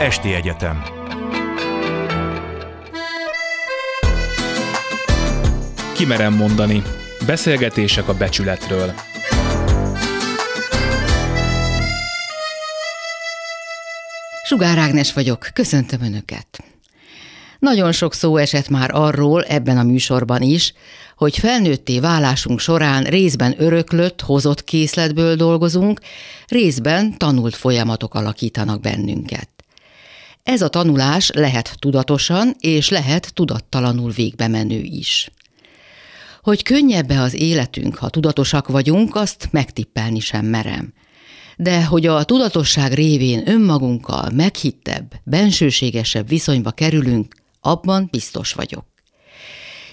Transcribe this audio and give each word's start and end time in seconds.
Esti 0.00 0.34
Egyetem 0.34 0.82
Kimerem 5.94 6.34
mondani. 6.34 6.82
Beszélgetések 7.26 8.08
a 8.08 8.14
becsületről. 8.14 8.92
Sugár 14.42 14.78
Ágnes 14.78 15.12
vagyok, 15.12 15.48
köszöntöm 15.52 16.02
Önöket. 16.02 16.64
Nagyon 17.58 17.92
sok 17.92 18.14
szó 18.14 18.36
esett 18.36 18.68
már 18.68 18.90
arról 18.92 19.42
ebben 19.42 19.78
a 19.78 19.82
műsorban 19.82 20.42
is, 20.42 20.72
hogy 21.16 21.38
felnőtté 21.38 21.98
válásunk 21.98 22.60
során 22.60 23.04
részben 23.04 23.54
öröklött, 23.58 24.20
hozott 24.20 24.64
készletből 24.64 25.36
dolgozunk, 25.36 26.00
részben 26.46 27.18
tanult 27.18 27.54
folyamatok 27.54 28.14
alakítanak 28.14 28.80
bennünket. 28.80 29.59
Ez 30.42 30.62
a 30.62 30.68
tanulás 30.68 31.30
lehet 31.34 31.76
tudatosan 31.78 32.54
és 32.60 32.88
lehet 32.88 33.34
tudattalanul 33.34 34.10
végbe 34.10 34.48
menő 34.48 34.80
is. 34.80 35.30
Hogy 36.42 36.62
könnyebbe 36.62 37.20
az 37.20 37.34
életünk, 37.34 37.94
ha 37.94 38.08
tudatosak 38.08 38.68
vagyunk, 38.68 39.14
azt 39.14 39.48
megtippelni 39.50 40.20
sem 40.20 40.46
merem. 40.46 40.92
De 41.56 41.84
hogy 41.84 42.06
a 42.06 42.24
tudatosság 42.24 42.92
révén 42.92 43.48
önmagunkkal 43.48 44.30
meghittebb, 44.34 45.12
bensőségesebb 45.24 46.28
viszonyba 46.28 46.70
kerülünk, 46.70 47.34
abban 47.60 48.08
biztos 48.10 48.52
vagyok. 48.52 48.84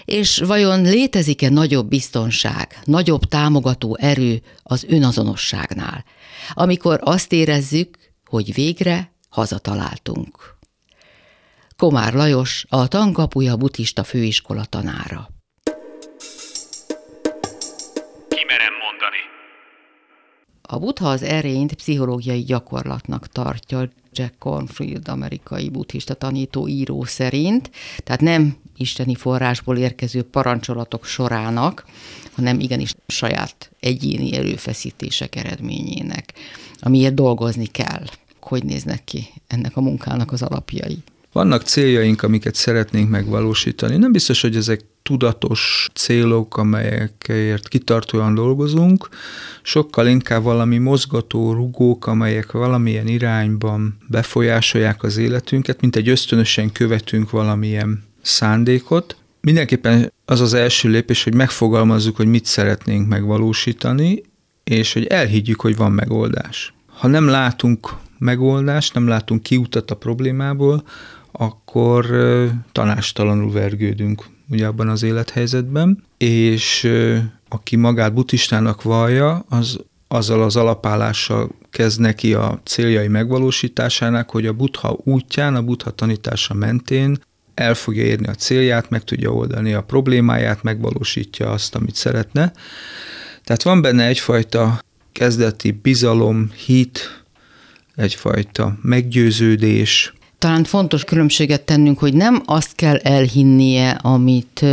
És 0.04 0.38
vajon 0.38 0.82
létezik-e 0.82 1.48
nagyobb 1.48 1.88
biztonság, 1.88 2.78
nagyobb 2.84 3.24
támogató 3.24 3.96
erő 4.00 4.42
az 4.62 4.84
önazonosságnál, 4.88 6.04
amikor 6.52 7.00
azt 7.02 7.32
érezzük, 7.32 7.98
hogy 8.24 8.54
végre 8.54 9.12
hazataláltunk? 9.28 10.56
Komár 11.76 12.14
Lajos, 12.14 12.64
a 12.68 12.88
Tankapuja 12.88 13.56
buddhista 13.56 14.04
főiskola 14.04 14.64
tanára. 14.64 15.28
Kimerem 18.28 18.74
mondani. 18.82 19.22
A 20.62 20.78
buddha 20.78 21.08
az 21.08 21.22
erényt 21.22 21.74
pszichológiai 21.74 22.42
gyakorlatnak 22.42 23.26
tartja 23.26 23.88
Jack 24.12 24.38
Cornfield, 24.38 25.08
amerikai 25.08 25.70
buddhista 25.70 26.14
tanító 26.14 26.68
író 26.68 27.04
szerint, 27.04 27.70
tehát 27.96 28.20
nem 28.20 28.56
isteni 28.76 29.14
forrásból 29.14 29.76
érkező 29.76 30.22
parancsolatok 30.22 31.04
sorának, 31.04 31.84
hanem 32.32 32.60
igenis 32.60 32.94
saját 33.06 33.70
egyéni 33.80 34.36
erőfeszítések 34.36 35.36
eredményének, 35.36 36.32
amiért 36.80 37.14
dolgozni 37.14 37.66
kell. 37.66 38.04
Hogy 38.48 38.64
néznek 38.64 39.04
ki 39.04 39.28
ennek 39.46 39.76
a 39.76 39.80
munkának 39.80 40.32
az 40.32 40.42
alapjai? 40.42 40.98
Vannak 41.32 41.62
céljaink, 41.62 42.22
amiket 42.22 42.54
szeretnénk 42.54 43.10
megvalósítani. 43.10 43.96
Nem 43.96 44.12
biztos, 44.12 44.40
hogy 44.40 44.56
ezek 44.56 44.80
tudatos 45.02 45.88
célok, 45.94 46.56
amelyekért 46.56 47.68
kitartóan 47.68 48.34
dolgozunk, 48.34 49.08
sokkal 49.62 50.06
inkább 50.06 50.42
valami 50.42 50.78
mozgató 50.78 51.52
rugók, 51.52 52.06
amelyek 52.06 52.52
valamilyen 52.52 53.06
irányban 53.06 53.98
befolyásolják 54.08 55.02
az 55.02 55.16
életünket, 55.16 55.80
mint 55.80 55.96
egy 55.96 56.08
ösztönösen 56.08 56.72
követünk 56.72 57.30
valamilyen 57.30 58.04
szándékot. 58.22 59.16
Mindenképpen 59.40 60.12
az 60.24 60.40
az 60.40 60.54
első 60.54 60.88
lépés, 60.88 61.24
hogy 61.24 61.34
megfogalmazzuk, 61.34 62.16
hogy 62.16 62.26
mit 62.26 62.44
szeretnénk 62.44 63.08
megvalósítani, 63.08 64.22
és 64.64 64.92
hogy 64.92 65.06
elhiggyük, 65.06 65.60
hogy 65.60 65.76
van 65.76 65.92
megoldás. 65.92 66.74
Ha 66.86 67.08
nem 67.08 67.26
látunk 67.26 67.90
megoldást, 68.18 68.94
nem 68.94 69.08
látunk 69.08 69.42
kiutat 69.42 69.90
a 69.90 69.96
problémából, 69.96 70.82
akkor 71.32 72.06
tanástalanul 72.72 73.52
vergődünk 73.52 74.24
ugye 74.50 74.66
abban 74.66 74.88
az 74.88 75.02
élethelyzetben, 75.02 76.04
és 76.16 76.90
aki 77.48 77.76
magát 77.76 78.14
buddhistának 78.14 78.82
vallja, 78.82 79.44
az 79.48 79.78
azzal 80.08 80.42
az 80.42 80.56
alapállással 80.56 81.50
kezd 81.70 82.00
neki 82.00 82.34
a 82.34 82.60
céljai 82.64 83.08
megvalósításának, 83.08 84.30
hogy 84.30 84.46
a 84.46 84.52
buddha 84.52 84.98
útján, 85.04 85.54
a 85.54 85.62
buddha 85.62 85.90
tanítása 85.90 86.54
mentén 86.54 87.18
el 87.54 87.74
fogja 87.74 88.04
érni 88.04 88.26
a 88.26 88.34
célját, 88.34 88.90
meg 88.90 89.04
tudja 89.04 89.32
oldani 89.32 89.72
a 89.72 89.82
problémáját, 89.82 90.62
megvalósítja 90.62 91.50
azt, 91.50 91.74
amit 91.74 91.94
szeretne. 91.94 92.52
Tehát 93.44 93.62
van 93.62 93.80
benne 93.80 94.06
egyfajta 94.06 94.80
kezdeti 95.12 95.70
bizalom, 95.70 96.50
hit, 96.66 97.17
egyfajta 97.98 98.78
meggyőződés, 98.82 100.12
talán 100.38 100.64
fontos 100.64 101.04
különbséget 101.04 101.62
tennünk, 101.62 101.98
hogy 101.98 102.14
nem 102.14 102.42
azt 102.44 102.74
kell 102.74 102.96
elhinnie, 102.96 103.90
amit 103.90 104.64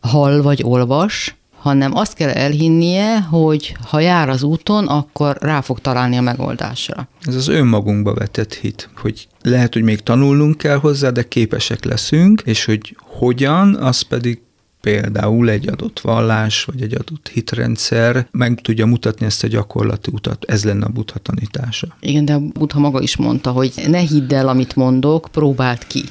hall 0.00 0.40
vagy 0.42 0.60
olvas, 0.64 1.34
hanem 1.64 1.96
azt 1.96 2.14
kell 2.14 2.28
elhinnie, 2.28 3.20
hogy 3.20 3.76
ha 3.88 4.00
jár 4.00 4.28
az 4.28 4.42
úton, 4.42 4.86
akkor 4.86 5.36
rá 5.40 5.60
fog 5.60 5.80
találni 5.80 6.16
a 6.16 6.20
megoldásra. 6.20 7.08
Ez 7.22 7.34
az 7.34 7.48
önmagunkba 7.48 8.14
vetett 8.14 8.54
hit, 8.54 8.88
hogy 8.96 9.28
lehet, 9.42 9.72
hogy 9.72 9.82
még 9.82 10.00
tanulnunk 10.00 10.58
kell 10.58 10.76
hozzá, 10.76 11.10
de 11.10 11.22
képesek 11.28 11.84
leszünk, 11.84 12.42
és 12.44 12.64
hogy 12.64 12.96
hogyan, 12.98 13.74
az 13.74 14.00
pedig 14.00 14.40
például 14.84 15.50
egy 15.50 15.68
adott 15.68 16.00
vallás, 16.00 16.64
vagy 16.64 16.82
egy 16.82 16.94
adott 16.94 17.28
hitrendszer 17.32 18.26
meg 18.30 18.60
tudja 18.62 18.86
mutatni 18.86 19.26
ezt 19.26 19.44
a 19.44 19.46
gyakorlati 19.46 20.10
utat. 20.12 20.44
Ez 20.44 20.64
lenne 20.64 20.84
a 20.84 20.88
buddha 20.88 21.18
tanítása. 21.18 21.96
Igen, 22.00 22.24
de 22.24 22.32
a 22.32 22.38
buddha 22.38 22.78
maga 22.78 23.00
is 23.00 23.16
mondta, 23.16 23.50
hogy 23.50 23.72
ne 23.86 23.98
hidd 23.98 24.34
el, 24.34 24.48
amit 24.48 24.76
mondok, 24.76 25.28
próbáld 25.32 25.86
ki. 25.86 26.02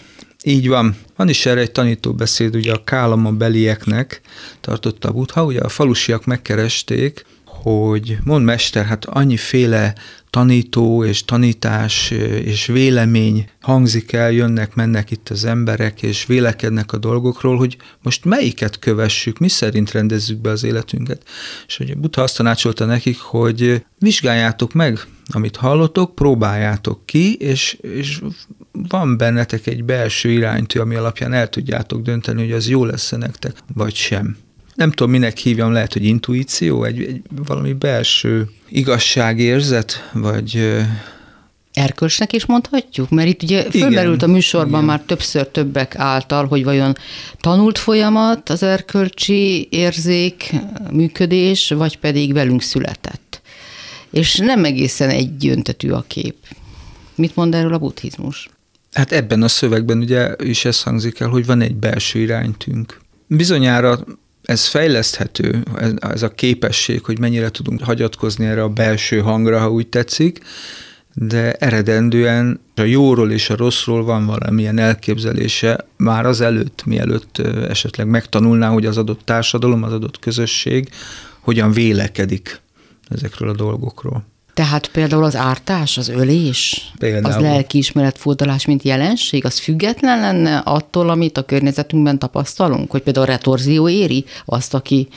Így 0.44 0.67
van. 0.67 0.95
Van 1.16 1.29
is 1.29 1.45
erre 1.45 1.59
egy 1.59 1.72
tanítóbeszéd, 1.72 2.56
ugye 2.56 2.73
a 2.73 2.84
Kálama 2.84 3.31
belieknek 3.31 4.22
tartotta 4.61 5.07
a 5.07 5.11
buddha, 5.11 5.44
ugye 5.44 5.59
a 5.59 5.69
falusiak 5.69 6.25
megkeresték, 6.25 7.25
hogy 7.45 8.17
mond 8.23 8.45
mester, 8.45 8.85
hát 8.85 9.05
annyiféle 9.05 9.94
tanító 10.33 11.05
és 11.05 11.25
tanítás 11.25 12.11
és 12.45 12.66
vélemény 12.66 13.49
hangzik 13.61 14.13
el, 14.13 14.31
jönnek, 14.31 14.75
mennek 14.75 15.11
itt 15.11 15.29
az 15.29 15.45
emberek, 15.45 16.03
és 16.03 16.25
vélekednek 16.25 16.94
a 16.94 16.97
dolgokról, 16.97 17.57
hogy 17.57 17.77
most 18.01 18.25
melyiket 18.25 18.79
kövessük, 18.79 19.38
mi 19.38 19.47
szerint 19.47 19.91
rendezzük 19.91 20.41
be 20.41 20.49
az 20.49 20.63
életünket. 20.63 21.23
És 21.67 21.77
hogy 21.77 21.97
Buddha 21.97 22.22
azt 22.22 22.38
tanácsolta 22.38 22.85
nekik, 22.85 23.19
hogy 23.19 23.85
vizsgáljátok 23.99 24.73
meg, 24.73 24.99
amit 25.27 25.55
hallotok, 25.55 26.16
próbáljátok 26.16 27.05
ki, 27.05 27.35
és, 27.35 27.77
és 27.81 28.22
van 28.72 29.17
bennetek 29.17 29.67
egy 29.67 29.83
belső 29.83 30.29
iránytű, 30.31 30.79
ami 30.79 30.95
alapján 30.95 31.33
el 31.33 31.49
tudjátok 31.49 32.01
dönteni, 32.01 32.41
hogy 32.41 32.51
az 32.51 32.69
jó 32.69 32.85
lesz 32.85 33.11
nektek, 33.11 33.57
vagy 33.73 33.95
sem 33.95 34.38
nem 34.75 34.91
tudom, 34.91 35.11
minek 35.11 35.38
hívjam, 35.38 35.72
lehet, 35.72 35.94
hogy 35.94 36.06
intuíció, 36.06 36.84
egy, 36.84 37.01
egy 37.01 37.22
valami 37.45 37.73
belső 37.73 38.50
igazságérzet, 38.69 40.09
vagy 40.13 40.75
Erkölcsnek 41.73 42.34
is 42.34 42.45
mondhatjuk? 42.45 43.09
Mert 43.09 43.28
itt 43.28 43.44
ugye 43.44 43.63
fölmerült 43.72 44.23
a 44.23 44.28
műsorban 44.28 44.69
igen. 44.69 44.84
már 44.84 45.01
többször 45.01 45.47
többek 45.47 45.95
által, 45.97 46.45
hogy 46.47 46.63
vajon 46.63 46.95
tanult 47.38 47.78
folyamat 47.78 48.50
az 48.50 48.63
erkölcsi 48.63 49.67
érzék, 49.72 50.53
működés, 50.91 51.69
vagy 51.69 51.97
pedig 51.97 52.34
velünk 52.34 52.61
született. 52.61 53.41
És 54.11 54.35
nem 54.35 54.66
egészen 54.66 55.09
egyöntetű 55.09 55.90
a 55.90 56.03
kép. 56.07 56.35
Mit 57.16 57.35
mond 57.35 57.55
erről 57.55 57.73
a 57.73 57.78
buddhizmus? 57.78 58.50
Hát 58.94 59.11
ebben 59.11 59.41
a 59.41 59.47
szövegben 59.47 59.97
ugye 59.97 60.35
is 60.44 60.66
ez 60.66 60.84
hangzik 60.84 61.19
el, 61.19 61.28
hogy 61.28 61.45
van 61.45 61.61
egy 61.61 61.75
belső 61.75 62.19
iránytünk. 62.19 63.01
Bizonyára 63.28 64.00
ez 64.43 64.65
fejleszthető, 64.65 65.63
ez 65.99 66.23
a 66.23 66.29
képesség, 66.29 67.03
hogy 67.03 67.19
mennyire 67.19 67.49
tudunk 67.49 67.83
hagyatkozni 67.83 68.45
erre 68.45 68.63
a 68.63 68.69
belső 68.69 69.19
hangra, 69.19 69.59
ha 69.59 69.71
úgy 69.71 69.87
tetszik, 69.87 70.39
de 71.13 71.53
eredendően 71.53 72.59
a 72.75 72.81
jóról 72.81 73.31
és 73.31 73.49
a 73.49 73.55
rosszról 73.55 74.03
van 74.03 74.25
valamilyen 74.25 74.78
elképzelése 74.78 75.87
már 75.97 76.25
az 76.25 76.41
előtt, 76.41 76.85
mielőtt 76.85 77.37
esetleg 77.69 78.07
megtanulná, 78.07 78.69
hogy 78.69 78.85
az 78.85 78.97
adott 78.97 79.22
társadalom, 79.25 79.84
az 79.84 79.93
adott 79.93 80.19
közösség 80.19 80.89
hogyan 81.39 81.72
vélekedik 81.72 82.61
ezekről 83.09 83.49
a 83.49 83.55
dolgokról. 83.55 84.33
Tehát 84.53 84.88
például 84.88 85.23
az 85.23 85.35
ártás, 85.35 85.97
az 85.97 86.09
ölés, 86.09 86.91
például. 86.97 87.34
az 87.34 87.41
lelkiismeret 87.41 88.17
fordulás, 88.17 88.66
mint 88.66 88.84
jelenség, 88.84 89.46
az 89.46 89.59
független 89.59 90.20
lenne 90.20 90.58
attól, 90.58 91.09
amit 91.09 91.38
a 91.38 91.44
környezetünkben 91.44 92.20
tapasztalunk? 92.20 92.91
Hogy 92.91 93.02
például 93.02 93.26
a 93.26 93.29
retorzió 93.29 93.90
éri 93.90 94.26
azt, 94.46 94.73
aki 94.73 95.08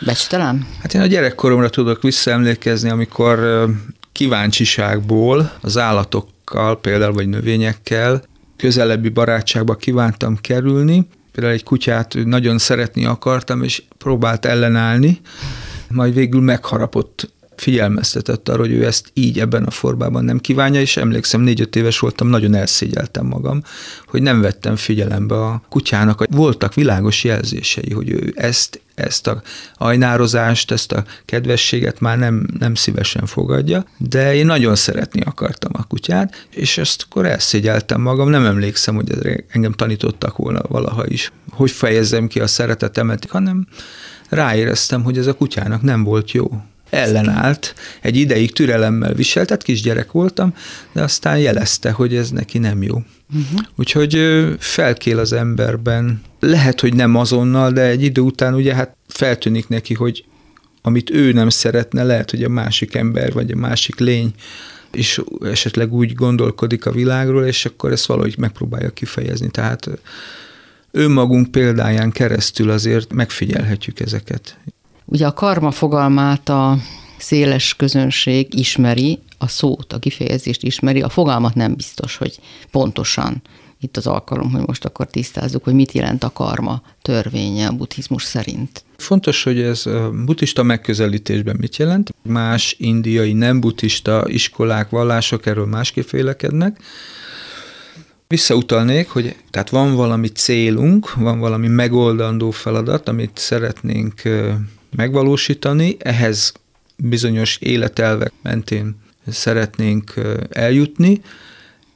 becstelen? 0.00 0.66
Hát 0.82 0.94
én 0.94 1.00
a 1.00 1.06
gyerekkoromra 1.06 1.70
tudok 1.70 2.02
visszaemlékezni, 2.02 2.90
amikor 2.90 3.66
kíváncsiságból 4.12 5.52
az 5.60 5.78
állatokkal, 5.78 6.80
például 6.80 7.12
vagy 7.12 7.28
növényekkel 7.28 8.22
közelebbi 8.56 9.08
barátságba 9.08 9.74
kívántam 9.74 10.36
kerülni. 10.40 11.08
Például 11.32 11.54
egy 11.54 11.64
kutyát 11.64 12.14
nagyon 12.24 12.58
szeretni 12.58 13.04
akartam, 13.04 13.62
és 13.62 13.82
próbált 13.98 14.44
ellenállni, 14.44 15.20
majd 15.88 16.14
végül 16.14 16.40
megharapott 16.40 17.36
figyelmeztetett 17.60 18.48
arra, 18.48 18.60
hogy 18.60 18.72
ő 18.72 18.86
ezt 18.86 19.10
így 19.12 19.40
ebben 19.40 19.64
a 19.64 19.70
formában 19.70 20.24
nem 20.24 20.38
kívánja, 20.38 20.80
és 20.80 20.96
emlékszem, 20.96 21.40
négy-öt 21.40 21.76
éves 21.76 21.98
voltam, 21.98 22.28
nagyon 22.28 22.54
elszégyeltem 22.54 23.26
magam, 23.26 23.62
hogy 24.06 24.22
nem 24.22 24.40
vettem 24.40 24.76
figyelembe 24.76 25.34
a 25.34 25.62
kutyának. 25.68 26.24
Voltak 26.30 26.74
világos 26.74 27.24
jelzései, 27.24 27.92
hogy 27.92 28.10
ő 28.10 28.32
ezt, 28.36 28.80
ezt 28.94 29.26
a 29.26 29.42
ajnározást, 29.74 30.70
ezt 30.70 30.92
a 30.92 31.04
kedvességet 31.24 32.00
már 32.00 32.18
nem, 32.18 32.46
nem 32.58 32.74
szívesen 32.74 33.26
fogadja, 33.26 33.84
de 33.96 34.34
én 34.34 34.46
nagyon 34.46 34.74
szeretni 34.74 35.20
akartam 35.20 35.72
a 35.74 35.84
kutyát, 35.84 36.46
és 36.50 36.78
ezt 36.78 37.06
akkor 37.08 37.26
elszégyeltem 37.26 38.00
magam, 38.00 38.28
nem 38.28 38.44
emlékszem, 38.44 38.94
hogy 38.94 39.12
engem 39.48 39.72
tanítottak 39.72 40.36
volna 40.36 40.60
valaha 40.68 41.06
is, 41.06 41.32
hogy 41.50 41.70
fejezzem 41.70 42.26
ki 42.26 42.40
a 42.40 42.46
szeretetemet, 42.46 43.26
hanem 43.30 43.66
ráéreztem, 44.28 45.02
hogy 45.02 45.18
ez 45.18 45.26
a 45.26 45.34
kutyának 45.34 45.82
nem 45.82 46.04
volt 46.04 46.30
jó 46.30 46.62
ellenállt, 46.90 47.74
egy 48.00 48.16
ideig 48.16 48.52
türelemmel 48.52 49.14
viseltet, 49.14 49.62
kisgyerek 49.62 50.12
voltam, 50.12 50.54
de 50.92 51.02
aztán 51.02 51.38
jelezte, 51.38 51.90
hogy 51.90 52.16
ez 52.16 52.30
neki 52.30 52.58
nem 52.58 52.82
jó. 52.82 53.02
Uh-huh. 53.34 53.60
Úgyhogy 53.76 54.18
felkél 54.58 55.18
az 55.18 55.32
emberben, 55.32 56.20
lehet, 56.40 56.80
hogy 56.80 56.94
nem 56.94 57.16
azonnal, 57.16 57.70
de 57.70 57.82
egy 57.82 58.02
idő 58.02 58.20
után 58.20 58.54
ugye 58.54 58.74
hát 58.74 58.96
feltűnik 59.08 59.68
neki, 59.68 59.94
hogy 59.94 60.24
amit 60.82 61.10
ő 61.10 61.32
nem 61.32 61.48
szeretne, 61.48 62.02
lehet, 62.02 62.30
hogy 62.30 62.44
a 62.44 62.48
másik 62.48 62.94
ember 62.94 63.32
vagy 63.32 63.50
a 63.50 63.56
másik 63.56 63.98
lény 63.98 64.34
és 64.92 65.22
esetleg 65.42 65.92
úgy 65.92 66.14
gondolkodik 66.14 66.86
a 66.86 66.92
világról, 66.92 67.44
és 67.44 67.64
akkor 67.64 67.92
ezt 67.92 68.06
valahogy 68.06 68.38
megpróbálja 68.38 68.90
kifejezni. 68.90 69.50
Tehát 69.50 69.88
önmagunk 70.90 71.50
példáján 71.50 72.10
keresztül 72.10 72.70
azért 72.70 73.12
megfigyelhetjük 73.12 74.00
ezeket. 74.00 74.58
Ugye 75.10 75.26
a 75.26 75.32
karma 75.32 75.70
fogalmát 75.70 76.48
a 76.48 76.76
széles 77.18 77.74
közönség 77.74 78.54
ismeri, 78.54 79.18
a 79.38 79.48
szót, 79.48 79.92
a 79.92 79.98
kifejezést 79.98 80.62
ismeri, 80.62 81.00
a 81.02 81.08
fogalmat 81.08 81.54
nem 81.54 81.74
biztos, 81.74 82.16
hogy 82.16 82.38
pontosan 82.70 83.42
itt 83.80 83.96
az 83.96 84.06
alkalom, 84.06 84.50
hogy 84.50 84.66
most 84.66 84.84
akkor 84.84 85.06
tisztázzuk, 85.06 85.64
hogy 85.64 85.74
mit 85.74 85.92
jelent 85.92 86.24
a 86.24 86.32
karma 86.32 86.82
törvénye 87.02 87.66
a 87.66 87.72
buddhizmus 87.72 88.22
szerint. 88.22 88.84
Fontos, 88.96 89.42
hogy 89.42 89.60
ez 89.60 89.84
buddhista 90.24 90.62
megközelítésben 90.62 91.56
mit 91.60 91.76
jelent. 91.76 92.14
Más 92.22 92.76
indiai 92.78 93.32
nem 93.32 93.60
buddhista 93.60 94.24
iskolák, 94.26 94.90
vallások 94.90 95.46
erről 95.46 95.66
másképp 95.66 96.10
vélekednek. 96.10 96.80
Visszautalnék, 98.26 99.08
hogy 99.08 99.36
tehát 99.50 99.70
van 99.70 99.94
valami 99.94 100.28
célunk, 100.28 101.14
van 101.14 101.38
valami 101.38 101.68
megoldandó 101.68 102.50
feladat, 102.50 103.08
amit 103.08 103.38
szeretnénk 103.38 104.22
megvalósítani, 104.96 105.96
ehhez 105.98 106.52
bizonyos 106.96 107.56
életelvek 107.60 108.32
mentén 108.42 108.96
szeretnénk 109.26 110.14
eljutni, 110.50 111.20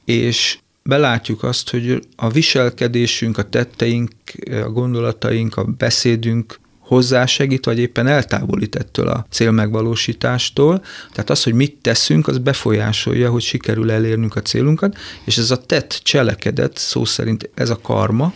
és 0.05 0.57
belátjuk 0.83 1.43
azt, 1.43 1.69
hogy 1.69 2.07
a 2.15 2.29
viselkedésünk, 2.29 3.37
a 3.37 3.49
tetteink, 3.49 4.11
a 4.51 4.69
gondolataink, 4.69 5.57
a 5.57 5.63
beszédünk 5.63 6.59
hozzásegít, 6.79 7.65
vagy 7.65 7.79
éppen 7.79 8.07
eltávolít 8.07 8.75
ettől 8.75 9.07
a 9.07 9.25
célmegvalósítástól. 9.29 10.83
Tehát 11.11 11.29
az, 11.29 11.43
hogy 11.43 11.53
mit 11.53 11.77
teszünk, 11.81 12.27
az 12.27 12.37
befolyásolja, 12.37 13.29
hogy 13.29 13.41
sikerül 13.41 13.91
elérnünk 13.91 14.35
a 14.35 14.41
célunkat, 14.41 14.97
és 15.23 15.37
ez 15.37 15.51
a 15.51 15.65
tett 15.65 15.99
cselekedet, 16.03 16.77
szó 16.77 17.05
szerint 17.05 17.49
ez 17.53 17.69
a 17.69 17.79
karma, 17.81 18.33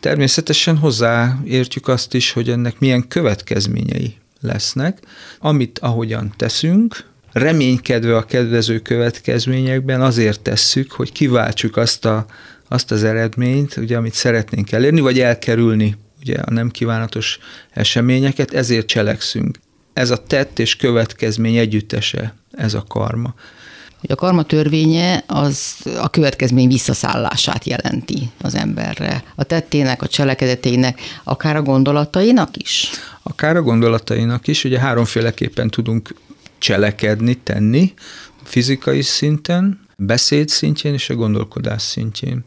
Természetesen 0.00 0.76
hozzáértjük 0.76 1.88
azt 1.88 2.14
is, 2.14 2.32
hogy 2.32 2.50
ennek 2.50 2.78
milyen 2.78 3.08
következményei 3.08 4.16
lesznek, 4.40 4.98
amit 5.40 5.78
ahogyan 5.78 6.32
teszünk, 6.36 7.04
reménykedve 7.32 8.16
a 8.16 8.22
kedvező 8.22 8.78
következményekben 8.78 10.00
azért 10.00 10.40
tesszük, 10.40 10.92
hogy 10.92 11.12
kiváltsuk 11.12 11.76
azt, 11.76 12.04
a, 12.04 12.26
azt 12.68 12.90
az 12.90 13.04
eredményt, 13.04 13.76
ugye, 13.76 13.96
amit 13.96 14.14
szeretnénk 14.14 14.72
elérni, 14.72 15.00
vagy 15.00 15.20
elkerülni 15.20 15.96
ugye, 16.20 16.36
a 16.36 16.50
nem 16.50 16.70
kívánatos 16.70 17.38
eseményeket, 17.70 18.54
ezért 18.54 18.86
cselekszünk. 18.86 19.58
Ez 19.92 20.10
a 20.10 20.22
tett 20.22 20.58
és 20.58 20.76
következmény 20.76 21.56
együttese, 21.56 22.34
ez 22.50 22.74
a 22.74 22.84
karma 22.88 23.34
hogy 24.00 24.10
a 24.10 24.14
karma 24.14 24.42
törvénye 24.42 25.24
az 25.26 25.76
a 26.00 26.10
következmény 26.10 26.68
visszaszállását 26.68 27.64
jelenti 27.64 28.30
az 28.40 28.54
emberre. 28.54 29.22
A 29.34 29.44
tettének, 29.44 30.02
a 30.02 30.06
cselekedetének, 30.06 31.00
akár 31.24 31.56
a 31.56 31.62
gondolatainak 31.62 32.56
is? 32.56 32.90
Akár 33.22 33.56
a 33.56 33.62
gondolatainak 33.62 34.46
is. 34.46 34.64
Ugye 34.64 34.78
háromféleképpen 34.78 35.68
tudunk 35.68 36.14
cselekedni, 36.58 37.34
tenni, 37.34 37.94
fizikai 38.42 39.02
szinten, 39.02 39.86
beszéd 39.96 40.48
szintjén 40.48 40.92
és 40.92 41.10
a 41.10 41.14
gondolkodás 41.14 41.82
szintjén. 41.82 42.44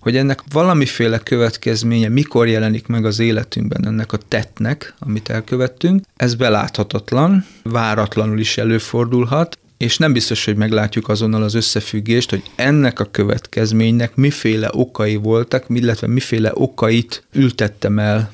Hogy 0.00 0.16
ennek 0.16 0.42
valamiféle 0.52 1.18
következménye 1.18 2.08
mikor 2.08 2.48
jelenik 2.48 2.86
meg 2.86 3.04
az 3.04 3.18
életünkben 3.18 3.86
ennek 3.86 4.12
a 4.12 4.18
tettnek, 4.28 4.94
amit 4.98 5.28
elkövettünk, 5.28 6.04
ez 6.16 6.34
beláthatatlan, 6.34 7.46
váratlanul 7.62 8.38
is 8.38 8.58
előfordulhat, 8.58 9.58
és 9.84 9.98
nem 9.98 10.12
biztos, 10.12 10.44
hogy 10.44 10.56
meglátjuk 10.56 11.08
azonnal 11.08 11.42
az 11.42 11.54
összefüggést, 11.54 12.30
hogy 12.30 12.42
ennek 12.56 13.00
a 13.00 13.04
következménynek 13.04 14.14
miféle 14.14 14.68
okai 14.72 15.16
voltak, 15.16 15.64
illetve 15.68 16.06
miféle 16.06 16.50
okait 16.54 17.26
ültettem 17.32 17.98
el 17.98 18.32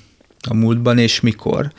a 0.49 0.55
múltban, 0.55 0.99
és 0.99 1.21
mikor. 1.21 1.73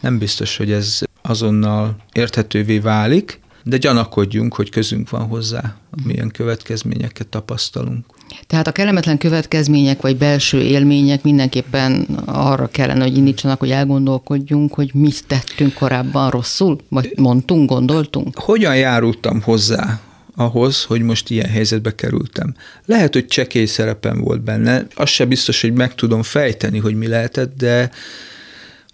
Nem 0.00 0.18
biztos, 0.18 0.56
hogy 0.56 0.72
ez 0.72 1.00
azonnal 1.22 1.96
érthetővé 2.12 2.78
válik, 2.78 3.40
de 3.64 3.76
gyanakodjunk, 3.76 4.54
hogy 4.54 4.70
közünk 4.70 5.10
van 5.10 5.26
hozzá, 5.26 5.76
milyen 6.04 6.30
következményeket 6.30 7.26
tapasztalunk. 7.26 8.04
Tehát 8.46 8.66
a 8.66 8.72
kellemetlen 8.72 9.18
következmények 9.18 10.00
vagy 10.00 10.16
belső 10.16 10.60
élmények 10.60 11.22
mindenképpen 11.22 12.06
arra 12.24 12.66
kellene, 12.66 13.02
hogy 13.02 13.16
indítsanak, 13.16 13.58
hogy 13.58 13.70
elgondolkodjunk, 13.70 14.74
hogy 14.74 14.90
mit 14.94 15.26
tettünk 15.26 15.74
korábban 15.74 16.30
rosszul, 16.30 16.78
vagy 16.88 17.12
mondtunk, 17.16 17.68
gondoltunk. 17.68 18.38
Hogyan 18.38 18.76
járultam 18.76 19.42
hozzá 19.42 20.00
ahhoz, 20.36 20.84
hogy 20.84 21.02
most 21.02 21.30
ilyen 21.30 21.48
helyzetbe 21.48 21.94
kerültem. 21.94 22.54
Lehet, 22.84 23.12
hogy 23.12 23.26
csekély 23.26 23.64
szerepem 23.64 24.20
volt 24.20 24.40
benne, 24.40 24.86
az 24.94 25.08
se 25.08 25.24
biztos, 25.24 25.60
hogy 25.60 25.72
meg 25.72 25.94
tudom 25.94 26.22
fejteni, 26.22 26.78
hogy 26.78 26.94
mi 26.94 27.06
lehetett, 27.06 27.56
de 27.56 27.90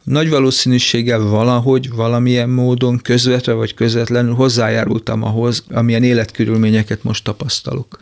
nagy 0.04 0.28
valószínűséggel 0.30 1.20
valahogy, 1.20 1.90
valamilyen 1.90 2.48
módon 2.48 2.98
közvetve 2.98 3.52
vagy 3.52 3.74
közvetlenül 3.74 4.34
hozzájárultam 4.34 5.22
ahhoz, 5.22 5.64
amilyen 5.70 6.02
életkörülményeket 6.02 7.02
most 7.02 7.24
tapasztalok. 7.24 8.00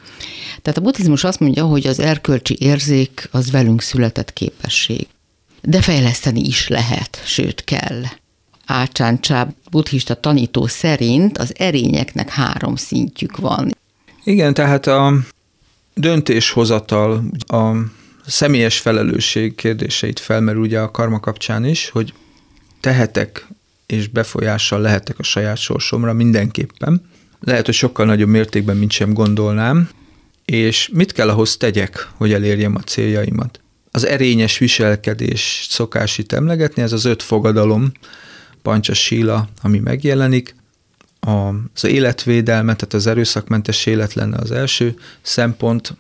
Tehát 0.63 0.79
a 0.79 0.83
buddhizmus 0.83 1.25
azt 1.25 1.41
mondja, 1.41 1.65
hogy 1.65 1.87
az 1.87 1.99
erkölcsi 1.99 2.57
érzék 2.61 3.29
az 3.31 3.51
velünk 3.51 3.83
született 3.83 4.33
képesség. 4.33 5.07
De 5.63 5.81
fejleszteni 5.81 6.41
is 6.41 6.69
lehet, 6.69 7.23
sőt 7.25 7.65
kell. 7.65 8.03
Ácsán 8.67 9.21
Csáb 9.21 9.51
buddhista 9.71 10.15
tanító 10.15 10.67
szerint 10.67 11.39
az 11.39 11.55
erényeknek 11.59 12.29
három 12.29 12.77
szintjük 12.77 13.37
van. 13.37 13.77
Igen, 14.25 14.55
tehát 14.55 14.87
a 14.87 15.15
döntéshozatal, 15.95 17.25
a 17.47 17.73
személyes 18.27 18.79
felelősség 18.79 19.55
kérdéseit 19.55 20.21
felmerül 20.21 20.61
ugye 20.61 20.81
a 20.81 20.91
karma 20.91 21.21
kapcsán 21.21 21.65
is, 21.65 21.89
hogy 21.89 22.13
tehetek 22.81 23.47
és 23.87 24.09
befolyással 24.09 24.81
lehetek 24.81 25.19
a 25.19 25.23
saját 25.23 25.57
sorsomra 25.57 26.13
mindenképpen. 26.13 27.11
Lehet, 27.41 27.65
hogy 27.65 27.75
sokkal 27.75 28.07
nagyobb 28.07 28.29
mértékben, 28.29 28.77
mint 28.77 28.91
sem 28.91 29.13
gondolnám, 29.13 29.89
és 30.45 30.91
mit 30.93 31.13
kell 31.13 31.29
ahhoz 31.29 31.57
tegyek, 31.57 32.09
hogy 32.15 32.33
elérjem 32.33 32.75
a 32.77 32.81
céljaimat? 32.81 33.61
Az 33.91 34.07
erényes 34.07 34.59
viselkedés 34.59 35.67
szokás 35.69 36.19
itt 36.19 36.33
emlegetni, 36.33 36.83
ez 36.83 36.93
az 36.93 37.05
öt 37.05 37.23
fogadalom, 37.23 37.93
pancsa 38.63 38.95
síla, 38.95 39.49
ami 39.63 39.79
megjelenik, 39.79 40.55
az 41.75 41.85
életvédelme, 41.85 42.77
tehát 42.77 42.95
az 42.95 43.07
erőszakmentes 43.07 43.87
élet 43.87 44.15
lenne 44.15 44.37
az 44.37 44.51
első 44.51 44.95
szempont, 45.23 45.97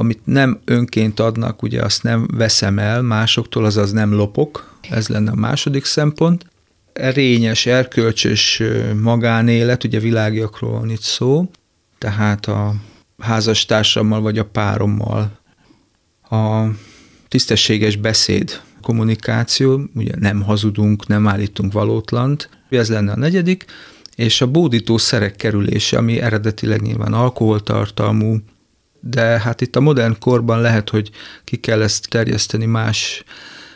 amit 0.00 0.20
nem 0.24 0.60
önként 0.64 1.20
adnak, 1.20 1.62
ugye 1.62 1.82
azt 1.82 2.02
nem 2.02 2.28
veszem 2.32 2.78
el 2.78 3.02
másoktól, 3.02 3.64
azaz 3.64 3.92
nem 3.92 4.14
lopok, 4.14 4.74
ez 4.90 5.08
lenne 5.08 5.30
a 5.30 5.34
második 5.34 5.84
szempont. 5.84 6.46
Erényes, 6.92 7.66
erkölcsös 7.66 8.62
magánélet, 9.02 9.84
ugye 9.84 9.98
világiakról 9.98 10.70
van 10.70 10.90
itt 10.90 11.00
szó, 11.00 11.50
tehát 11.98 12.46
a 12.46 12.74
házastársammal 13.18 14.20
vagy 14.20 14.38
a 14.38 14.44
párommal. 14.44 15.38
A 16.30 16.64
tisztességes 17.28 17.96
beszéd, 17.96 18.60
kommunikáció, 18.82 19.80
ugye 19.94 20.12
nem 20.18 20.42
hazudunk, 20.42 21.06
nem 21.06 21.28
állítunk 21.28 21.72
valótlant, 21.72 22.48
ez 22.68 22.88
lenne 22.88 23.12
a 23.12 23.16
negyedik, 23.16 23.64
és 24.14 24.40
a 24.40 24.46
bódító 24.46 24.98
szerek 24.98 25.36
kerülése, 25.36 25.98
ami 25.98 26.20
eredetileg 26.20 26.82
nyilván 26.82 27.12
alkoholtartalmú, 27.12 28.36
de 29.10 29.22
hát 29.22 29.60
itt 29.60 29.76
a 29.76 29.80
modern 29.80 30.16
korban 30.18 30.60
lehet, 30.60 30.90
hogy 30.90 31.10
ki 31.44 31.56
kell 31.56 31.82
ezt 31.82 32.08
terjeszteni 32.08 32.64
más 32.64 33.24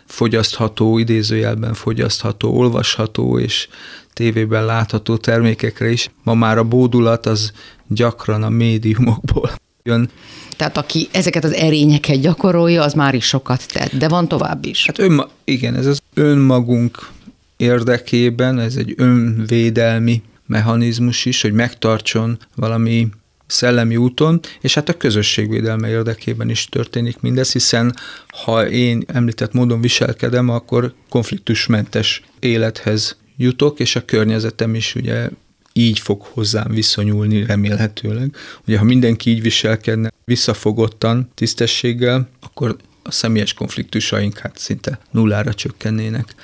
fogyasztható, 0.06 0.98
idézőjelben 0.98 1.74
fogyasztható, 1.74 2.56
olvasható 2.56 3.38
és 3.38 3.68
tévében 4.12 4.64
látható 4.64 5.16
termékekre 5.16 5.90
is. 5.90 6.10
Ma 6.22 6.34
már 6.34 6.58
a 6.58 6.64
bódulat 6.64 7.26
az 7.26 7.52
gyakran 7.88 8.42
a 8.42 8.48
médiumokból 8.48 9.50
jön. 9.82 10.10
Tehát 10.56 10.76
aki 10.76 11.08
ezeket 11.12 11.44
az 11.44 11.52
erényeket 11.52 12.20
gyakorolja, 12.20 12.82
az 12.82 12.92
már 12.92 13.14
is 13.14 13.24
sokat 13.24 13.72
tett, 13.72 13.96
de 13.96 14.08
van 14.08 14.28
tovább 14.28 14.64
is. 14.64 14.86
Hát 14.86 14.98
önma, 14.98 15.28
igen, 15.44 15.74
ez 15.74 15.86
az 15.86 16.02
önmagunk 16.14 17.10
érdekében, 17.56 18.58
ez 18.58 18.76
egy 18.76 18.94
önvédelmi 18.96 20.22
mechanizmus 20.46 21.24
is, 21.24 21.42
hogy 21.42 21.52
megtartson 21.52 22.38
valami 22.54 23.08
szellemi 23.52 23.96
úton, 23.96 24.40
és 24.60 24.74
hát 24.74 24.88
a 24.88 24.96
közösségvédelme 24.96 25.88
érdekében 25.88 26.50
is 26.50 26.66
történik 26.66 27.20
mindez, 27.20 27.52
hiszen 27.52 27.96
ha 28.44 28.68
én 28.68 29.04
említett 29.06 29.52
módon 29.52 29.80
viselkedem, 29.80 30.48
akkor 30.48 30.92
konfliktusmentes 31.08 32.22
élethez 32.38 33.16
jutok, 33.36 33.80
és 33.80 33.96
a 33.96 34.04
környezetem 34.04 34.74
is 34.74 34.94
ugye 34.94 35.28
így 35.72 35.98
fog 35.98 36.22
hozzám 36.22 36.70
viszonyulni 36.70 37.44
remélhetőleg. 37.44 38.36
Ugye 38.66 38.78
ha 38.78 38.84
mindenki 38.84 39.30
így 39.30 39.42
viselkedne 39.42 40.12
visszafogottan, 40.24 41.30
tisztességgel, 41.34 42.28
akkor 42.40 42.76
a 43.02 43.10
személyes 43.10 43.54
konfliktusaink 43.54 44.38
hát 44.38 44.58
szinte 44.58 44.98
nullára 45.10 45.54
csökkennének. 45.54 46.34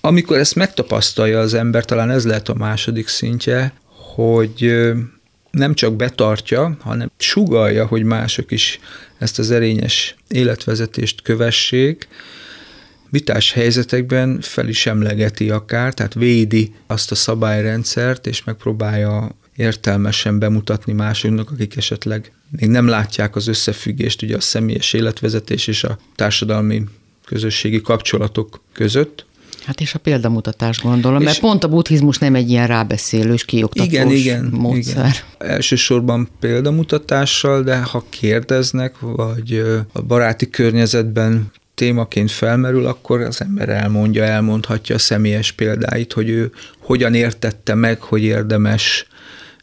Amikor 0.00 0.38
ezt 0.38 0.54
megtapasztalja 0.54 1.40
az 1.40 1.54
ember, 1.54 1.84
talán 1.84 2.10
ez 2.10 2.24
lehet 2.24 2.48
a 2.48 2.54
második 2.54 3.08
szintje, 3.08 3.72
hogy 4.14 4.84
nem 5.54 5.74
csak 5.74 5.96
betartja, 5.96 6.76
hanem 6.80 7.10
sugalja, 7.16 7.86
hogy 7.86 8.02
mások 8.02 8.50
is 8.50 8.78
ezt 9.18 9.38
az 9.38 9.50
erényes 9.50 10.16
életvezetést 10.28 11.22
kövessék, 11.22 12.08
vitás 13.10 13.52
helyzetekben 13.52 14.40
fel 14.40 14.68
is 14.68 14.86
emlegeti 14.86 15.50
akár, 15.50 15.94
tehát 15.94 16.14
védi 16.14 16.74
azt 16.86 17.10
a 17.10 17.14
szabályrendszert, 17.14 18.26
és 18.26 18.44
megpróbálja 18.44 19.36
értelmesen 19.56 20.38
bemutatni 20.38 20.92
másoknak, 20.92 21.50
akik 21.50 21.76
esetleg 21.76 22.32
még 22.50 22.68
nem 22.68 22.88
látják 22.88 23.36
az 23.36 23.46
összefüggést 23.46 24.22
ugye 24.22 24.36
a 24.36 24.40
személyes 24.40 24.92
életvezetés 24.92 25.66
és 25.66 25.84
a 25.84 25.98
társadalmi 26.14 26.84
közösségi 27.24 27.80
kapcsolatok 27.80 28.60
között. 28.72 29.26
Hát 29.64 29.80
és 29.80 29.94
a 29.94 29.98
példamutatás 29.98 30.80
gondolom, 30.80 31.20
és 31.20 31.24
mert 31.24 31.40
pont 31.40 31.64
a 31.64 31.68
buddhizmus 31.68 32.18
nem 32.18 32.34
egy 32.34 32.50
ilyen 32.50 32.66
rábeszélős, 32.66 33.44
kioktatós 33.44 33.86
igen, 33.86 34.10
igen, 34.10 34.44
módszer. 34.44 34.96
Igen. 35.38 35.50
Elsősorban 35.50 36.28
példamutatással, 36.40 37.62
de 37.62 37.82
ha 37.82 38.04
kérdeznek, 38.08 38.98
vagy 38.98 39.62
a 39.92 40.02
baráti 40.02 40.50
környezetben 40.50 41.50
témaként 41.74 42.30
felmerül, 42.30 42.86
akkor 42.86 43.20
az 43.20 43.40
ember 43.40 43.68
elmondja, 43.68 44.24
elmondhatja 44.24 44.94
a 44.94 44.98
személyes 44.98 45.52
példáit, 45.52 46.12
hogy 46.12 46.28
ő 46.28 46.52
hogyan 46.78 47.14
értette 47.14 47.74
meg, 47.74 48.00
hogy 48.00 48.22
érdemes, 48.22 49.06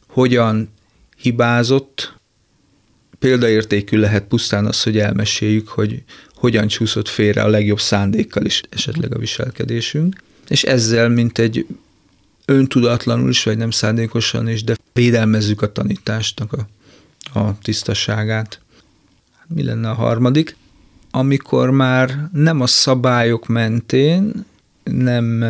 hogyan 0.07 0.69
hibázott. 1.17 2.19
Példaértékű 3.19 3.97
lehet 3.97 4.23
pusztán 4.23 4.65
az, 4.65 4.83
hogy 4.83 4.97
elmeséljük, 4.97 5.67
hogy 5.67 6.03
hogyan 6.41 6.67
csúszott 6.67 7.07
félre 7.07 7.41
a 7.41 7.47
legjobb 7.47 7.79
szándékkal 7.79 8.45
is 8.45 8.61
esetleg 8.69 9.15
a 9.15 9.19
viselkedésünk. 9.19 10.23
És 10.47 10.63
ezzel, 10.63 11.09
mint 11.09 11.37
egy 11.37 11.65
öntudatlanul 12.45 13.29
is, 13.29 13.43
vagy 13.43 13.57
nem 13.57 13.71
szándékosan 13.71 14.49
is, 14.49 14.63
de 14.63 14.75
védelmezzük 14.93 15.61
a 15.61 15.71
tanítástnak 15.71 16.53
a, 16.53 16.67
a 17.39 17.57
tisztaságát. 17.61 18.59
Mi 19.47 19.63
lenne 19.63 19.89
a 19.89 19.93
harmadik? 19.93 20.55
amikor 21.11 21.69
már 21.69 22.29
nem 22.33 22.61
a 22.61 22.67
szabályok 22.67 23.47
mentén, 23.47 24.45
nem 24.83 25.45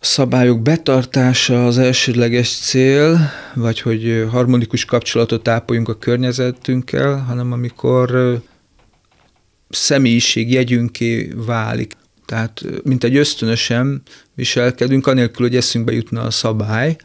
szabályok 0.00 0.62
betartása 0.62 1.66
az 1.66 1.78
elsődleges 1.78 2.56
cél, 2.56 3.30
vagy 3.54 3.80
hogy 3.80 4.26
harmonikus 4.30 4.84
kapcsolatot 4.84 5.48
ápoljunk 5.48 5.88
a 5.88 5.98
környezetünkkel, 5.98 7.16
hanem 7.16 7.52
amikor 7.52 8.38
személyiség 9.68 10.52
jegyünké 10.52 11.32
válik. 11.36 11.96
Tehát, 12.24 12.64
mint 12.82 13.04
egy 13.04 13.16
ösztönösen 13.16 14.02
viselkedünk, 14.34 15.06
anélkül, 15.06 15.46
hogy 15.46 15.56
eszünkbe 15.56 15.92
jutna 15.92 16.22
a 16.22 16.30
szabály, 16.30 16.96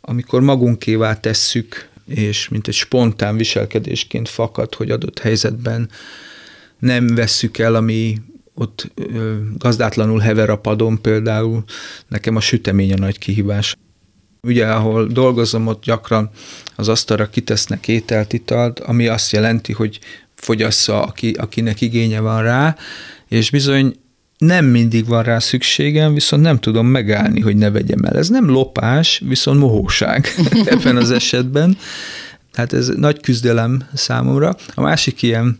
amikor 0.00 0.40
magunkévá 0.40 1.20
tesszük, 1.20 1.88
és 2.06 2.48
mint 2.48 2.68
egy 2.68 2.74
spontán 2.74 3.36
viselkedésként 3.36 4.28
fakad, 4.28 4.74
hogy 4.74 4.90
adott 4.90 5.18
helyzetben 5.18 5.90
nem 6.78 7.06
vesszük 7.06 7.58
el, 7.58 7.74
ami 7.74 8.18
ott 8.54 8.92
gazdátlanul 9.58 10.18
hever 10.18 10.50
a 10.50 10.58
padon 10.58 11.00
például, 11.00 11.64
nekem 12.08 12.36
a 12.36 12.40
sütemény 12.40 12.92
a 12.92 12.96
nagy 12.96 13.18
kihívás. 13.18 13.76
Ugye, 14.40 14.66
ahol 14.66 15.06
dolgozom, 15.06 15.66
ott 15.66 15.82
gyakran 15.82 16.30
az 16.76 16.88
asztalra 16.88 17.28
kitesznek 17.28 17.88
ételt, 17.88 18.32
italt, 18.32 18.80
ami 18.80 19.06
azt 19.06 19.32
jelenti, 19.32 19.72
hogy 19.72 19.98
fogyassza, 20.44 21.02
aki, 21.02 21.30
akinek 21.30 21.80
igénye 21.80 22.20
van 22.20 22.42
rá, 22.42 22.76
és 23.28 23.50
bizony 23.50 23.94
nem 24.38 24.64
mindig 24.64 25.06
van 25.06 25.22
rá 25.22 25.38
szükségem, 25.38 26.14
viszont 26.14 26.42
nem 26.42 26.58
tudom 26.58 26.86
megállni, 26.86 27.40
hogy 27.40 27.56
ne 27.56 27.70
vegyem 27.70 28.04
el. 28.04 28.16
Ez 28.16 28.28
nem 28.28 28.50
lopás, 28.50 29.22
viszont 29.24 29.58
mohóság 29.58 30.26
ebben 30.64 30.96
az 30.96 31.10
esetben. 31.10 31.76
Tehát 32.52 32.72
ez 32.72 32.88
nagy 32.88 33.20
küzdelem 33.20 33.82
számomra. 33.94 34.56
A 34.74 34.80
másik 34.80 35.22
ilyen 35.22 35.58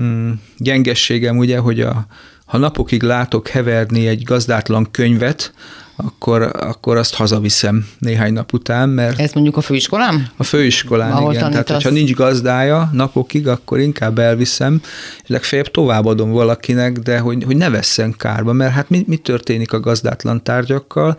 mm, 0.00 0.30
gyengességem 0.56 1.36
ugye, 1.36 1.58
hogy 1.58 1.80
a, 1.80 2.06
ha 2.48 2.58
napokig 2.58 3.02
látok 3.02 3.48
heverni 3.48 4.06
egy 4.06 4.22
gazdátlan 4.22 4.88
könyvet, 4.90 5.52
akkor, 5.96 6.42
akkor 6.42 6.96
azt 6.96 7.14
hazaviszem 7.14 7.86
néhány 7.98 8.32
nap 8.32 8.52
után, 8.52 8.88
mert... 8.88 9.18
Ez 9.18 9.32
mondjuk 9.32 9.56
a 9.56 9.60
főiskolán? 9.60 10.30
A 10.36 10.42
főiskolán, 10.42 11.12
Ahol 11.12 11.32
igen. 11.32 11.42
Tanítasz. 11.42 11.64
Tehát, 11.64 11.82
hogyha 11.82 11.98
nincs 11.98 12.14
gazdája 12.14 12.90
napokig, 12.92 13.48
akkor 13.48 13.78
inkább 13.78 14.18
elviszem, 14.18 14.80
és 15.22 15.28
legfeljebb 15.28 15.70
továbbadom 15.70 16.30
valakinek, 16.30 16.98
de 16.98 17.18
hogy, 17.18 17.44
hogy 17.44 17.56
ne 17.56 17.70
vesszen 17.70 18.14
kárba, 18.16 18.52
mert 18.52 18.72
hát 18.72 18.90
mi, 18.90 19.04
mi 19.06 19.16
történik 19.16 19.72
a 19.72 19.80
gazdátlan 19.80 20.42
tárgyakkal? 20.42 21.16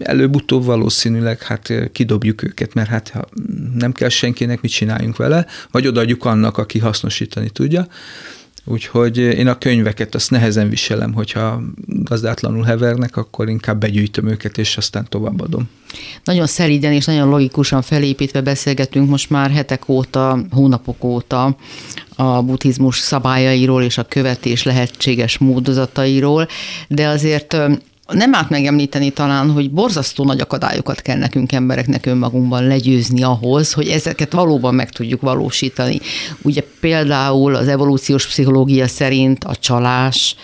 előbb-utóbb 0.00 0.64
valószínűleg 0.64 1.42
hát 1.42 1.72
kidobjuk 1.92 2.42
őket, 2.42 2.74
mert 2.74 2.88
hát 2.88 3.12
nem 3.74 3.92
kell 3.92 4.08
senkinek, 4.08 4.60
mit 4.60 4.70
csináljunk 4.70 5.16
vele, 5.16 5.46
vagy 5.70 5.86
odaadjuk 5.86 6.24
annak, 6.24 6.58
aki 6.58 6.78
hasznosítani 6.78 7.50
tudja. 7.50 7.86
Úgyhogy 8.64 9.16
én 9.16 9.48
a 9.48 9.58
könyveket 9.58 10.14
azt 10.14 10.30
nehezen 10.30 10.68
viselem, 10.68 11.12
hogyha 11.12 11.62
gazdátlanul 11.86 12.64
hevernek, 12.64 13.16
akkor 13.16 13.48
inkább 13.48 13.80
begyűjtöm 13.80 14.28
őket, 14.28 14.58
és 14.58 14.76
aztán 14.76 15.06
továbbadom. 15.08 15.68
Nagyon 16.24 16.46
szeriden 16.46 16.92
és 16.92 17.04
nagyon 17.04 17.28
logikusan 17.28 17.82
felépítve 17.82 18.40
beszélgetünk 18.40 19.08
most 19.08 19.30
már 19.30 19.50
hetek 19.50 19.88
óta, 19.88 20.38
hónapok 20.50 21.04
óta 21.04 21.56
a 22.16 22.42
buddhizmus 22.42 22.98
szabályairól 22.98 23.82
és 23.82 23.98
a 23.98 24.04
követés 24.04 24.62
lehetséges 24.62 25.38
módozatairól, 25.38 26.48
de 26.88 27.06
azért 27.06 27.56
nem 28.12 28.34
árt 28.34 28.48
megemlíteni 28.48 29.10
talán, 29.10 29.50
hogy 29.50 29.70
borzasztó 29.70 30.24
nagy 30.24 30.40
akadályokat 30.40 31.00
kell 31.00 31.18
nekünk 31.18 31.52
embereknek 31.52 32.06
önmagunkban 32.06 32.66
legyőzni 32.66 33.22
ahhoz, 33.22 33.72
hogy 33.72 33.88
ezeket 33.88 34.32
valóban 34.32 34.74
meg 34.74 34.90
tudjuk 34.90 35.20
valósítani. 35.20 36.00
Ugye 36.42 36.62
például 36.80 37.54
az 37.54 37.68
evolúciós 37.68 38.26
pszichológia 38.26 38.88
szerint 38.88 39.44
a 39.44 39.56
csalás, 39.56 40.36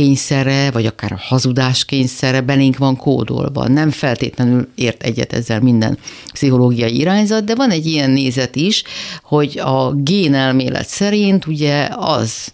kényszere, 0.00 0.70
vagy 0.70 0.86
akár 0.86 1.12
a 1.12 1.20
hazudás 1.20 1.84
kényszere 1.84 2.40
belénk 2.40 2.78
van 2.78 2.96
kódolva. 2.96 3.68
Nem 3.68 3.90
feltétlenül 3.90 4.68
ért 4.74 5.02
egyet 5.02 5.32
ezzel 5.32 5.60
minden 5.60 5.98
pszichológiai 6.32 6.98
irányzat, 6.98 7.44
de 7.44 7.54
van 7.54 7.70
egy 7.70 7.86
ilyen 7.86 8.10
nézet 8.10 8.56
is, 8.56 8.82
hogy 9.22 9.58
a 9.58 9.92
génelmélet 9.92 10.88
szerint 10.88 11.46
ugye 11.46 11.88
az 11.96 12.52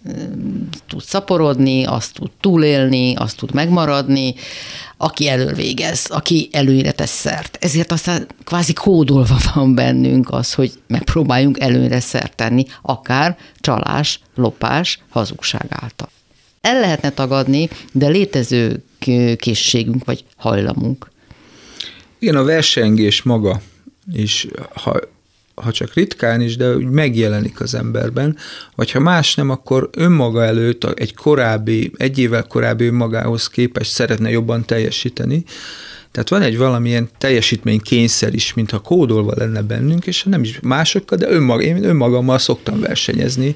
tud 0.87 1.01
szaporodni, 1.01 1.83
azt 1.83 2.13
tud 2.13 2.29
túlélni, 2.41 3.15
azt 3.15 3.37
tud 3.37 3.53
megmaradni, 3.53 4.35
aki 4.97 5.27
elől 5.27 5.55
aki 6.07 6.49
előre 6.51 6.91
tesz 6.91 7.19
szert. 7.19 7.57
Ezért 7.61 7.91
aztán 7.91 8.27
kvázi 8.43 8.73
kódolva 8.73 9.37
van 9.53 9.75
bennünk 9.75 10.31
az, 10.31 10.53
hogy 10.53 10.71
megpróbáljunk 10.87 11.59
előre 11.59 11.99
szert 11.99 12.35
tenni, 12.35 12.65
akár 12.81 13.37
csalás, 13.59 14.19
lopás, 14.35 14.99
hazugság 15.09 15.65
által 15.69 16.09
el 16.61 16.79
lehetne 16.79 17.09
tagadni, 17.09 17.69
de 17.91 18.07
létező 18.07 18.83
készségünk 19.35 20.05
vagy 20.05 20.23
hajlamunk. 20.35 21.11
Igen, 22.19 22.35
a 22.35 22.43
versengés 22.43 23.21
maga 23.21 23.61
is, 24.13 24.47
ha, 24.73 24.99
ha 25.55 25.71
csak 25.71 25.93
ritkán 25.93 26.41
is, 26.41 26.55
de 26.55 26.75
úgy 26.75 26.89
megjelenik 26.89 27.61
az 27.61 27.73
emberben, 27.73 28.37
vagy 28.75 28.91
ha 28.91 28.99
más 28.99 29.35
nem, 29.35 29.49
akkor 29.49 29.89
önmaga 29.91 30.43
előtt 30.43 30.83
egy 30.83 31.15
korábbi, 31.15 31.91
egy 31.97 32.17
évvel 32.17 32.43
korábbi 32.43 32.85
önmagához 32.85 33.47
képest 33.47 33.91
szeretne 33.91 34.29
jobban 34.29 34.65
teljesíteni, 34.65 35.43
tehát 36.11 36.29
van 36.29 36.41
egy 36.41 36.57
valamilyen 36.57 37.09
teljesítménykényszer 37.17 38.33
is, 38.33 38.53
mintha 38.53 38.79
kódolva 38.79 39.33
lenne 39.35 39.61
bennünk, 39.61 40.05
és 40.05 40.23
nem 40.23 40.43
is 40.43 40.59
másokkal, 40.61 41.17
de 41.17 41.29
önmag, 41.29 41.63
én 41.63 41.83
önmagammal 41.83 42.39
szoktam 42.39 42.79
versenyezni, 42.79 43.55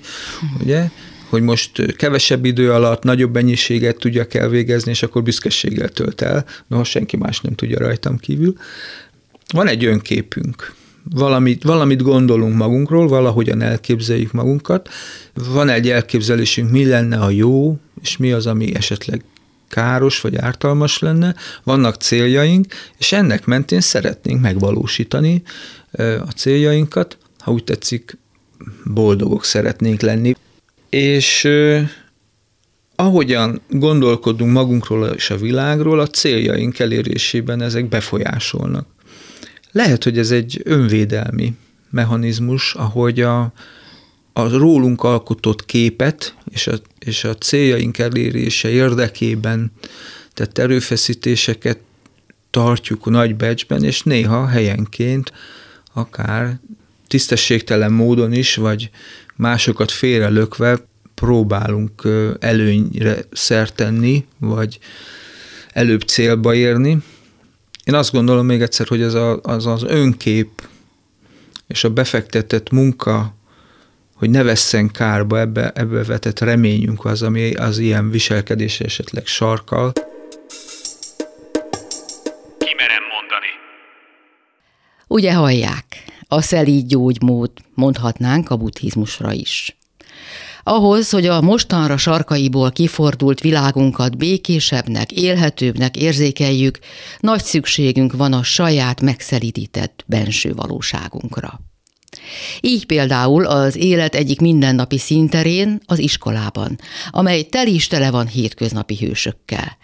ugye? 0.59 0.89
Hogy 1.31 1.41
most 1.41 1.95
kevesebb 1.95 2.45
idő 2.45 2.71
alatt 2.71 3.03
nagyobb 3.03 3.33
mennyiséget 3.33 3.97
tudjak 3.97 4.33
elvégezni, 4.33 4.91
és 4.91 5.03
akkor 5.03 5.23
büszkeséggel 5.23 5.89
tölt 5.89 6.21
el, 6.21 6.45
noha 6.67 6.83
senki 6.83 7.17
más 7.17 7.41
nem 7.41 7.55
tudja 7.55 7.79
rajtam 7.79 8.17
kívül. 8.17 8.53
Van 9.53 9.67
egy 9.67 9.85
önképünk, 9.85 10.73
valamit, 11.13 11.63
valamit 11.63 12.01
gondolunk 12.01 12.55
magunkról, 12.55 13.07
valahogyan 13.07 13.61
elképzeljük 13.61 14.31
magunkat, 14.31 14.89
van 15.33 15.69
egy 15.69 15.89
elképzelésünk, 15.89 16.71
mi 16.71 16.85
lenne 16.85 17.17
a 17.17 17.29
jó, 17.29 17.77
és 18.01 18.17
mi 18.17 18.31
az, 18.31 18.47
ami 18.47 18.75
esetleg 18.75 19.23
káros 19.67 20.21
vagy 20.21 20.35
ártalmas 20.35 20.99
lenne, 20.99 21.35
vannak 21.63 21.95
céljaink, 21.95 22.65
és 22.97 23.11
ennek 23.11 23.45
mentén 23.45 23.81
szeretnénk 23.81 24.41
megvalósítani 24.41 25.41
a 25.97 26.31
céljainkat, 26.35 27.17
ha 27.39 27.51
úgy 27.51 27.63
tetszik, 27.63 28.17
boldogok 28.83 29.45
szeretnénk 29.45 30.01
lenni. 30.01 30.35
És 30.91 31.47
ahogyan 32.95 33.61
gondolkodunk 33.69 34.51
magunkról 34.51 35.07
és 35.07 35.29
a 35.29 35.37
világról, 35.37 35.99
a 35.99 36.07
céljaink 36.07 36.79
elérésében 36.79 37.61
ezek 37.61 37.89
befolyásolnak. 37.89 38.87
Lehet, 39.71 40.03
hogy 40.03 40.17
ez 40.17 40.31
egy 40.31 40.61
önvédelmi 40.63 41.53
mechanizmus, 41.89 42.73
ahogy 42.73 43.21
a, 43.21 43.41
a 44.33 44.57
rólunk 44.57 45.03
alkotott 45.03 45.65
képet 45.65 46.35
és 46.49 46.67
a, 46.67 46.73
és 46.99 47.23
a 47.23 47.35
céljaink 47.35 47.97
elérése 47.97 48.69
érdekében 48.69 49.71
tett 50.33 50.57
erőfeszítéseket 50.57 51.79
tartjuk 52.49 53.05
nagy 53.05 53.35
becsben, 53.35 53.83
és 53.83 54.03
néha 54.03 54.47
helyenként 54.47 55.31
akár 55.93 56.59
tisztességtelen 57.07 57.91
módon 57.91 58.33
is, 58.33 58.55
vagy 58.55 58.89
másokat 59.35 59.91
félrelökve 59.91 60.77
próbálunk 61.15 62.07
előnyre 62.39 63.17
szertenni, 63.31 64.25
vagy 64.37 64.79
előbb 65.73 66.01
célba 66.01 66.53
érni. 66.53 66.97
Én 67.83 67.93
azt 67.93 68.11
gondolom 68.11 68.45
még 68.45 68.61
egyszer, 68.61 68.87
hogy 68.87 69.01
ez 69.01 69.13
a, 69.13 69.39
az 69.41 69.65
az 69.65 69.83
önkép 69.83 70.49
és 71.67 71.83
a 71.83 71.89
befektetett 71.89 72.69
munka, 72.69 73.35
hogy 74.15 74.29
ne 74.29 74.43
vesszen 74.43 74.91
kárba, 74.91 75.39
ebbe, 75.39 75.71
ebbe 75.75 76.03
vetett 76.03 76.39
reményünk 76.39 77.05
az, 77.05 77.21
ami 77.21 77.53
az 77.53 77.77
ilyen 77.77 78.09
viselkedés 78.09 78.79
esetleg 78.79 79.25
sarkal. 79.25 79.91
Kimerem 82.57 83.03
mondani. 83.13 83.51
Ugye 85.07 85.33
hallják, 85.33 85.85
a 86.33 86.41
szelíd 86.41 86.87
gyógymód 86.87 87.51
mondhatnánk 87.73 88.49
a 88.49 88.55
buddhizmusra 88.55 89.31
is. 89.31 89.77
Ahhoz, 90.63 91.09
hogy 91.09 91.25
a 91.25 91.41
mostanra 91.41 91.97
sarkaiból 91.97 92.71
kifordult 92.71 93.39
világunkat 93.39 94.17
békésebbnek, 94.17 95.11
élhetőbbnek 95.11 95.97
érzékeljük, 95.97 96.79
nagy 97.19 97.43
szükségünk 97.43 98.13
van 98.13 98.33
a 98.33 98.43
saját 98.43 99.01
megszelidített 99.01 100.03
benső 100.07 100.53
valóságunkra. 100.53 101.59
Így 102.61 102.85
például 102.85 103.45
az 103.45 103.75
élet 103.75 104.15
egyik 104.15 104.39
mindennapi 104.39 104.97
színterén, 104.97 105.79
az 105.85 105.99
iskolában, 105.99 106.79
amely 107.09 107.43
tel 107.43 107.67
is 107.67 107.87
tele 107.87 108.11
van 108.11 108.27
hétköznapi 108.27 108.97
hősökkel. 108.97 109.77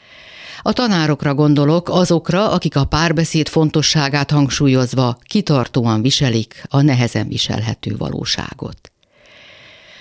A 0.67 0.73
tanárokra 0.73 1.33
gondolok, 1.33 1.89
azokra, 1.89 2.51
akik 2.51 2.75
a 2.75 2.85
párbeszéd 2.85 3.47
fontosságát 3.47 4.31
hangsúlyozva 4.31 5.17
kitartóan 5.23 6.01
viselik 6.01 6.63
a 6.69 6.81
nehezen 6.81 7.27
viselhető 7.27 7.95
valóságot. 7.97 8.91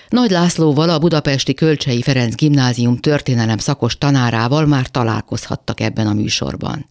Nagy 0.09 0.31
Lászlóval, 0.31 0.89
a 0.89 0.99
budapesti 0.99 1.53
Kölcsei 1.53 2.01
Ferenc 2.01 2.35
Gimnázium 2.35 2.97
történelem 2.97 3.57
szakos 3.57 3.97
tanárával 3.97 4.65
már 4.65 4.87
találkozhattak 4.87 5.79
ebben 5.79 6.07
a 6.07 6.13
műsorban. 6.13 6.85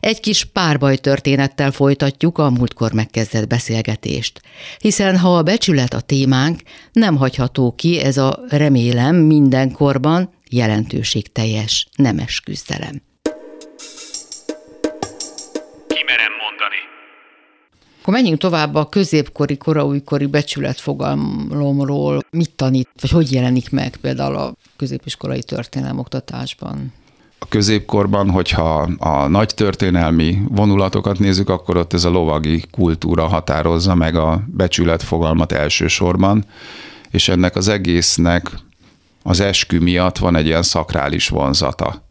Egy 0.00 0.20
kis 0.20 0.44
párbaj 0.44 0.96
történettel 0.96 1.70
folytatjuk 1.70 2.38
a 2.38 2.50
múltkor 2.50 2.92
megkezdett 2.92 3.46
beszélgetést, 3.46 4.40
hiszen 4.78 5.18
ha 5.18 5.36
a 5.36 5.42
becsület 5.42 5.94
a 5.94 6.00
témánk, 6.00 6.60
nem 6.92 7.16
hagyható 7.16 7.74
ki 7.74 8.00
ez 8.00 8.16
a 8.16 8.40
remélem 8.48 9.16
mindenkorban 9.16 10.38
jelentőségteljes 10.50 11.88
nemes 11.96 12.40
küzdelem. 12.40 13.02
Kimerem 15.86 16.32
mondani. 16.42 16.80
Akkor 18.00 18.14
menjünk 18.14 18.40
tovább 18.40 18.74
a 18.74 18.88
középkori, 18.88 19.56
koraújkori 19.56 20.26
becsületfogalomról. 20.26 22.20
Mit 22.30 22.50
tanít, 22.50 22.88
vagy 23.00 23.10
hogy 23.10 23.32
jelenik 23.32 23.70
meg 23.70 23.96
például 23.96 24.36
a 24.36 24.54
középiskolai 24.76 25.42
történelem 25.42 25.98
oktatásban? 25.98 26.92
A 27.38 27.48
középkorban, 27.48 28.30
hogyha 28.30 28.88
a 28.98 29.26
nagy 29.26 29.54
történelmi 29.54 30.38
vonulatokat 30.48 31.18
nézzük, 31.18 31.48
akkor 31.48 31.76
ott 31.76 31.92
ez 31.92 32.04
a 32.04 32.10
lovagi 32.10 32.64
kultúra 32.70 33.26
határozza 33.26 33.94
meg 33.94 34.14
a 34.14 34.42
becsületfogalmat 34.46 35.52
elsősorban, 35.52 36.44
és 37.10 37.28
ennek 37.28 37.56
az 37.56 37.68
egésznek 37.68 38.50
az 39.22 39.40
eskü 39.40 39.78
miatt 39.78 40.18
van 40.18 40.36
egy 40.36 40.46
ilyen 40.46 40.62
szakrális 40.62 41.28
vonzata. 41.28 42.08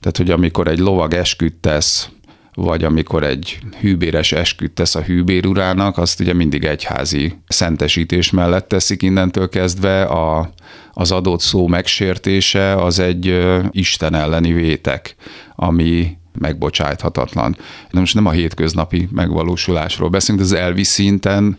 Tehát, 0.00 0.16
hogy 0.16 0.30
amikor 0.30 0.68
egy 0.68 0.78
lovag 0.78 1.14
esküt 1.14 1.54
tesz, 1.54 2.10
vagy 2.54 2.84
amikor 2.84 3.24
egy 3.24 3.58
hűbéres 3.80 4.32
esküt 4.32 4.72
tesz 4.72 4.94
a 4.94 5.02
hűbér 5.02 5.46
urának, 5.46 5.98
azt 5.98 6.20
ugye 6.20 6.32
mindig 6.32 6.64
egyházi 6.64 7.34
szentesítés 7.48 8.30
mellett 8.30 8.68
teszik 8.68 9.02
innentől 9.02 9.48
kezdve, 9.48 10.02
a, 10.02 10.50
az 10.92 11.10
adott 11.10 11.40
szó 11.40 11.66
megsértése 11.66 12.74
az 12.74 12.98
egy 12.98 13.48
Isten 13.70 14.14
elleni 14.14 14.52
vétek, 14.52 15.14
ami 15.54 16.18
megbocsájthatatlan. 16.38 17.56
De 17.90 17.98
most 17.98 18.14
nem 18.14 18.26
a 18.26 18.30
hétköznapi 18.30 19.08
megvalósulásról 19.12 20.08
beszélünk, 20.08 20.48
de 20.48 20.54
az 20.54 20.60
elvi 20.62 20.84
szinten 20.84 21.58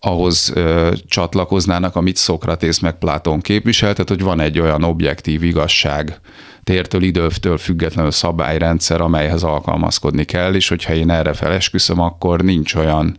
ahhoz 0.00 0.52
ö, 0.54 0.92
csatlakoznának, 1.06 1.96
amit 1.96 2.16
Szokratész 2.16 2.78
meg 2.78 2.98
Pláton 2.98 3.40
képviselt, 3.40 4.08
hogy 4.08 4.22
van 4.22 4.40
egy 4.40 4.58
olyan 4.58 4.82
objektív 4.82 5.42
igazság, 5.42 6.20
tértől, 6.64 7.02
időtől 7.02 7.58
függetlenül 7.58 8.10
szabályrendszer, 8.10 9.00
amelyhez 9.00 9.42
alkalmazkodni 9.42 10.24
kell, 10.24 10.54
és 10.54 10.68
hogyha 10.68 10.94
én 10.94 11.10
erre 11.10 11.32
felesküszöm, 11.32 12.00
akkor 12.00 12.42
nincs 12.42 12.74
olyan 12.74 13.16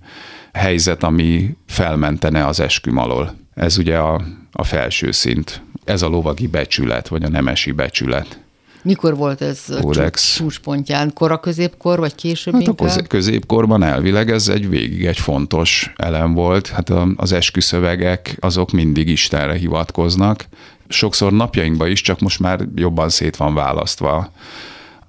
helyzet, 0.54 1.04
ami 1.04 1.58
felmentene 1.68 2.46
az 2.46 2.60
esküm 2.60 2.98
alól. 2.98 3.36
Ez 3.54 3.78
ugye 3.78 3.98
a, 3.98 4.22
a 4.52 4.64
felső 4.64 5.12
szint. 5.12 5.62
Ez 5.86 6.02
a 6.02 6.08
lovagi 6.08 6.48
becsület, 6.48 7.08
vagy 7.08 7.24
a 7.24 7.30
nemesi 7.30 7.72
becsület. 7.72 8.40
Mikor 8.84 9.16
volt 9.16 9.42
ez 9.42 9.64
a 9.70 9.80
Kódex. 9.82 10.26
csúcs- 10.26 10.38
csúcspontján? 10.38 11.14
Kora 11.14 11.40
középkor, 11.40 12.00
vagy 12.00 12.16
később 12.16 12.54
Hát 12.54 12.62
a 12.62 12.66
inkább? 12.70 12.88
köz- 12.88 13.08
középkorban 13.08 13.84
elvileg 13.84 14.32
ez 14.32 14.48
egy 14.48 14.70
végig 14.70 15.06
egy 15.06 15.18
fontos 15.20 15.94
elem 15.96 16.34
volt. 16.34 16.68
Hát 16.68 16.90
a- 16.90 17.08
az 17.16 17.32
esküszövegek 17.32 18.38
azok 18.40 18.72
mindig 18.72 19.08
Istenre 19.10 19.54
hivatkoznak. 19.54 20.46
Sokszor 20.88 21.32
napjainkban 21.32 21.90
is, 21.92 22.02
csak 22.02 22.20
most 22.20 22.40
már 22.40 22.60
jobban 22.76 23.10
szét 23.10 23.36
van 23.36 23.54
választva 23.54 24.32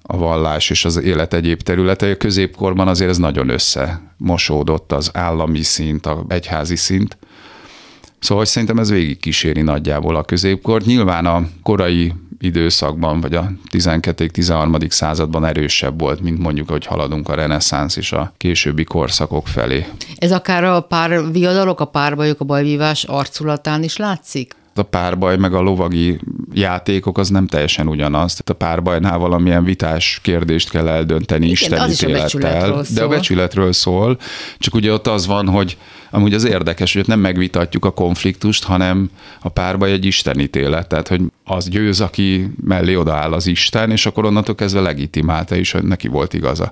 a 0.01 0.17
vallás 0.17 0.69
és 0.69 0.85
az 0.85 0.97
élet 0.97 1.33
egyéb 1.33 1.61
területei. 1.61 2.11
A 2.11 2.17
középkorban 2.17 2.87
azért 2.87 3.09
ez 3.09 3.17
nagyon 3.17 3.49
összemosódott 3.49 4.91
az 4.91 5.09
állami 5.13 5.61
szint, 5.61 6.05
a 6.05 6.25
egyházi 6.27 6.75
szint. 6.75 7.17
Szóval 8.19 8.37
hogy 8.43 8.47
szerintem 8.47 8.77
ez 8.79 8.89
végig 8.89 9.19
kíséri 9.19 9.61
nagyjából 9.61 10.15
a 10.15 10.23
középkor. 10.23 10.81
Nyilván 10.81 11.25
a 11.25 11.47
korai 11.63 12.13
időszakban, 12.39 13.21
vagy 13.21 13.35
a 13.35 13.51
12.-13. 13.71 14.89
században 14.89 15.45
erősebb 15.45 15.99
volt, 15.99 16.21
mint 16.21 16.39
mondjuk, 16.39 16.69
hogy 16.69 16.85
haladunk 16.85 17.29
a 17.29 17.33
reneszánsz 17.33 17.95
és 17.95 18.11
a 18.11 18.33
későbbi 18.37 18.83
korszakok 18.83 19.47
felé. 19.47 19.85
Ez 20.15 20.31
akár 20.31 20.63
a 20.63 20.79
pár 20.81 21.31
viadalok, 21.31 21.79
a 21.79 21.85
párbajok, 21.85 22.39
a 22.39 22.45
bajvívás 22.45 23.03
arculatán 23.03 23.83
is 23.83 23.97
látszik? 23.97 24.55
A 24.79 24.83
párbaj 24.83 25.37
meg 25.37 25.53
a 25.53 25.61
lovagi 25.61 26.19
játékok 26.53 27.17
az 27.17 27.29
nem 27.29 27.47
teljesen 27.47 27.87
ugyanaz. 27.87 28.31
Tehát 28.31 28.49
a 28.49 28.65
párbajnál 28.65 29.17
valamilyen 29.17 29.63
vitás 29.63 30.19
kérdést 30.23 30.69
kell 30.69 30.87
eldönteni 30.87 31.41
Igen, 31.41 31.53
Isten 31.53 31.79
az 31.79 31.91
is 31.91 32.33
a 32.33 32.83
De 32.93 33.03
a 33.03 33.07
becsületről 33.07 33.73
szól, 33.73 34.19
csak 34.57 34.73
ugye 34.73 34.93
ott 34.93 35.07
az 35.07 35.27
van, 35.27 35.47
hogy 35.47 35.77
amúgy 36.11 36.33
az 36.33 36.43
érdekes, 36.43 36.93
hogy 36.93 37.01
ott 37.01 37.07
nem 37.07 37.19
megvitatjuk 37.19 37.85
a 37.85 37.91
konfliktust, 37.91 38.63
hanem 38.63 39.09
a 39.41 39.49
párbaj 39.49 39.91
egy 39.91 40.05
istenítélet. 40.05 40.87
Tehát, 40.87 41.07
hogy 41.07 41.21
az 41.43 41.69
győz, 41.69 42.01
aki 42.01 42.49
mellé 42.63 42.95
odaáll 42.95 43.33
az 43.33 43.47
Isten, 43.47 43.91
és 43.91 44.05
akkor 44.05 44.25
onnantól 44.25 44.55
kezdve 44.55 44.81
legitimálta 44.81 45.55
is, 45.55 45.71
hogy 45.71 45.83
neki 45.83 46.07
volt 46.07 46.33
igaza. 46.33 46.71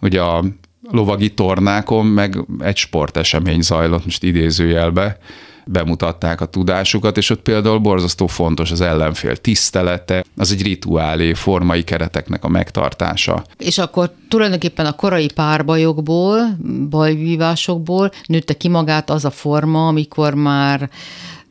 Ugye 0.00 0.20
a 0.20 0.44
lovagi 0.90 1.34
tornákon 1.34 2.06
meg 2.06 2.44
egy 2.58 2.76
sportesemény 2.76 3.60
zajlott, 3.60 4.04
most 4.04 4.22
idézőjelbe, 4.22 5.18
bemutatták 5.66 6.40
a 6.40 6.46
tudásukat, 6.46 7.16
és 7.16 7.30
ott 7.30 7.42
például 7.42 7.78
borzasztó 7.78 8.26
fontos 8.26 8.70
az 8.70 8.80
ellenfél 8.80 9.36
tisztelete, 9.36 10.24
az 10.36 10.52
egy 10.52 10.62
rituálé, 10.62 11.32
formai 11.32 11.84
kereteknek 11.84 12.44
a 12.44 12.48
megtartása. 12.48 13.44
És 13.58 13.78
akkor 13.78 14.12
tulajdonképpen 14.28 14.86
a 14.86 14.92
korai 14.92 15.30
párbajokból, 15.34 16.56
bajvívásokból 16.90 18.10
nőtte 18.26 18.54
ki 18.54 18.68
magát 18.68 19.10
az 19.10 19.24
a 19.24 19.30
forma, 19.30 19.86
amikor 19.86 20.34
már 20.34 20.90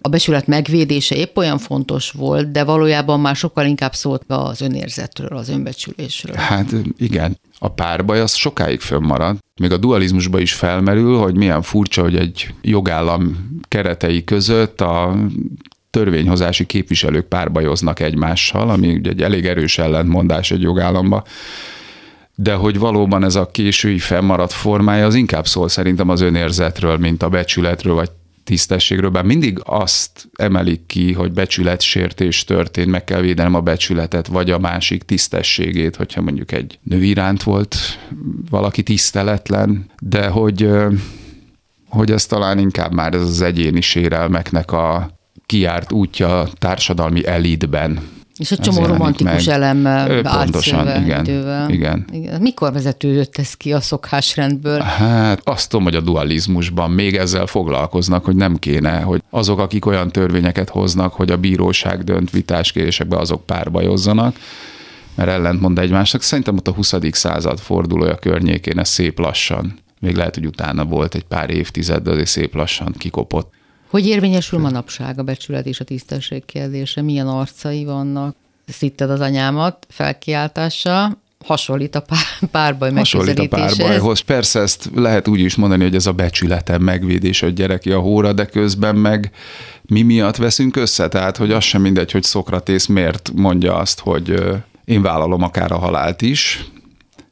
a 0.02 0.10
becsület 0.10 0.48
megvédése 0.48 1.16
épp 1.16 1.38
olyan 1.38 1.58
fontos 1.58 2.12
volt, 2.12 2.52
de 2.52 2.64
valójában 2.64 3.20
már 3.20 3.36
sokkal 3.36 3.66
inkább 3.66 3.94
szólt 3.94 4.24
az 4.28 4.62
önérzetről, 4.62 5.38
az 5.38 5.50
önbecsülésről. 5.50 6.36
Hát 6.36 6.74
igen, 6.98 7.38
a 7.64 7.70
párbaj 7.70 8.20
az 8.20 8.34
sokáig 8.34 8.80
fönnmarad. 8.80 9.38
Még 9.62 9.72
a 9.72 9.78
dualizmusban 9.78 10.42
is 10.42 10.54
felmerül, 10.54 11.18
hogy 11.18 11.36
milyen 11.36 11.62
furcsa, 11.62 12.02
hogy 12.02 12.16
egy 12.16 12.54
jogállam 12.62 13.50
keretei 13.68 14.24
között 14.24 14.82
a 14.82 15.16
törvényhozási 15.90 16.66
képviselők 16.66 17.28
párbajoznak 17.28 18.00
egymással, 18.00 18.70
ami 18.70 18.94
ugye 18.94 19.10
egy 19.10 19.22
elég 19.22 19.46
erős 19.46 19.78
ellentmondás 19.78 20.52
egy 20.52 20.62
jogállamba 20.62 21.24
de 22.36 22.54
hogy 22.54 22.80
valóban 22.80 23.24
ez 23.24 23.36
a 23.36 23.52
késői 23.52 24.00
fennmaradt 24.00 24.52
formája 24.52 25.06
az 25.06 25.16
inkább 25.16 25.48
szól 25.48 25.70
szerintem 25.70 26.10
az 26.10 26.22
önérzetről, 26.22 26.98
mint 26.98 27.24
a 27.24 27.30
becsületről, 27.30 27.94
vagy 27.94 28.10
tisztességről, 28.52 29.10
bár 29.10 29.24
mindig 29.24 29.60
azt 29.64 30.30
emelik 30.36 30.86
ki, 30.86 31.14
hogy 31.14 31.32
becsületsértés 31.32 32.44
történt, 32.44 32.88
meg 32.88 33.04
kell 33.04 33.22
védenem 33.22 33.54
a 33.54 33.62
becsületet, 33.62 34.28
vagy 34.28 34.52
a 34.52 34.60
másik 34.60 35.04
tisztességét, 35.04 35.96
hogyha 35.96 36.22
mondjuk 36.22 36.52
egy 36.52 36.80
nő 36.84 37.04
iránt 37.04 37.44
volt 37.44 37.76
valaki 38.50 38.84
tiszteletlen, 38.84 39.86
de 40.00 40.28
hogy, 40.28 40.70
hogy 41.90 42.12
ez 42.12 42.26
talán 42.26 42.60
inkább 42.60 42.94
már 42.94 43.14
ez 43.14 43.22
az 43.22 43.42
egyéni 43.42 43.82
sérelmeknek 43.82 44.72
a 44.72 45.12
kiárt 45.46 45.92
útja 45.92 46.48
társadalmi 46.58 47.28
elitben, 47.28 48.00
és 48.42 48.52
egy 48.52 48.60
csomó 48.60 48.86
romantikus 48.86 49.46
meg. 49.46 49.56
elem 49.56 49.84
Pontosan, 50.24 51.04
igen, 51.04 51.26
idővel. 51.26 51.70
igen. 51.70 52.06
igen. 52.12 52.42
Mikor 52.42 52.74
vezetődött 52.74 53.38
ez 53.38 53.54
ki 53.54 53.74
a 53.74 53.82
szokásrendből? 53.82 54.80
Hát 54.80 55.42
azt 55.44 55.70
tudom, 55.70 55.86
hogy 55.86 55.96
a 55.96 56.02
dualizmusban 56.02 56.92
még 56.92 57.16
ezzel 57.16 57.46
foglalkoznak, 57.46 58.26
hogy 58.26 58.36
nem 58.36 58.56
kéne, 58.56 59.00
hogy 59.00 59.24
azok, 59.30 59.60
akik 59.60 59.86
olyan 59.86 60.12
törvényeket 60.12 60.70
hoznak, 60.70 61.14
hogy 61.14 61.32
a 61.32 61.38
bíróság 61.38 62.04
dönt 62.04 62.30
vitáskérésekbe, 62.30 63.18
azok 63.18 63.46
párbajozzanak, 63.46 64.36
mert 65.16 65.30
ellentmond 65.30 65.80
egymásnak. 65.80 66.22
Szerintem 66.22 66.58
ott 66.58 66.68
a 66.68 66.72
20. 66.72 66.94
század 67.12 67.60
fordulója 67.60 68.16
környékén 68.16 68.80
ez 68.80 68.90
szép 68.90 69.20
lassan, 69.20 69.80
még 70.00 70.16
lehet, 70.16 70.36
hogy 70.36 70.46
utána 70.46 70.86
volt 70.86 71.16
egy 71.16 71.24
pár 71.24 71.50
évtized, 71.50 72.04
de 72.04 72.12
azért 72.12 72.28
szép 72.28 72.56
lassan 72.56 72.94
kikopott. 72.98 73.54
Hogy 73.92 74.08
érvényesül 74.08 74.60
manapság 74.60 75.20
a 75.20 75.24
becsület 75.24 75.66
és 75.66 75.80
a 75.80 75.84
tisztesség 75.84 76.46
kérdése? 76.46 77.02
Milyen 77.02 77.28
arcai 77.28 77.86
vannak? 77.86 78.36
Szitted 78.68 79.10
az 79.10 79.20
anyámat 79.20 79.88
felkiáltása, 79.90 81.18
hasonlít 81.46 81.96
a 81.96 82.02
pár, 82.02 82.50
párbaj 82.52 82.94
Hasonlít 82.94 83.40
a 83.40 83.48
párbajhoz. 83.48 84.20
Persze 84.20 84.60
ezt 84.60 84.90
lehet 84.96 85.28
úgy 85.28 85.40
is 85.40 85.56
mondani, 85.56 85.84
hogy 85.84 85.96
ez 85.96 86.06
a 86.06 86.12
becsületem 86.12 86.82
megvédés 86.82 87.42
a 87.42 87.48
gyereki 87.48 87.92
a 87.92 88.00
hóra, 88.00 88.34
de 88.34 88.46
közben 88.46 88.96
meg 88.96 89.32
mi 89.82 90.02
miatt 90.02 90.36
veszünk 90.36 90.76
össze? 90.76 91.08
Tehát, 91.08 91.38
hogy 91.38 91.52
az 91.52 91.64
sem 91.64 91.82
mindegy, 91.82 92.12
hogy 92.12 92.24
Szokratész 92.24 92.86
miért 92.86 93.32
mondja 93.36 93.76
azt, 93.76 94.00
hogy 94.00 94.34
én 94.86 95.02
vállalom 95.02 95.44
akár 95.44 95.72
a 95.72 95.78
halált 95.78 96.22
is, 96.22 96.66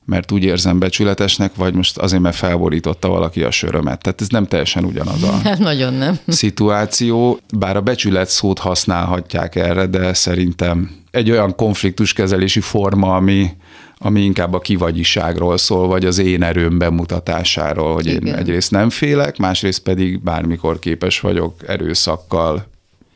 mert 0.10 0.32
úgy 0.32 0.44
érzem 0.44 0.80
becsületesnek, 0.80 1.56
vagy 1.56 1.74
most 1.74 1.98
azért, 1.98 2.22
mert 2.22 2.36
felborította 2.36 3.08
valaki 3.08 3.44
a 3.44 3.52
sörömet. 3.52 4.02
Tehát 4.02 4.22
ez 4.22 4.28
nem 4.28 4.46
teljesen 4.46 4.86
ugyanaz 4.86 5.24
a 5.24 5.32
hát 5.44 5.60
nagyon 5.72 5.94
nem. 5.94 6.20
szituáció, 6.28 7.40
bár 7.58 7.78
a 7.78 7.82
becsület 7.82 8.30
szót 8.30 8.60
használhatják 8.60 9.56
erre, 9.56 9.86
de 9.86 10.14
szerintem 10.14 10.92
egy 11.12 11.32
olyan 11.32 11.56
konfliktuskezelési 11.56 12.60
forma, 12.60 13.16
ami, 13.16 13.50
ami 13.98 14.22
inkább 14.22 14.54
a 14.54 14.60
kivagyiságról 14.60 15.58
szól, 15.58 15.88
vagy 15.88 16.06
az 16.06 16.18
én 16.18 16.44
erőm 16.44 16.78
bemutatásáról, 16.78 17.94
hogy 17.94 18.06
Igen. 18.06 18.26
én 18.26 18.34
egyrészt 18.34 18.72
nem 18.72 18.90
félek, 18.90 19.38
másrészt 19.38 19.80
pedig 19.80 20.24
bármikor 20.24 20.80
képes 20.80 21.20
vagyok 21.20 21.54
erőszakkal 21.68 22.68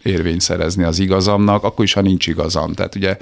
érvényt 0.04 0.42
szerezni 0.42 0.84
az 0.84 1.00
igazamnak, 1.00 1.64
akkor 1.64 1.86
is, 1.86 1.94
ha 1.94 2.02
nincs 2.02 2.28
igazam. 2.28 2.74
Tehát 2.74 2.96
ugye, 2.96 3.18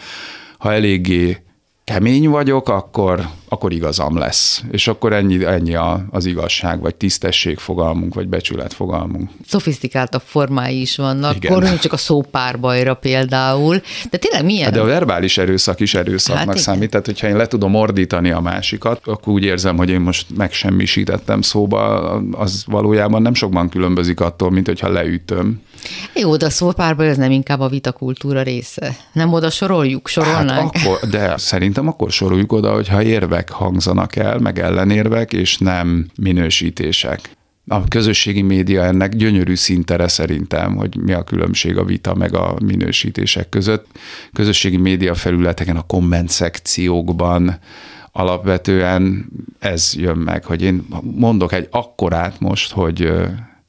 ha 0.58 0.74
eléggé 0.74 1.38
kemény 1.84 2.30
vagyok, 2.30 2.70
akkor, 2.70 3.30
akkor 3.52 3.74
igazam 3.74 4.18
lesz. 4.18 4.64
És 4.72 4.88
akkor 4.88 5.14
ennyi, 5.14 5.46
ennyi 5.46 5.76
a, 5.76 6.06
az 6.12 6.26
igazság, 6.26 6.82
vagy 6.82 6.96
tisztesség 6.96 7.58
fogalmunk, 7.58 8.14
vagy 8.14 8.28
becsület 8.28 8.74
fogalmunk. 8.74 9.30
Szofisztikáltabb 9.48 10.22
formái 10.26 10.82
is 10.82 10.98
vannak, 10.98 11.36
Igen. 11.36 11.78
csak 11.80 11.94
a 11.94 11.98
szópárbajra 11.98 12.94
például. 12.94 13.82
De 14.10 14.18
tényleg 14.18 14.46
milyen? 14.46 14.64
Hát 14.64 14.74
de 14.74 14.80
a 14.80 14.86
verbális 14.86 15.38
erőszak 15.38 15.80
is 15.80 15.94
erőszaknak 15.94 16.46
hát 16.46 16.58
számít. 16.58 16.90
Tehát, 16.90 17.06
hogyha 17.06 17.28
én 17.28 17.36
le 17.36 17.48
tudom 17.48 17.76
ordítani 17.76 18.32
a 18.32 18.40
másikat, 18.40 19.08
akkor 19.08 19.34
úgy 19.34 19.44
érzem, 19.44 19.78
hogy 19.78 19.90
én 19.90 20.00
most 20.00 20.26
megsemmisítettem 20.38 21.42
szóba, 21.42 22.12
az 22.32 22.64
valójában 22.68 23.22
nem 23.22 23.34
sokban 23.34 23.70
különbözik 23.70 24.20
attól, 24.20 24.52
mint 24.52 24.68
hogyha 24.68 24.90
leütöm. 24.90 25.62
Jó, 26.14 26.36
de 26.36 26.46
a 26.46 26.50
szópárbaj 26.50 27.10
az 27.10 27.18
nem 27.18 27.32
inkább 27.32 27.60
a 27.60 27.68
vitakultúra 27.68 28.42
része. 28.42 28.96
Nem 29.14 29.34
oda 29.34 29.50
soroljuk, 29.50 30.08
sorolnánk? 30.08 30.78
Hát 30.78 30.86
akkor, 30.86 31.10
de 31.10 31.38
szerintem 31.38 31.88
akkor 31.88 32.12
soroljuk 32.12 32.52
oda, 32.52 32.74
hogyha 32.74 33.02
érvek 33.42 33.50
hangzanak 33.52 34.16
el, 34.16 34.40
meg 34.40 34.60
ellenérvek, 34.60 35.34
és 35.34 35.58
nem 35.58 36.08
minősítések. 36.16 37.20
A 37.68 37.88
közösségi 37.88 38.42
média 38.42 38.84
ennek 38.84 39.16
gyönyörű 39.16 39.56
szintere 39.56 40.08
szerintem, 40.08 40.76
hogy 40.76 40.98
mi 40.98 41.14
a 41.14 41.24
különbség 41.24 41.78
a 41.78 41.84
vita 41.84 42.16
meg 42.16 42.34
a 42.34 42.56
minősítések 42.64 43.50
között. 43.50 43.86
Közösségi 44.34 44.78
média 44.78 45.14
felületeken, 45.14 45.76
a 45.76 45.86
komment 45.88 46.30
szekciókban, 46.30 47.60
alapvetően 48.12 49.30
ez 49.60 49.94
jön 49.96 50.18
meg, 50.18 50.46
hogy 50.46 50.62
én 50.62 50.88
mondok 51.02 51.54
egy 51.54 51.68
akkorát 51.72 52.40
most, 52.40 52.72
hogy 52.72 53.12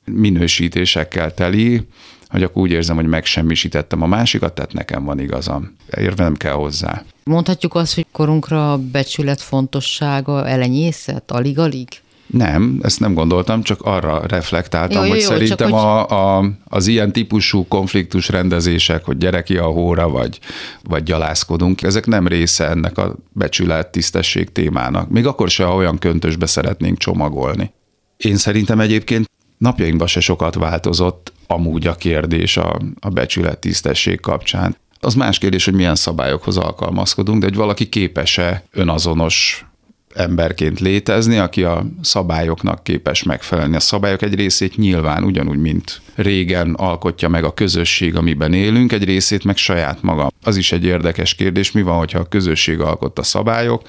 minősítésekkel 0.04 1.34
teli, 1.34 1.86
hogy 2.28 2.42
akkor 2.42 2.62
úgy 2.62 2.70
érzem, 2.70 2.96
hogy 2.96 3.06
megsemmisítettem 3.06 4.02
a 4.02 4.06
másikat, 4.06 4.54
tehát 4.54 4.72
nekem 4.72 5.04
van 5.04 5.20
igazam. 5.20 5.76
Érve 5.96 6.32
kell 6.36 6.54
hozzá. 6.54 7.02
Mondhatjuk 7.24 7.74
azt, 7.74 7.94
hogy 7.94 8.06
korunkra 8.12 8.72
a 8.72 8.78
becsület 8.78 9.40
fontossága 9.40 10.46
elenyészet, 10.46 11.30
alig-alig? 11.30 11.88
Nem, 12.26 12.78
ezt 12.82 13.00
nem 13.00 13.14
gondoltam, 13.14 13.62
csak 13.62 13.82
arra 13.82 14.26
reflektáltam, 14.26 15.04
jó, 15.04 15.10
hogy 15.10 15.20
jó, 15.20 15.26
szerintem 15.26 15.70
csak, 15.70 15.78
a, 15.78 16.38
a, 16.38 16.44
az 16.64 16.86
ilyen 16.86 17.12
típusú 17.12 17.66
konfliktus 17.68 18.28
rendezések, 18.28 19.04
hogy 19.04 19.16
gyereki 19.16 19.56
a 19.56 19.66
hóra, 19.66 20.08
vagy, 20.08 20.38
vagy 20.82 21.02
gyalászkodunk, 21.02 21.82
ezek 21.82 22.06
nem 22.06 22.26
része 22.26 22.68
ennek 22.68 22.98
a 22.98 23.14
becsület 23.32 23.90
tisztesség 23.90 24.52
témának. 24.52 25.08
Még 25.08 25.26
akkor 25.26 25.50
se, 25.50 25.64
ha 25.64 25.74
olyan 25.74 25.98
köntösbe 25.98 26.46
szeretnénk 26.46 26.98
csomagolni. 26.98 27.72
Én 28.16 28.36
szerintem 28.36 28.80
egyébként 28.80 29.30
napjainkban 29.58 30.06
se 30.06 30.20
sokat 30.20 30.54
változott 30.54 31.32
amúgy 31.46 31.86
a 31.86 31.94
kérdés 31.94 32.56
a, 32.56 32.80
a 33.00 33.08
becsület 33.08 33.58
tisztesség 33.58 34.20
kapcsán. 34.20 34.76
Az 35.04 35.14
más 35.14 35.38
kérdés, 35.38 35.64
hogy 35.64 35.74
milyen 35.74 35.94
szabályokhoz 35.94 36.56
alkalmazkodunk, 36.56 37.40
de 37.40 37.46
hogy 37.46 37.54
valaki 37.54 37.88
képes-e 37.88 38.64
önazonos 38.72 39.66
emberként 40.14 40.80
létezni, 40.80 41.38
aki 41.38 41.64
a 41.64 41.86
szabályoknak 42.00 42.84
képes 42.84 43.22
megfelelni. 43.22 43.76
A 43.76 43.80
szabályok 43.80 44.22
egy 44.22 44.34
részét 44.34 44.76
nyilván 44.76 45.24
ugyanúgy, 45.24 45.58
mint 45.58 46.00
régen 46.14 46.74
alkotja 46.74 47.28
meg 47.28 47.44
a 47.44 47.54
közösség, 47.54 48.16
amiben 48.16 48.52
élünk, 48.52 48.92
egy 48.92 49.04
részét 49.04 49.44
meg 49.44 49.56
saját 49.56 50.02
maga. 50.02 50.30
Az 50.42 50.56
is 50.56 50.72
egy 50.72 50.84
érdekes 50.84 51.34
kérdés, 51.34 51.72
mi 51.72 51.82
van, 51.82 51.98
hogyha 51.98 52.18
a 52.18 52.28
közösség 52.28 52.80
alkotta 52.80 53.22
szabályok, 53.22 53.82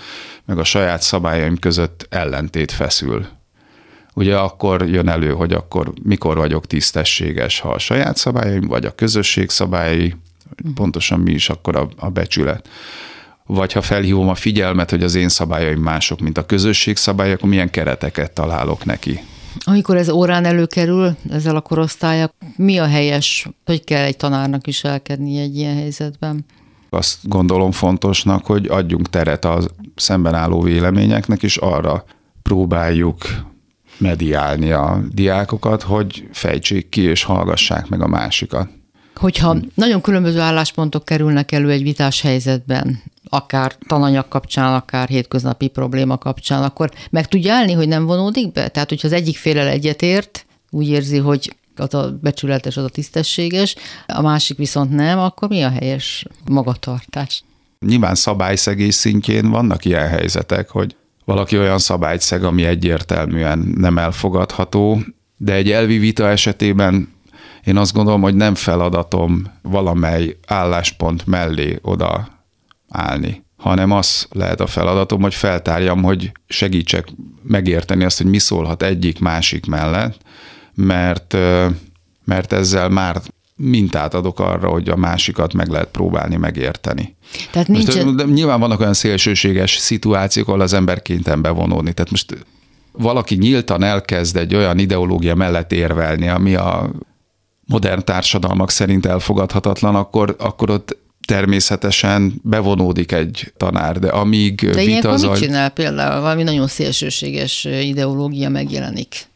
meg 0.45 0.57
a 0.57 0.63
saját 0.63 1.01
szabályaim 1.01 1.57
között 1.57 2.07
ellentét 2.09 2.71
feszül 2.71 3.25
ugye 4.13 4.37
akkor 4.37 4.87
jön 4.87 5.07
elő, 5.07 5.31
hogy 5.31 5.53
akkor 5.53 5.93
mikor 6.03 6.37
vagyok 6.37 6.67
tisztességes, 6.67 7.59
ha 7.59 7.69
a 7.69 7.79
saját 7.79 8.17
szabályaim, 8.17 8.67
vagy 8.67 8.85
a 8.85 8.95
közösség 8.95 9.49
szabályai, 9.49 10.15
pontosan 10.75 11.19
mi 11.19 11.31
is 11.31 11.49
akkor 11.49 11.75
a, 11.75 11.89
a 11.97 12.09
becsület. 12.09 12.69
Vagy 13.45 13.73
ha 13.73 13.81
felhívom 13.81 14.29
a 14.29 14.35
figyelmet, 14.35 14.89
hogy 14.89 15.03
az 15.03 15.15
én 15.15 15.29
szabályaim 15.29 15.81
mások, 15.81 16.19
mint 16.19 16.37
a 16.37 16.45
közösség 16.45 16.97
szabályok, 16.97 17.37
akkor 17.37 17.49
milyen 17.49 17.69
kereteket 17.69 18.31
találok 18.31 18.85
neki. 18.85 19.19
Amikor 19.65 19.97
ez 19.97 20.09
órán 20.09 20.45
előkerül, 20.45 21.15
ezzel 21.29 21.55
a 21.55 21.61
korosztálya, 21.61 22.33
mi 22.55 22.77
a 22.77 22.87
helyes, 22.87 23.47
hogy 23.65 23.83
kell 23.83 24.03
egy 24.03 24.17
tanárnak 24.17 24.67
is 24.67 24.83
elkedni 24.83 25.39
egy 25.39 25.57
ilyen 25.57 25.75
helyzetben? 25.75 26.45
Azt 26.89 27.17
gondolom 27.23 27.71
fontosnak, 27.71 28.45
hogy 28.45 28.67
adjunk 28.67 29.09
teret 29.09 29.45
a 29.45 29.59
szemben 29.95 30.35
álló 30.35 30.61
véleményeknek, 30.61 31.43
és 31.43 31.57
arra 31.57 32.05
próbáljuk 32.41 33.17
mediálni 33.97 34.71
a 34.71 35.01
diákokat, 35.11 35.81
hogy 35.81 36.27
fejtsék 36.31 36.89
ki 36.89 37.01
és 37.01 37.23
hallgassák 37.23 37.87
meg 37.89 38.01
a 38.01 38.07
másikat. 38.07 38.69
Hogyha 39.23 39.57
nagyon 39.75 40.01
különböző 40.01 40.39
álláspontok 40.39 41.05
kerülnek 41.05 41.51
elő 41.51 41.69
egy 41.69 41.83
vitás 41.83 42.21
helyzetben, 42.21 43.03
akár 43.29 43.75
tananyag 43.87 44.27
kapcsán, 44.27 44.73
akár 44.73 45.07
hétköznapi 45.07 45.67
probléma 45.67 46.17
kapcsán, 46.17 46.63
akkor 46.63 46.91
meg 47.09 47.27
tudja 47.27 47.53
állni, 47.53 47.71
hogy 47.71 47.87
nem 47.87 48.05
vonódik 48.05 48.51
be? 48.51 48.67
Tehát, 48.67 48.89
hogyha 48.89 49.07
az 49.07 49.13
egyik 49.13 49.37
félel 49.37 49.67
egyetért, 49.67 50.45
úgy 50.69 50.89
érzi, 50.89 51.17
hogy 51.17 51.55
az 51.75 51.93
a 51.93 52.17
becsületes, 52.21 52.77
az 52.77 52.83
a 52.83 52.89
tisztességes, 52.89 53.75
a 54.07 54.21
másik 54.21 54.57
viszont 54.57 54.91
nem, 54.91 55.19
akkor 55.19 55.49
mi 55.49 55.61
a 55.61 55.69
helyes 55.69 56.25
magatartás? 56.49 57.43
Nyilván 57.79 58.15
szabályszegés 58.15 58.95
szintjén 58.95 59.49
vannak 59.49 59.85
ilyen 59.85 60.07
helyzetek, 60.07 60.69
hogy 60.69 60.95
valaki 61.25 61.57
olyan 61.57 61.79
szabályt 61.79 62.21
szeg, 62.21 62.43
ami 62.43 62.63
egyértelműen 62.63 63.73
nem 63.77 63.97
elfogadható, 63.97 64.99
de 65.37 65.53
egy 65.53 65.71
elvi 65.71 65.97
vita 65.97 66.29
esetében 66.29 67.12
Én 67.65 67.77
azt 67.77 67.93
gondolom, 67.93 68.21
hogy 68.21 68.35
nem 68.35 68.55
feladatom 68.55 69.51
valamely 69.61 70.37
álláspont 70.47 71.25
mellé 71.25 71.79
oda 71.81 72.27
állni, 72.89 73.43
hanem 73.57 73.91
az 73.91 74.27
lehet 74.31 74.61
a 74.61 74.67
feladatom, 74.67 75.21
hogy 75.21 75.33
feltárjam, 75.33 76.03
hogy 76.03 76.31
segítsek 76.47 77.07
megérteni 77.43 78.03
azt, 78.03 78.17
hogy 78.17 78.29
mi 78.29 78.39
szólhat 78.39 78.83
egyik 78.83 79.19
másik 79.19 79.65
mellett, 79.65 80.17
mert, 80.73 81.37
mert 82.25 82.53
ezzel 82.53 82.89
már 82.89 83.21
mintát 83.55 84.13
adok 84.13 84.39
arra, 84.39 84.69
hogy 84.69 84.89
a 84.89 84.95
másikat 84.95 85.53
meg 85.53 85.67
lehet 85.67 85.87
próbálni 85.87 86.35
megérteni. 86.35 87.15
Tehát 87.51 87.67
nincsen... 87.67 88.05
most, 88.05 88.33
nyilván 88.33 88.59
vannak 88.59 88.79
olyan 88.79 88.93
szélsőséges 88.93 89.77
szituációk, 89.77 90.47
ahol 90.47 90.61
az 90.61 90.73
ember 90.73 91.01
kénytelen 91.01 91.41
bevonódni. 91.41 91.93
Tehát 91.93 92.11
most 92.11 92.45
valaki 92.91 93.35
nyíltan 93.35 93.83
elkezd 93.83 94.35
egy 94.35 94.55
olyan 94.55 94.79
ideológia 94.79 95.35
mellett 95.35 95.71
érvelni, 95.71 96.27
ami 96.27 96.55
a 96.55 96.91
modern 97.65 98.03
társadalmak 98.03 98.69
szerint 98.69 99.05
elfogadhatatlan, 99.05 99.95
akkor, 99.95 100.35
akkor 100.39 100.69
ott 100.69 100.97
természetesen 101.27 102.33
bevonódik 102.43 103.11
egy 103.11 103.53
tanár, 103.57 103.99
de 103.99 104.07
amíg 104.07 104.69
de 104.71 104.83
vita 104.83 105.09
az... 105.09 105.21
mit 105.21 105.35
csinál 105.35 105.69
például? 105.69 106.21
Valami 106.21 106.43
nagyon 106.43 106.67
szélsőséges 106.67 107.63
ideológia 107.63 108.49
megjelenik. 108.49 109.31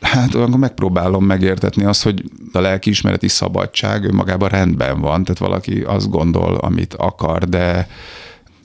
Hát 0.00 0.34
akkor 0.34 0.58
megpróbálom 0.58 1.24
megértetni 1.24 1.84
azt, 1.84 2.02
hogy 2.02 2.24
a 2.52 2.58
lelkiismereti 2.58 3.28
szabadság 3.28 4.04
önmagában 4.04 4.48
rendben 4.48 5.00
van, 5.00 5.24
tehát 5.24 5.38
valaki 5.38 5.80
azt 5.80 6.10
gondol, 6.10 6.54
amit 6.54 6.94
akar, 6.94 7.48
de 7.48 7.88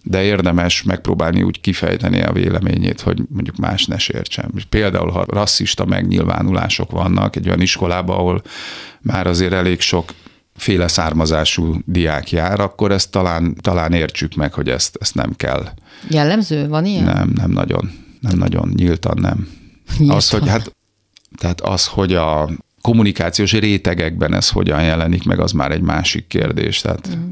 de 0.07 0.23
érdemes 0.23 0.83
megpróbálni 0.83 1.43
úgy 1.43 1.61
kifejteni 1.61 2.21
a 2.21 2.31
véleményét, 2.31 3.01
hogy 3.01 3.21
mondjuk 3.29 3.55
más 3.55 3.85
ne 3.85 3.97
sértsen. 3.97 4.51
Például, 4.69 5.09
ha 5.09 5.25
rasszista 5.27 5.85
megnyilvánulások 5.85 6.91
vannak 6.91 7.35
egy 7.35 7.47
olyan 7.47 7.61
iskolában, 7.61 8.17
ahol 8.17 8.41
már 9.01 9.27
azért 9.27 9.53
elég 9.53 9.79
sok 9.79 10.13
féle 10.55 10.87
származású 10.87 11.75
diák 11.85 12.31
jár, 12.31 12.59
akkor 12.59 12.91
ezt 12.91 13.11
talán, 13.11 13.55
talán 13.61 13.93
értsük 13.93 14.35
meg, 14.35 14.53
hogy 14.53 14.69
ezt, 14.69 14.97
ezt 15.01 15.15
nem 15.15 15.35
kell. 15.35 15.69
Jellemző? 16.09 16.67
Van 16.67 16.85
ilyen? 16.85 17.03
Nem, 17.03 17.31
nem 17.35 17.51
nagyon. 17.51 17.91
Nem 18.19 18.37
nagyon. 18.37 18.71
Nyíltan 18.75 19.17
nem. 19.21 19.47
Nyíltan. 19.97 20.17
Az, 20.17 20.29
hogy 20.29 20.47
hát, 20.47 20.75
tehát 21.37 21.61
az, 21.61 21.87
hogy 21.87 22.13
a 22.13 22.49
kommunikációs 22.81 23.51
rétegekben 23.51 24.33
ez 24.33 24.49
hogyan 24.49 24.83
jelenik 24.83 25.23
meg, 25.23 25.39
az 25.39 25.51
már 25.51 25.71
egy 25.71 25.81
másik 25.81 26.27
kérdés. 26.27 26.81
Tehát 26.81 27.15
mm 27.15 27.31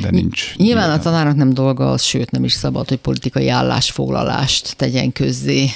de 0.00 0.10
nincs. 0.10 0.54
Nyilván 0.56 0.90
a 0.90 0.98
tanárnak 0.98 1.36
nem 1.36 1.54
dolga 1.54 1.90
az, 1.90 2.02
sőt 2.02 2.30
nem 2.30 2.44
is 2.44 2.52
szabad, 2.52 2.88
hogy 2.88 2.98
politikai 2.98 3.48
állásfoglalást 3.48 4.76
tegyen 4.76 5.12
közzé 5.12 5.70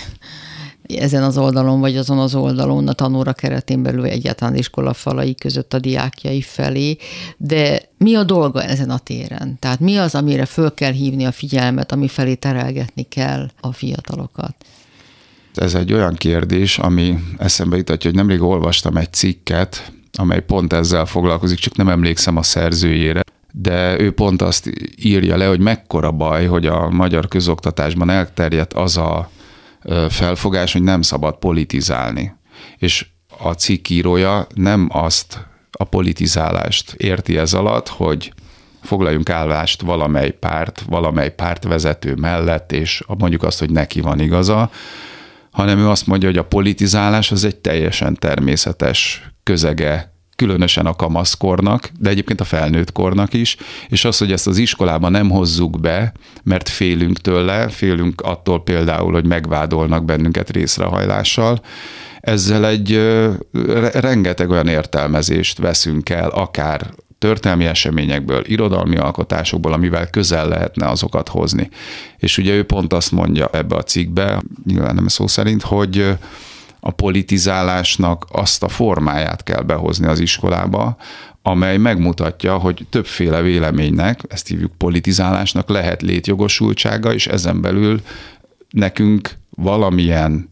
ezen 0.86 1.22
az 1.22 1.38
oldalon, 1.38 1.80
vagy 1.80 1.96
azon 1.96 2.18
az 2.18 2.34
oldalon, 2.34 2.88
a 2.88 2.92
tanóra 2.92 3.32
keretén 3.32 3.82
belül, 3.82 4.04
egyáltalán 4.04 4.54
iskola 4.54 4.92
falai 4.92 5.34
között 5.34 5.74
a 5.74 5.78
diákjai 5.78 6.42
felé, 6.42 6.96
de 7.36 7.82
mi 7.98 8.14
a 8.14 8.24
dolga 8.24 8.62
ezen 8.62 8.90
a 8.90 8.98
téren? 8.98 9.56
Tehát 9.58 9.80
mi 9.80 9.96
az, 9.96 10.14
amire 10.14 10.44
föl 10.44 10.74
kell 10.74 10.92
hívni 10.92 11.24
a 11.24 11.32
figyelmet, 11.32 11.92
ami 11.92 12.08
felé 12.08 12.34
terelgetni 12.34 13.02
kell 13.02 13.50
a 13.60 13.72
fiatalokat? 13.72 14.54
Ez 15.54 15.74
egy 15.74 15.92
olyan 15.92 16.14
kérdés, 16.14 16.78
ami 16.78 17.18
eszembe 17.38 17.76
jutatja, 17.76 18.10
hogy 18.10 18.18
nemrég 18.18 18.42
olvastam 18.42 18.96
egy 18.96 19.12
cikket, 19.12 19.92
amely 20.12 20.42
pont 20.42 20.72
ezzel 20.72 21.06
foglalkozik, 21.06 21.58
csak 21.58 21.76
nem 21.76 21.88
emlékszem 21.88 22.36
a 22.36 22.42
szerzőjére 22.42 23.22
de 23.52 24.00
ő 24.00 24.12
pont 24.12 24.42
azt 24.42 24.70
írja 24.96 25.36
le, 25.36 25.46
hogy 25.46 25.60
mekkora 25.60 26.10
baj, 26.10 26.46
hogy 26.46 26.66
a 26.66 26.90
magyar 26.90 27.28
közoktatásban 27.28 28.10
elterjedt 28.10 28.72
az 28.72 28.96
a 28.96 29.30
felfogás, 30.08 30.72
hogy 30.72 30.82
nem 30.82 31.02
szabad 31.02 31.36
politizálni. 31.38 32.34
És 32.76 33.06
a 33.38 33.52
cikkírója 33.52 34.46
nem 34.54 34.88
azt 34.92 35.46
a 35.70 35.84
politizálást 35.84 36.92
érti 36.92 37.38
ez 37.38 37.52
alatt, 37.52 37.88
hogy 37.88 38.32
foglaljunk 38.82 39.30
állást 39.30 39.82
valamely 39.82 40.30
párt, 40.30 40.84
valamely 40.88 41.34
pártvezető 41.34 42.14
mellett, 42.14 42.72
és 42.72 43.02
mondjuk 43.18 43.42
azt, 43.42 43.58
hogy 43.58 43.70
neki 43.70 44.00
van 44.00 44.20
igaza, 44.20 44.70
hanem 45.50 45.78
ő 45.78 45.88
azt 45.88 46.06
mondja, 46.06 46.28
hogy 46.28 46.38
a 46.38 46.44
politizálás 46.44 47.30
az 47.30 47.44
egy 47.44 47.56
teljesen 47.56 48.14
természetes 48.14 49.30
közege 49.42 50.11
különösen 50.42 50.86
a 50.86 50.94
kamaszkornak, 50.94 51.90
de 51.98 52.10
egyébként 52.10 52.40
a 52.40 52.44
felnőtt 52.44 52.92
kornak 52.92 53.32
is, 53.32 53.56
és 53.88 54.04
az, 54.04 54.18
hogy 54.18 54.32
ezt 54.32 54.46
az 54.46 54.58
iskolában 54.58 55.10
nem 55.10 55.30
hozzuk 55.30 55.80
be, 55.80 56.12
mert 56.42 56.68
félünk 56.68 57.18
tőle, 57.18 57.68
félünk 57.68 58.20
attól 58.20 58.62
például, 58.62 59.12
hogy 59.12 59.26
megvádolnak 59.26 60.04
bennünket 60.04 60.50
részrehajlással, 60.50 61.60
ezzel 62.20 62.66
egy 62.66 63.00
rengeteg 63.92 64.50
olyan 64.50 64.68
értelmezést 64.68 65.58
veszünk 65.58 66.08
el, 66.08 66.28
akár 66.28 66.86
történelmi 67.18 67.64
eseményekből, 67.64 68.42
irodalmi 68.46 68.96
alkotásokból, 68.96 69.72
amivel 69.72 70.10
közel 70.10 70.48
lehetne 70.48 70.88
azokat 70.88 71.28
hozni. 71.28 71.68
És 72.16 72.38
ugye 72.38 72.54
ő 72.54 72.64
pont 72.64 72.92
azt 72.92 73.12
mondja 73.12 73.48
ebbe 73.52 73.76
a 73.76 73.82
cikkbe, 73.82 74.42
nyilván 74.64 74.94
nem 74.94 75.08
szó 75.08 75.26
szerint, 75.26 75.62
hogy 75.62 76.16
a 76.84 76.90
politizálásnak 76.90 78.26
azt 78.32 78.62
a 78.62 78.68
formáját 78.68 79.42
kell 79.42 79.62
behozni 79.62 80.06
az 80.06 80.20
iskolába, 80.20 80.96
amely 81.42 81.76
megmutatja, 81.76 82.58
hogy 82.58 82.86
többféle 82.90 83.40
véleménynek, 83.40 84.20
ezt 84.28 84.48
hívjuk 84.48 84.72
politizálásnak, 84.76 85.68
lehet 85.68 86.02
létjogosultsága, 86.02 87.14
és 87.14 87.26
ezen 87.26 87.60
belül 87.60 88.00
nekünk 88.70 89.30
valamilyen 89.50 90.50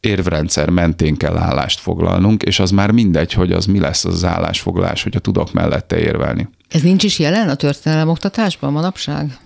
érvrendszer 0.00 0.70
mentén 0.70 1.16
kell 1.16 1.36
állást 1.36 1.80
foglalnunk, 1.80 2.42
és 2.42 2.58
az 2.58 2.70
már 2.70 2.90
mindegy, 2.90 3.32
hogy 3.32 3.52
az 3.52 3.66
mi 3.66 3.78
lesz 3.78 4.04
az 4.04 4.24
állásfoglalás, 4.24 5.02
hogyha 5.02 5.20
tudok 5.20 5.52
mellette 5.52 5.98
érvelni. 5.98 6.48
Ez 6.68 6.82
nincs 6.82 7.04
is 7.04 7.18
jelen 7.18 7.48
a 7.48 7.54
történelem 7.54 8.08
oktatásban 8.08 8.72
manapság? 8.72 9.38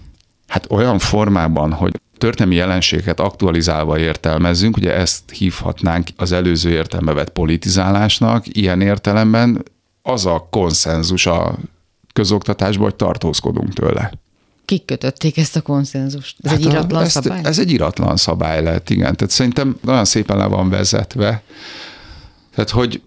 Hát 0.47 0.66
olyan 0.71 0.99
formában, 0.99 1.73
hogy 1.73 2.01
történelmi 2.18 2.54
jelenséget 2.54 3.20
aktualizálva 3.20 3.98
értelmezzünk, 3.98 4.76
ugye 4.76 4.94
ezt 4.94 5.31
hívhatnánk 5.31 6.09
az 6.16 6.33
előző 6.33 6.70
értelme 6.70 7.12
vett 7.12 7.31
politizálásnak, 7.31 8.57
ilyen 8.57 8.81
értelemben 8.81 9.62
az 10.02 10.26
a 10.26 10.46
konszenzus 10.50 11.26
a 11.26 11.59
közoktatásban, 12.12 12.85
hogy 12.85 12.96
tartózkodunk 12.96 13.72
tőle. 13.72 14.12
Kik 14.64 14.85
kötötték 14.85 15.37
ezt 15.37 15.57
a 15.57 15.61
konszenzust? 15.61 16.37
Ez 16.42 16.50
hát 16.50 16.61
egy 16.61 16.66
iratlan 16.66 17.02
a, 17.02 17.09
szabály? 17.09 17.40
Ez 17.44 17.59
egy 17.59 17.70
iratlan 17.70 18.16
szabály 18.16 18.62
lett, 18.62 18.90
igen. 18.90 19.16
Tehát 19.16 19.33
szerintem 19.33 19.78
nagyon 19.83 20.04
szépen 20.04 20.37
le 20.37 20.46
van 20.46 20.68
vezetve. 20.68 21.42
Tehát, 22.54 22.70
hogy 22.70 23.02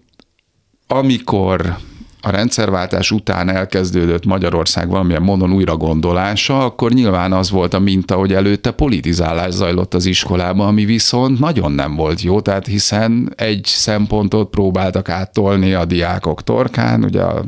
amikor 0.86 1.78
a 2.24 2.30
rendszerváltás 2.30 3.10
után 3.10 3.48
elkezdődött 3.48 4.24
Magyarország 4.24 4.88
valamilyen 4.88 5.22
monon 5.22 5.52
újra 5.52 5.76
gondolása, 5.76 6.64
akkor 6.64 6.92
nyilván 6.92 7.32
az 7.32 7.50
volt 7.50 7.74
a 7.74 7.78
minta, 7.78 8.14
hogy 8.14 8.32
előtte 8.32 8.70
politizálás 8.70 9.52
zajlott 9.52 9.94
az 9.94 10.06
iskolában, 10.06 10.66
ami 10.66 10.84
viszont 10.84 11.38
nagyon 11.38 11.72
nem 11.72 11.94
volt 11.94 12.20
jó, 12.20 12.40
tehát 12.40 12.66
hiszen 12.66 13.32
egy 13.36 13.64
szempontot 13.64 14.50
próbáltak 14.50 15.08
áttolni 15.08 15.72
a 15.72 15.84
diákok 15.84 16.42
torkán, 16.42 17.04
ugye 17.04 17.22
az 17.22 17.44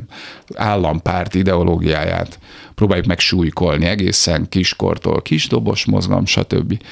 állampárt 0.54 1.34
ideológiáját 1.34 2.38
próbáljuk 2.74 3.06
meg 3.06 3.18
súlykolni 3.18 3.86
egészen 3.86 4.48
kiskortól, 4.48 5.22
kisdobos 5.22 5.84
mozgalom, 5.84 6.26
stb. 6.26 6.82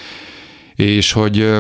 És 0.75 1.13
hogy 1.13 1.59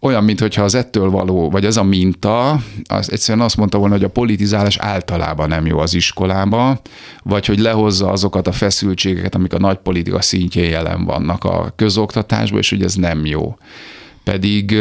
olyan, 0.00 0.24
mintha 0.24 0.62
az 0.62 0.74
ettől 0.74 1.10
való, 1.10 1.50
vagy 1.50 1.64
ez 1.64 1.76
a 1.76 1.82
minta, 1.82 2.60
az 2.84 3.12
egyszerűen 3.12 3.44
azt 3.44 3.56
mondta 3.56 3.78
volna, 3.78 3.94
hogy 3.94 4.04
a 4.04 4.08
politizálás 4.08 4.76
általában 4.78 5.48
nem 5.48 5.66
jó 5.66 5.78
az 5.78 5.94
iskolába, 5.94 6.80
vagy 7.22 7.46
hogy 7.46 7.58
lehozza 7.58 8.10
azokat 8.10 8.46
a 8.46 8.52
feszültségeket, 8.52 9.34
amik 9.34 9.52
a 9.52 9.58
nagy 9.58 9.76
politika 9.76 10.20
szintjén 10.20 10.70
jelen 10.70 11.04
vannak 11.04 11.44
a 11.44 11.72
közoktatásban, 11.76 12.58
és 12.58 12.70
hogy 12.70 12.82
ez 12.82 12.94
nem 12.94 13.26
jó. 13.26 13.56
Pedig 14.24 14.78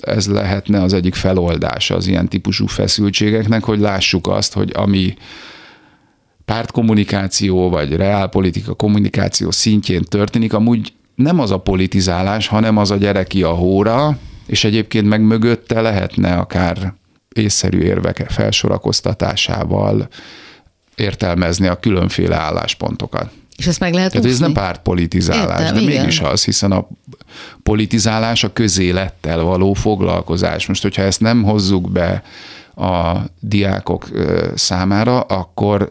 ez 0.00 0.26
lehetne 0.26 0.82
az 0.82 0.92
egyik 0.92 1.14
feloldása 1.14 1.94
az 1.94 2.06
ilyen 2.06 2.28
típusú 2.28 2.66
feszültségeknek, 2.66 3.64
hogy 3.64 3.78
lássuk 3.78 4.28
azt, 4.28 4.52
hogy 4.52 4.72
ami 4.74 5.14
pártkommunikáció 6.44 7.68
vagy 7.68 7.96
reálpolitika 7.96 8.74
kommunikáció 8.74 9.50
szintjén 9.50 10.02
történik, 10.02 10.52
amúgy 10.52 10.92
nem 11.14 11.40
az 11.40 11.50
a 11.50 11.58
politizálás, 11.58 12.46
hanem 12.46 12.76
az 12.76 12.90
a 12.90 12.96
gyereki 12.96 13.42
a 13.42 13.50
hóra, 13.50 14.18
és 14.48 14.64
egyébként 14.64 15.08
meg 15.08 15.20
mögötte 15.20 15.80
lehetne 15.80 16.34
akár 16.34 16.94
észszerű 17.32 17.78
érvek 17.78 18.26
felsorakoztatásával 18.28 20.08
értelmezni 20.94 21.66
a 21.66 21.80
különféle 21.80 22.36
álláspontokat. 22.36 23.30
És 23.56 23.66
ezt 23.66 23.80
meg 23.80 23.92
lehet 23.92 24.12
Tehát 24.12 24.26
ez 24.26 24.38
nem 24.38 24.52
pártpolitizálás, 24.52 25.60
Értem, 25.60 25.74
de 25.74 25.80
igen. 25.80 26.00
mégis 26.00 26.20
az, 26.20 26.44
hiszen 26.44 26.72
a 26.72 26.88
politizálás 27.62 28.44
a 28.44 28.52
közélettel 28.52 29.42
való 29.42 29.72
foglalkozás. 29.72 30.66
Most, 30.66 30.82
hogyha 30.82 31.02
ezt 31.02 31.20
nem 31.20 31.42
hozzuk 31.42 31.90
be 31.90 32.22
a 32.74 33.16
diákok 33.40 34.08
számára, 34.54 35.20
akkor 35.20 35.88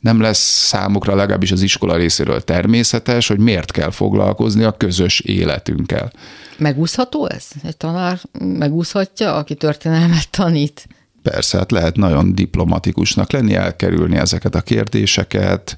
nem 0.00 0.20
lesz 0.20 0.66
számukra 0.66 1.14
legalábbis 1.14 1.52
az 1.52 1.62
iskola 1.62 1.96
részéről 1.96 2.40
természetes, 2.40 3.28
hogy 3.28 3.38
miért 3.38 3.72
kell 3.72 3.90
foglalkozni 3.90 4.62
a 4.62 4.72
közös 4.72 5.20
életünkkel. 5.20 6.12
Megúszható 6.58 7.26
ez? 7.26 7.44
Egy 7.62 7.76
tanár 7.76 8.20
megúszhatja, 8.38 9.34
aki 9.34 9.54
történelmet 9.54 10.30
tanít? 10.30 10.86
Persze, 11.22 11.58
hát 11.58 11.70
lehet 11.70 11.96
nagyon 11.96 12.34
diplomatikusnak 12.34 13.32
lenni, 13.32 13.54
elkerülni 13.54 14.16
ezeket 14.16 14.54
a 14.54 14.60
kérdéseket, 14.60 15.76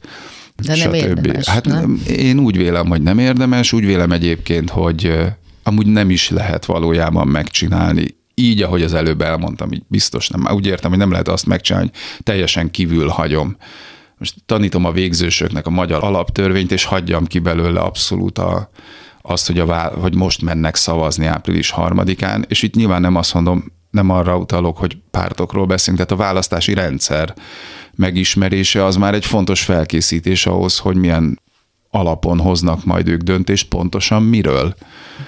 De 0.56 0.76
nem 0.76 0.94
érdemes, 0.94 1.48
Hát 1.48 1.64
nem? 1.64 2.02
én 2.06 2.38
úgy 2.38 2.56
vélem, 2.56 2.86
hogy 2.86 3.02
nem 3.02 3.18
érdemes, 3.18 3.72
úgy 3.72 3.86
vélem 3.86 4.12
egyébként, 4.12 4.70
hogy 4.70 5.18
amúgy 5.62 5.86
nem 5.86 6.10
is 6.10 6.30
lehet 6.30 6.64
valójában 6.64 7.28
megcsinálni. 7.28 8.16
Így, 8.34 8.62
ahogy 8.62 8.82
az 8.82 8.94
előbb 8.94 9.22
elmondtam, 9.22 9.72
így 9.72 9.82
biztos 9.88 10.28
nem. 10.28 10.54
Úgy 10.54 10.66
értem, 10.66 10.90
hogy 10.90 10.98
nem 10.98 11.10
lehet 11.10 11.28
azt 11.28 11.46
megcsinálni, 11.46 11.90
hogy 11.92 12.24
teljesen 12.24 12.70
kívül 12.70 13.08
hagyom. 13.08 13.56
Most 14.22 14.42
tanítom 14.46 14.84
a 14.84 14.92
végzősöknek 14.92 15.66
a 15.66 15.70
magyar 15.70 16.04
alaptörvényt, 16.04 16.72
és 16.72 16.84
hagyjam 16.84 17.26
ki 17.26 17.38
belőle 17.38 17.80
abszolút 17.80 18.38
a, 18.38 18.70
azt, 19.22 19.46
hogy, 19.46 19.58
a, 19.58 19.92
hogy 20.00 20.14
most 20.14 20.42
mennek 20.42 20.76
szavazni 20.76 21.26
április 21.26 21.70
harmadikán, 21.70 22.44
és 22.48 22.62
itt 22.62 22.74
nyilván 22.74 23.00
nem 23.00 23.16
azt 23.16 23.34
mondom, 23.34 23.72
nem 23.90 24.10
arra 24.10 24.36
utalok, 24.36 24.76
hogy 24.78 24.98
pártokról 25.10 25.66
beszélünk, 25.66 26.06
tehát 26.06 26.22
a 26.22 26.24
választási 26.24 26.74
rendszer 26.74 27.34
megismerése 27.94 28.84
az 28.84 28.96
már 28.96 29.14
egy 29.14 29.24
fontos 29.24 29.62
felkészítés 29.62 30.46
ahhoz, 30.46 30.78
hogy 30.78 30.96
milyen 30.96 31.40
alapon 31.94 32.38
hoznak 32.38 32.84
majd 32.84 33.08
ők 33.08 33.20
döntést, 33.20 33.68
pontosan 33.68 34.22
miről. 34.22 34.74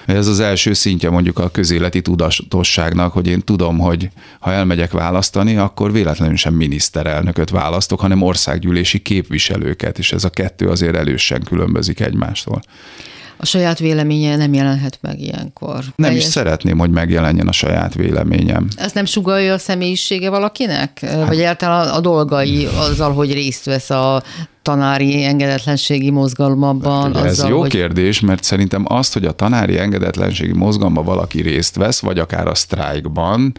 Ez 0.05 0.27
az 0.27 0.39
első 0.39 0.73
szintje 0.73 1.09
mondjuk 1.09 1.39
a 1.39 1.49
közéleti 1.49 2.01
tudatosságnak, 2.01 3.13
hogy 3.13 3.27
én 3.27 3.41
tudom, 3.41 3.77
hogy 3.77 4.09
ha 4.39 4.51
elmegyek 4.51 4.91
választani, 4.91 5.57
akkor 5.57 5.91
véletlenül 5.91 6.35
sem 6.35 6.53
miniszterelnököt 6.53 7.49
választok, 7.49 7.99
hanem 7.99 8.21
országgyűlési 8.21 8.99
képviselőket, 8.99 9.97
és 9.97 10.11
ez 10.11 10.23
a 10.23 10.29
kettő 10.29 10.67
azért 10.67 10.95
elősen 10.95 11.43
különbözik 11.43 11.99
egymástól. 11.99 12.61
A 13.37 13.45
saját 13.45 13.79
véleménye 13.79 14.35
nem 14.35 14.53
jelenhet 14.53 14.97
meg 15.01 15.19
ilyenkor. 15.19 15.83
Nem 15.95 16.11
is 16.11 16.17
Teljes- 16.17 16.25
szeretném, 16.25 16.77
hogy 16.77 16.89
megjelenjen 16.89 17.47
a 17.47 17.51
saját 17.51 17.93
véleményem. 17.93 18.67
Ez 18.75 18.91
nem 18.91 19.05
sugalja 19.05 19.53
a 19.53 19.57
személyisége 19.57 20.29
valakinek? 20.29 21.05
Vagy 21.27 21.37
egyáltalán 21.37 21.87
a 21.87 21.99
dolgai 21.99 22.67
azzal, 22.77 23.13
hogy 23.13 23.33
részt 23.33 23.65
vesz 23.65 23.89
a 23.89 24.23
tanári 24.61 25.23
engedetlenségi 25.23 26.09
mozgalmabban? 26.09 27.17
Ez 27.17 27.23
azzal, 27.23 27.49
jó 27.49 27.59
hogy... 27.59 27.69
kérdés, 27.69 28.19
mert 28.19 28.43
szerintem 28.43 28.85
azt, 28.87 29.13
hogy 29.13 29.25
a 29.25 29.31
tanári 29.31 29.77
engedetlenségi 29.77 30.53
mozgalomba 30.53 31.03
valaki 31.03 31.41
részt 31.41 31.75
vesz, 31.75 31.99
vagy 31.99 32.19
akár 32.19 32.47
a 32.47 32.55
sztrájkban, 32.55 33.53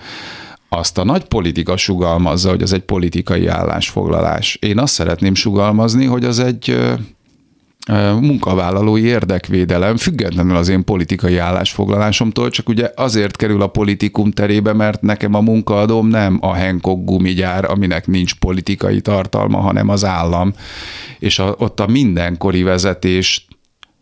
azt 0.68 0.98
a 0.98 1.04
nagy 1.04 1.24
politika 1.24 1.76
sugalmazza, 1.76 2.48
hogy 2.48 2.62
az 2.62 2.72
egy 2.72 2.82
politikai 2.82 3.46
állásfoglalás. 3.46 4.58
Én 4.60 4.78
azt 4.78 4.92
szeretném 4.92 5.34
sugalmazni, 5.34 6.04
hogy 6.04 6.24
az 6.24 6.38
egy 6.38 6.76
munkavállalói 8.20 9.02
érdekvédelem, 9.02 9.96
függetlenül 9.96 10.56
az 10.56 10.68
én 10.68 10.84
politikai 10.84 11.36
állásfoglalásomtól, 11.36 12.50
csak 12.50 12.68
ugye 12.68 12.90
azért 12.96 13.36
kerül 13.36 13.62
a 13.62 13.66
politikum 13.66 14.30
terébe, 14.30 14.72
mert 14.72 15.02
nekem 15.02 15.34
a 15.34 15.40
munkaadóm 15.40 16.08
nem 16.08 16.38
a 16.40 16.56
Hancock 16.56 17.04
gumigyár, 17.04 17.64
aminek 17.64 18.06
nincs 18.06 18.34
politikai 18.34 19.00
tartalma, 19.00 19.58
hanem 19.58 19.88
az 19.88 20.04
állam, 20.04 20.52
és 21.18 21.38
a, 21.38 21.54
ott 21.58 21.80
a 21.80 21.86
mindenkori 21.86 22.62
vezetést 22.62 23.44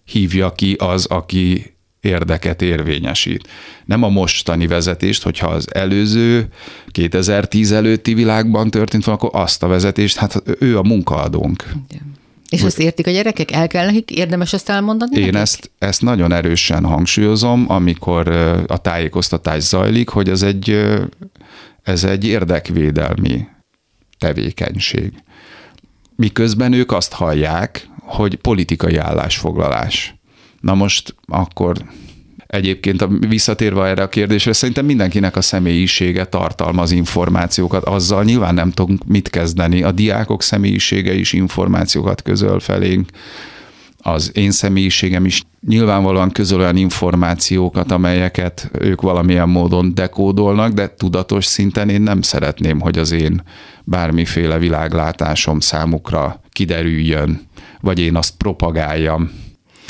hívja 0.04 0.52
ki 0.52 0.72
az, 0.78 1.06
aki 1.06 1.74
érdeket 2.00 2.62
érvényesít. 2.62 3.48
Nem 3.84 4.02
a 4.02 4.08
mostani 4.08 4.66
vezetést, 4.66 5.22
hogyha 5.22 5.46
az 5.46 5.74
előző 5.74 6.48
2010 6.86 7.72
előtti 7.72 8.14
világban 8.14 8.70
történt 8.70 9.04
van, 9.04 9.14
akkor 9.14 9.30
azt 9.32 9.62
a 9.62 9.66
vezetést, 9.66 10.16
hát 10.16 10.42
ő 10.58 10.78
a 10.78 10.82
munkaadónk. 10.82 11.64
És 12.50 12.62
ezt 12.62 12.78
értik 12.78 13.06
a 13.06 13.10
gyerekek? 13.10 13.52
El 13.52 13.66
kell 13.66 13.86
nekik? 13.86 14.10
Érdemes 14.10 14.52
ezt 14.52 14.68
elmondani? 14.68 15.16
Én 15.16 15.20
nekik? 15.20 15.40
ezt, 15.40 15.70
ezt 15.78 16.02
nagyon 16.02 16.32
erősen 16.32 16.84
hangsúlyozom, 16.84 17.64
amikor 17.68 18.28
a 18.66 18.76
tájékoztatás 18.76 19.62
zajlik, 19.62 20.08
hogy 20.08 20.28
ez 20.28 20.42
egy, 20.42 20.82
ez 21.82 22.04
egy 22.04 22.24
érdekvédelmi 22.26 23.46
tevékenység. 24.18 25.12
Miközben 26.16 26.72
ők 26.72 26.92
azt 26.92 27.12
hallják, 27.12 27.88
hogy 28.00 28.34
politikai 28.36 28.96
állásfoglalás. 28.96 30.14
Na 30.60 30.74
most 30.74 31.14
akkor 31.26 31.76
egyébként 32.46 33.02
a, 33.02 33.08
visszatérve 33.28 33.84
erre 33.86 34.02
a 34.02 34.08
kérdésre, 34.08 34.52
szerintem 34.52 34.84
mindenkinek 34.84 35.36
a 35.36 35.40
személyisége 35.40 36.24
tartalmaz 36.24 36.90
információkat, 36.90 37.84
azzal 37.84 38.24
nyilván 38.24 38.54
nem 38.54 38.70
tudunk 38.70 39.06
mit 39.06 39.30
kezdeni. 39.30 39.82
A 39.82 39.90
diákok 39.90 40.42
személyisége 40.42 41.14
is 41.14 41.32
információkat 41.32 42.22
közöl 42.22 42.60
felénk, 42.60 43.08
az 44.06 44.30
én 44.34 44.50
személyiségem 44.50 45.24
is 45.24 45.42
nyilvánvalóan 45.66 46.30
közöl 46.30 46.60
olyan 46.60 46.76
információkat, 46.76 47.92
amelyeket 47.92 48.70
ők 48.78 49.00
valamilyen 49.00 49.48
módon 49.48 49.94
dekódolnak, 49.94 50.72
de 50.72 50.94
tudatos 50.94 51.44
szinten 51.44 51.88
én 51.88 52.00
nem 52.00 52.22
szeretném, 52.22 52.80
hogy 52.80 52.98
az 52.98 53.12
én 53.12 53.42
bármiféle 53.84 54.58
világlátásom 54.58 55.60
számukra 55.60 56.40
kiderüljön, 56.50 57.40
vagy 57.80 57.98
én 57.98 58.16
azt 58.16 58.36
propagáljam. 58.36 59.30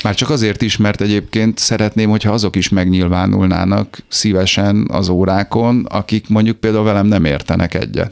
Már 0.05 0.15
csak 0.15 0.29
azért 0.29 0.61
is, 0.61 0.77
mert 0.77 1.01
egyébként 1.01 1.57
szeretném, 1.57 2.09
hogyha 2.09 2.31
azok 2.31 2.55
is 2.55 2.69
megnyilvánulnának 2.69 3.97
szívesen 4.07 4.87
az 4.91 5.09
órákon, 5.09 5.85
akik 5.85 6.27
mondjuk 6.27 6.57
például 6.57 6.83
velem 6.83 7.05
nem 7.05 7.25
értenek 7.25 7.73
egyet. 7.73 8.11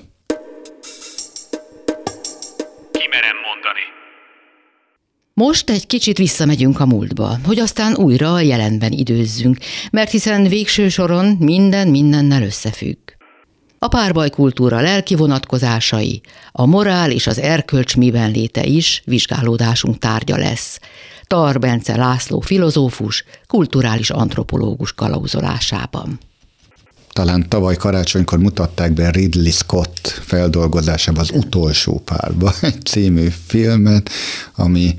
Kimerem 2.91 3.37
mondani. 3.45 3.83
Most 5.33 5.69
egy 5.69 5.87
kicsit 5.87 6.17
visszamegyünk 6.17 6.79
a 6.79 6.85
múltba, 6.85 7.37
hogy 7.45 7.59
aztán 7.59 7.95
újra 7.95 8.33
a 8.33 8.39
jelenben 8.39 8.91
időzzünk, 8.91 9.57
mert 9.91 10.11
hiszen 10.11 10.43
végső 10.43 10.89
soron 10.89 11.35
minden 11.39 11.87
mindennel 11.87 12.43
összefügg. 12.43 12.97
A 13.79 13.87
párbajkultúra 13.87 14.81
lelki 14.81 15.15
vonatkozásai, 15.15 16.21
a 16.51 16.65
morál 16.65 17.11
és 17.11 17.27
az 17.27 17.39
erkölcs 17.39 17.97
miben 17.97 18.31
léte 18.31 18.63
is 18.63 19.01
vizsgálódásunk 19.05 19.97
tárgya 19.97 20.37
lesz. 20.37 20.79
Tar 21.27 21.59
Bence 21.59 21.95
László 21.95 22.39
filozófus, 22.39 23.23
kulturális 23.47 24.09
antropológus 24.09 24.93
kalauzolásában. 24.93 26.19
talán 27.11 27.49
tavaly 27.49 27.75
karácsonykor 27.75 28.39
mutatták 28.39 28.93
be 28.93 29.09
Ridley 29.09 29.51
Scott 29.51 30.07
feldolgozásában 30.07 31.21
az 31.21 31.31
utolsó 31.33 32.01
párba 32.05 32.53
egy 32.61 32.85
című 32.85 33.27
filmet, 33.45 34.09
ami 34.55 34.95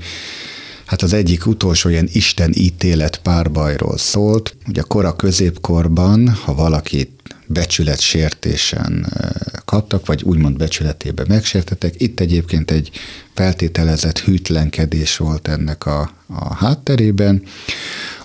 hát 0.85 1.01
az 1.01 1.13
egyik 1.13 1.45
utolsó 1.45 1.89
ilyen 1.89 2.09
Isten 2.11 2.51
ítélet 2.53 3.19
párbajról 3.23 3.97
szólt. 3.97 4.55
Ugye 4.67 4.81
a 4.81 4.85
kora 4.85 5.15
középkorban, 5.15 6.29
ha 6.29 6.53
valakit 6.53 7.14
becsületsértésen 7.47 9.07
eh, 9.09 9.29
kaptak, 9.65 10.05
vagy 10.05 10.23
úgymond 10.23 10.57
becsületébe 10.57 11.23
megsértettek. 11.27 12.01
Itt 12.01 12.19
egyébként 12.19 12.71
egy 12.71 12.89
feltételezett 13.33 14.19
hűtlenkedés 14.19 15.17
volt 15.17 15.47
ennek 15.47 15.85
a, 15.85 16.11
a 16.27 16.53
hátterében, 16.53 17.43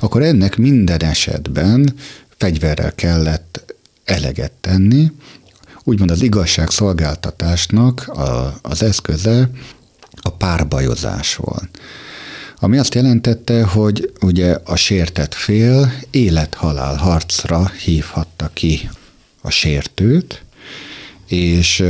akkor 0.00 0.22
ennek 0.22 0.56
minden 0.56 1.02
esetben 1.02 1.94
fegyverrel 2.37 2.94
kellett 2.94 3.74
eleget 4.04 4.52
tenni, 4.52 5.12
úgymond 5.85 6.11
az 6.11 6.22
igazságszolgáltatásnak 6.22 8.09
a, 8.09 8.59
az 8.62 8.83
eszköze 8.83 9.50
a 10.22 10.30
párbajozás 10.30 11.37
volt. 11.37 11.68
Ami 12.62 12.78
azt 12.78 12.94
jelentette, 12.94 13.64
hogy 13.64 14.12
ugye 14.20 14.56
a 14.64 14.76
sértett 14.76 15.35
fél 15.35 15.92
élet-halál 16.11 16.96
harcra 16.96 17.68
hívhatta 17.85 18.50
ki 18.52 18.90
a 19.40 19.50
sértőt, 19.50 20.44
és 21.26 21.85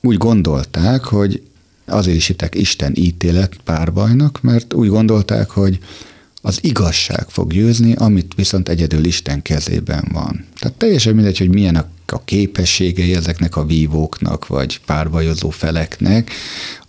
úgy 0.00 0.16
gondolták, 0.16 1.04
hogy 1.04 1.42
azért 1.86 2.16
is 2.16 2.26
hittek 2.26 2.54
Isten 2.54 2.92
ítélet 2.94 3.56
párbajnak, 3.64 4.42
mert 4.42 4.74
úgy 4.74 4.88
gondolták, 4.88 5.50
hogy 5.50 5.78
az 6.42 6.58
igazság 6.62 7.28
fog 7.28 7.52
győzni, 7.52 7.92
amit 7.92 8.32
viszont 8.36 8.68
egyedül 8.68 9.04
Isten 9.04 9.42
kezében 9.42 10.08
van. 10.12 10.44
Tehát 10.58 10.76
teljesen 10.76 11.14
mindegy, 11.14 11.38
hogy 11.38 11.48
milyen 11.48 11.76
a, 11.76 11.88
a 12.06 12.24
képességei 12.24 13.14
ezeknek 13.14 13.56
a 13.56 13.64
vívóknak, 13.64 14.46
vagy 14.46 14.80
párbajozó 14.86 15.50
feleknek, 15.50 16.30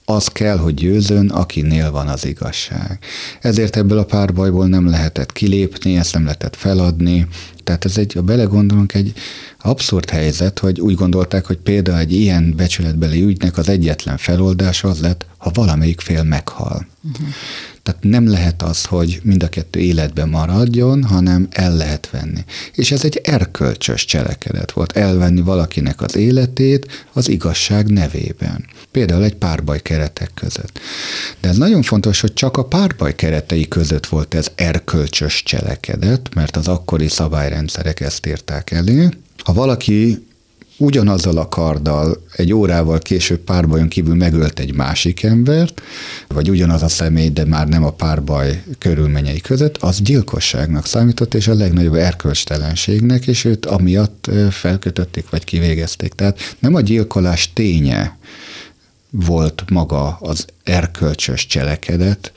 az 0.09 0.27
kell, 0.27 0.57
hogy 0.57 0.73
győzön, 0.73 1.29
akinél 1.29 1.91
van 1.91 2.07
az 2.07 2.25
igazság. 2.25 2.99
Ezért 3.41 3.75
ebből 3.75 3.97
a 3.97 4.05
párbajból 4.05 4.67
nem 4.67 4.89
lehetett 4.89 5.31
kilépni, 5.31 5.97
ezt 5.97 6.13
nem 6.13 6.23
lehetett 6.23 6.55
feladni, 6.55 7.27
tehát 7.63 7.85
ez 7.85 7.97
egy, 7.97 8.13
ha 8.13 8.21
belegondolunk, 8.21 8.93
egy 8.93 9.13
abszurd 9.59 10.09
helyzet, 10.09 10.59
hogy 10.59 10.79
úgy 10.79 10.95
gondolták, 10.95 11.45
hogy 11.45 11.57
például 11.57 11.97
egy 11.97 12.13
ilyen 12.13 12.53
becsületbeli 12.55 13.23
ügynek 13.23 13.57
az 13.57 13.69
egyetlen 13.69 14.17
feloldása 14.17 14.87
az 14.87 14.99
lett, 14.99 15.25
ha 15.37 15.51
valamelyik 15.53 16.01
fél 16.01 16.23
meghal. 16.23 16.87
Uh-huh. 17.03 17.27
Tehát 17.89 18.03
nem 18.03 18.29
lehet 18.29 18.63
az, 18.63 18.85
hogy 18.85 19.19
mind 19.23 19.43
a 19.43 19.47
kettő 19.47 19.79
életben 19.79 20.29
maradjon, 20.29 21.03
hanem 21.03 21.47
el 21.51 21.75
lehet 21.75 22.09
venni. 22.09 22.45
És 22.73 22.91
ez 22.91 23.03
egy 23.03 23.21
erkölcsös 23.23 24.05
cselekedet 24.05 24.71
volt, 24.71 24.97
elvenni 24.97 25.41
valakinek 25.41 26.01
az 26.01 26.15
életét 26.15 27.07
az 27.13 27.29
igazság 27.29 27.87
nevében. 27.87 28.65
Például 28.91 29.23
egy 29.23 29.35
párbaj 29.35 29.81
keretek 29.81 30.31
között. 30.33 30.79
De 31.39 31.49
ez 31.49 31.57
nagyon 31.57 31.81
fontos, 31.81 32.21
hogy 32.21 32.33
csak 32.33 32.57
a 32.57 32.65
párbaj 32.65 33.15
keretei 33.15 33.67
között 33.67 34.05
volt 34.05 34.33
ez 34.33 34.47
erkölcsös 34.55 35.43
cselekedet, 35.43 36.33
mert 36.33 36.55
az 36.55 36.67
akkori 36.67 37.07
szabályrendszerek 37.07 37.99
ezt 37.99 38.25
írták 38.25 38.71
elő. 38.71 39.09
Ha 39.43 39.53
valaki 39.53 40.27
ugyanazzal 40.79 41.37
a 41.37 41.47
karddal 41.47 42.23
egy 42.35 42.53
órával 42.53 42.99
később 42.99 43.39
párbajon 43.39 43.87
kívül 43.87 44.15
megölt 44.15 44.59
egy 44.59 44.75
másik 44.75 45.23
embert, 45.23 45.81
vagy 46.27 46.49
ugyanaz 46.49 46.83
a 46.83 46.87
személy, 46.87 47.29
de 47.29 47.45
már 47.45 47.67
nem 47.67 47.83
a 47.83 47.91
párbaj 47.91 48.63
körülményei 48.77 49.41
között, 49.41 49.77
az 49.77 50.01
gyilkosságnak 50.01 50.85
számított, 50.85 51.33
és 51.33 51.47
a 51.47 51.53
legnagyobb 51.53 51.93
erkölcstelenségnek, 51.93 53.27
és 53.27 53.45
őt 53.45 53.65
amiatt 53.65 54.29
felkötötték, 54.49 55.29
vagy 55.29 55.43
kivégezték. 55.43 56.13
Tehát 56.13 56.55
nem 56.59 56.75
a 56.75 56.81
gyilkolás 56.81 57.53
ténye 57.53 58.17
volt 59.09 59.63
maga 59.69 60.17
az 60.19 60.45
erkölcsös 60.63 61.45
cselekedet, 61.45 62.31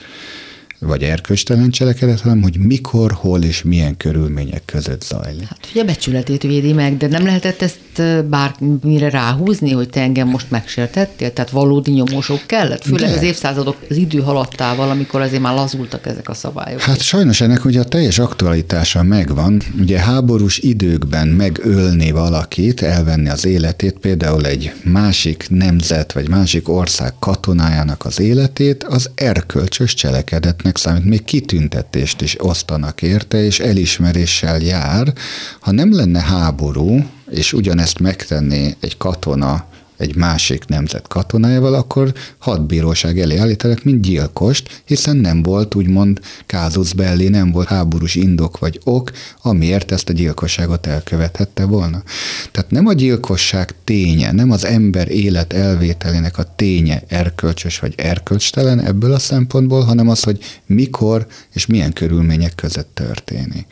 vagy 0.82 1.02
erkölcstelen 1.02 1.70
cselekedet, 1.70 2.20
hanem 2.20 2.42
hogy 2.42 2.58
mikor, 2.58 3.12
hol 3.12 3.42
és 3.42 3.62
milyen 3.62 3.96
körülmények 3.96 4.62
között 4.64 5.02
zajlik. 5.02 5.48
Hát 5.48 5.68
ugye 5.70 5.84
becsületét 5.84 6.42
védi 6.42 6.72
meg, 6.72 6.96
de 6.96 7.06
nem 7.06 7.24
lehetett 7.24 7.62
ezt 7.62 8.26
bármire 8.28 9.10
ráhúzni, 9.10 9.70
hogy 9.70 9.88
te 9.88 10.00
engem 10.00 10.28
most 10.28 10.50
megsértettél? 10.50 11.32
Tehát 11.32 11.50
valódi 11.50 11.90
nyomósok 11.90 12.42
kellett? 12.46 12.82
Főleg 12.82 13.10
de. 13.10 13.16
az 13.16 13.22
évszázadok 13.22 13.76
az 13.90 13.96
idő 13.96 14.20
haladtával, 14.20 14.90
amikor 14.90 15.20
azért 15.20 15.42
már 15.42 15.54
lazultak 15.54 16.06
ezek 16.06 16.28
a 16.28 16.34
szabályok. 16.34 16.80
Hát 16.80 17.00
sajnos 17.00 17.40
ennek 17.40 17.64
ugye 17.64 17.80
a 17.80 17.84
teljes 17.84 18.18
aktualitása 18.18 19.02
megvan. 19.02 19.62
Ugye 19.80 19.98
háborús 19.98 20.58
időkben 20.58 21.28
megölni 21.28 22.10
valakit, 22.10 22.82
elvenni 22.82 23.28
az 23.28 23.44
életét, 23.44 23.98
például 23.98 24.46
egy 24.46 24.72
másik 24.84 25.46
nemzet 25.48 26.12
vagy 26.12 26.28
másik 26.28 26.68
ország 26.68 27.12
katonájának 27.18 28.04
az 28.04 28.20
életét, 28.20 28.84
az 28.84 29.10
erkölcsös 29.14 29.94
cselekedetnek 29.94 30.71
értéknek 30.72 30.76
számít, 30.76 31.04
még 31.04 31.24
kitüntetést 31.24 32.20
is 32.20 32.36
osztanak 32.44 33.02
érte, 33.02 33.44
és 33.44 33.60
elismeréssel 33.60 34.60
jár. 34.60 35.12
Ha 35.60 35.72
nem 35.72 35.94
lenne 35.94 36.20
háború, 36.20 37.04
és 37.30 37.52
ugyanezt 37.52 37.98
megtenné 37.98 38.76
egy 38.80 38.96
katona 38.96 39.64
egy 40.02 40.16
másik 40.16 40.66
nemzet 40.66 41.08
katonájával, 41.08 41.74
akkor 41.74 42.12
hadbíróság 42.38 43.20
elé 43.20 43.36
állítanak, 43.36 43.84
mint 43.84 44.00
gyilkost, 44.00 44.82
hiszen 44.84 45.16
nem 45.16 45.42
volt 45.42 45.74
úgymond 45.74 46.20
kázusz 46.46 46.92
belli, 46.92 47.28
nem 47.28 47.50
volt 47.50 47.68
háborús 47.68 48.14
indok 48.14 48.58
vagy 48.58 48.80
ok, 48.84 49.10
amiért 49.42 49.92
ezt 49.92 50.08
a 50.08 50.12
gyilkosságot 50.12 50.86
elkövethette 50.86 51.64
volna. 51.64 52.02
Tehát 52.50 52.70
nem 52.70 52.86
a 52.86 52.92
gyilkosság 52.92 53.74
ténye, 53.84 54.32
nem 54.32 54.50
az 54.50 54.64
ember 54.64 55.10
élet 55.10 55.52
elvételének 55.52 56.38
a 56.38 56.54
ténye 56.56 57.02
erkölcsös 57.08 57.78
vagy 57.78 57.94
erkölcstelen 57.96 58.80
ebből 58.80 59.12
a 59.12 59.18
szempontból, 59.18 59.84
hanem 59.84 60.08
az, 60.08 60.22
hogy 60.22 60.38
mikor 60.66 61.26
és 61.52 61.66
milyen 61.66 61.92
körülmények 61.92 62.54
között 62.54 62.90
történik. 62.94 63.66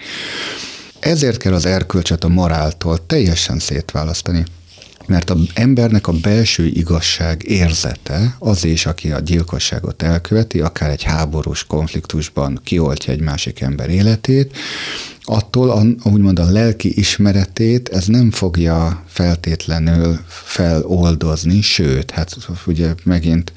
Ezért 1.00 1.36
kell 1.36 1.54
az 1.54 1.66
erkölcsöt 1.66 2.24
a 2.24 2.28
moráltól 2.28 3.06
teljesen 3.06 3.58
szétválasztani 3.58 4.44
mert 5.10 5.30
az 5.30 5.38
embernek 5.54 6.06
a 6.06 6.12
belső 6.12 6.66
igazság 6.66 7.42
érzete 7.46 8.36
az 8.38 8.64
is, 8.64 8.86
aki 8.86 9.10
a 9.10 9.18
gyilkosságot 9.18 10.02
elköveti, 10.02 10.60
akár 10.60 10.90
egy 10.90 11.02
háborús 11.02 11.64
konfliktusban 11.64 12.60
kioltja 12.64 13.12
egy 13.12 13.20
másik 13.20 13.60
ember 13.60 13.88
életét, 13.88 14.56
attól 15.22 15.70
a, 15.70 15.82
úgymond 16.08 16.38
a 16.38 16.50
lelki 16.50 16.98
ismeretét 16.98 17.88
ez 17.88 18.06
nem 18.06 18.30
fogja 18.30 19.04
feltétlenül 19.06 20.18
feloldozni, 20.28 21.60
sőt, 21.60 22.10
hát 22.10 22.36
ugye 22.66 22.94
megint 23.04 23.52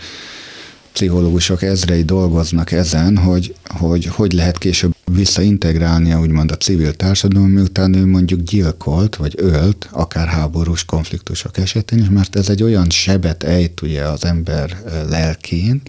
pszichológusok 0.94 1.62
ezrei 1.62 2.04
dolgoznak 2.04 2.72
ezen, 2.72 3.18
hogy, 3.18 3.56
hogy 3.64 4.06
hogy 4.06 4.34
lehet 4.34 4.58
később 4.58 4.96
visszaintegrálnia 5.12 6.20
úgymond 6.20 6.52
a 6.52 6.58
civil 6.58 6.94
társadalom, 6.94 7.50
miután 7.50 7.96
ő 7.96 8.06
mondjuk 8.06 8.41
gyilkolt, 8.41 9.16
vagy 9.16 9.34
ölt, 9.38 9.89
akár 9.91 10.28
háborús 10.28 10.86
konfliktusok 10.86 11.58
esetén 11.58 12.00
is, 12.00 12.10
mert 12.10 12.36
ez 12.36 12.50
egy 12.50 12.64
olyan 12.64 12.89
sebet 12.89 13.44
ejt 13.44 13.82
ugye 13.82 14.04
az 14.04 14.26
ember 14.26 14.78
lelkén, 15.10 15.82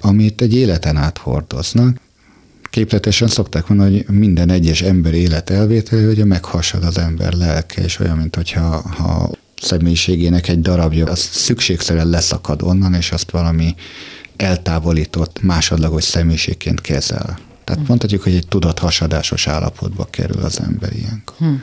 amit 0.00 0.40
egy 0.40 0.54
életen 0.54 0.96
át 0.96 1.18
hordoznak. 1.18 2.00
Képletesen 2.70 3.28
szokták 3.28 3.68
mondani, 3.68 4.02
hogy 4.06 4.18
minden 4.18 4.50
egyes 4.50 4.82
ember 4.82 5.14
élet 5.14 5.50
elvételi, 5.50 6.04
hogy 6.04 6.24
meghasad 6.24 6.84
az 6.84 6.98
ember 6.98 7.32
lelke, 7.32 7.82
és 7.82 7.98
olyan, 7.98 8.16
mint 8.16 8.36
hogyha 8.36 8.80
ha 8.80 9.30
személyiségének 9.62 10.48
egy 10.48 10.60
darabja, 10.60 11.06
az 11.06 11.18
szükségszerűen 11.18 12.08
leszakad 12.08 12.62
onnan, 12.62 12.94
és 12.94 13.12
azt 13.12 13.30
valami 13.30 13.74
eltávolított 14.36 15.42
másodlagos 15.42 16.04
személyiségként 16.04 16.80
kezel. 16.80 17.38
Tehát 17.64 17.82
hm. 17.82 17.88
mondhatjuk, 17.88 18.22
hogy 18.22 18.34
egy 18.34 18.46
tudathasadásos 18.48 19.46
állapotba 19.46 20.06
kerül 20.10 20.42
az 20.42 20.60
ember 20.60 20.92
ilyenkor. 20.92 21.36
Hm. 21.38 21.54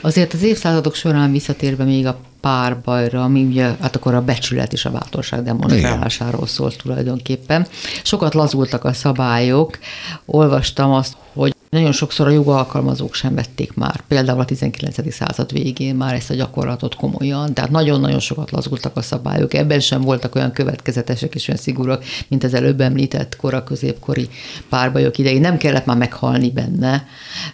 Azért 0.00 0.32
az 0.32 0.42
évszázadok 0.42 0.94
során 0.94 1.32
visszatérve 1.32 1.84
még 1.84 2.06
a 2.06 2.20
párbajra, 2.40 3.22
ami 3.22 3.44
ugye, 3.44 3.76
hát 3.80 3.96
akkor 3.96 4.14
a 4.14 4.22
becsület 4.22 4.72
és 4.72 4.84
a 4.84 4.90
bátorság 4.90 5.42
demonstrálásáról 5.42 6.46
szólt 6.46 6.76
tulajdonképpen. 6.82 7.66
Sokat 8.02 8.34
lazultak 8.34 8.84
a 8.84 8.92
szabályok. 8.92 9.78
Olvastam 10.24 10.92
azt, 10.92 11.16
hogy 11.32 11.54
nagyon 11.70 11.92
sokszor 11.92 12.26
a 12.26 12.30
jogalkalmazók 12.30 13.14
sem 13.14 13.34
vették 13.34 13.74
már, 13.74 14.02
például 14.08 14.40
a 14.40 14.44
19. 14.44 15.12
század 15.12 15.52
végén 15.52 15.94
már 15.94 16.14
ezt 16.14 16.30
a 16.30 16.34
gyakorlatot 16.34 16.94
komolyan, 16.94 17.54
tehát 17.54 17.70
nagyon-nagyon 17.70 18.18
sokat 18.18 18.50
lazultak 18.50 18.96
a 18.96 19.02
szabályok. 19.02 19.54
Ebben 19.54 19.80
sem 19.80 20.00
voltak 20.00 20.34
olyan 20.34 20.52
következetesek 20.52 21.34
és 21.34 21.48
olyan 21.48 21.60
szigorúak, 21.60 22.04
mint 22.28 22.44
az 22.44 22.54
előbb 22.54 22.80
említett 22.80 23.36
kora 23.36 23.64
középkori 23.64 24.28
párbajok 24.68 25.18
idején. 25.18 25.40
Nem 25.40 25.56
kellett 25.56 25.86
már 25.86 25.96
meghalni 25.96 26.50
benne, 26.50 27.06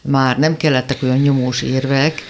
már 0.02 0.38
nem 0.38 0.56
kellettek 0.56 1.02
olyan 1.02 1.18
nyomós 1.18 1.62
érvek, 1.62 2.22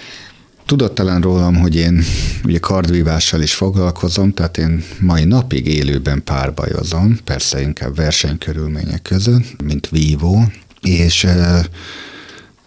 Tudott 0.65 0.95
talán 0.95 1.21
rólam, 1.21 1.55
hogy 1.55 1.75
én 1.75 2.03
ugye 2.45 2.59
kardvívással 2.59 3.41
is 3.41 3.53
foglalkozom, 3.53 4.33
tehát 4.33 4.57
én 4.57 4.83
mai 4.99 5.23
napig 5.23 5.67
élőben 5.67 6.23
párbajozom, 6.23 7.17
persze 7.23 7.61
inkább 7.61 7.95
versenykörülmények 7.95 9.01
között, 9.01 9.61
mint 9.63 9.89
vívó, 9.89 10.43
és 10.87 11.27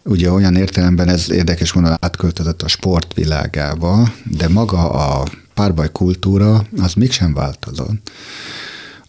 ugye 0.04 0.30
olyan 0.30 0.56
értelemben 0.56 1.08
ez 1.08 1.30
érdekes 1.30 1.72
mondani, 1.72 1.96
átköltözött 2.00 2.62
a 2.62 2.68
sportvilágába, 2.68 4.12
de 4.24 4.48
maga 4.48 4.90
a 4.90 5.24
párbaj 5.54 5.92
kultúra 5.92 6.66
az 6.80 6.94
mégsem 6.94 7.34
változott. 7.34 8.10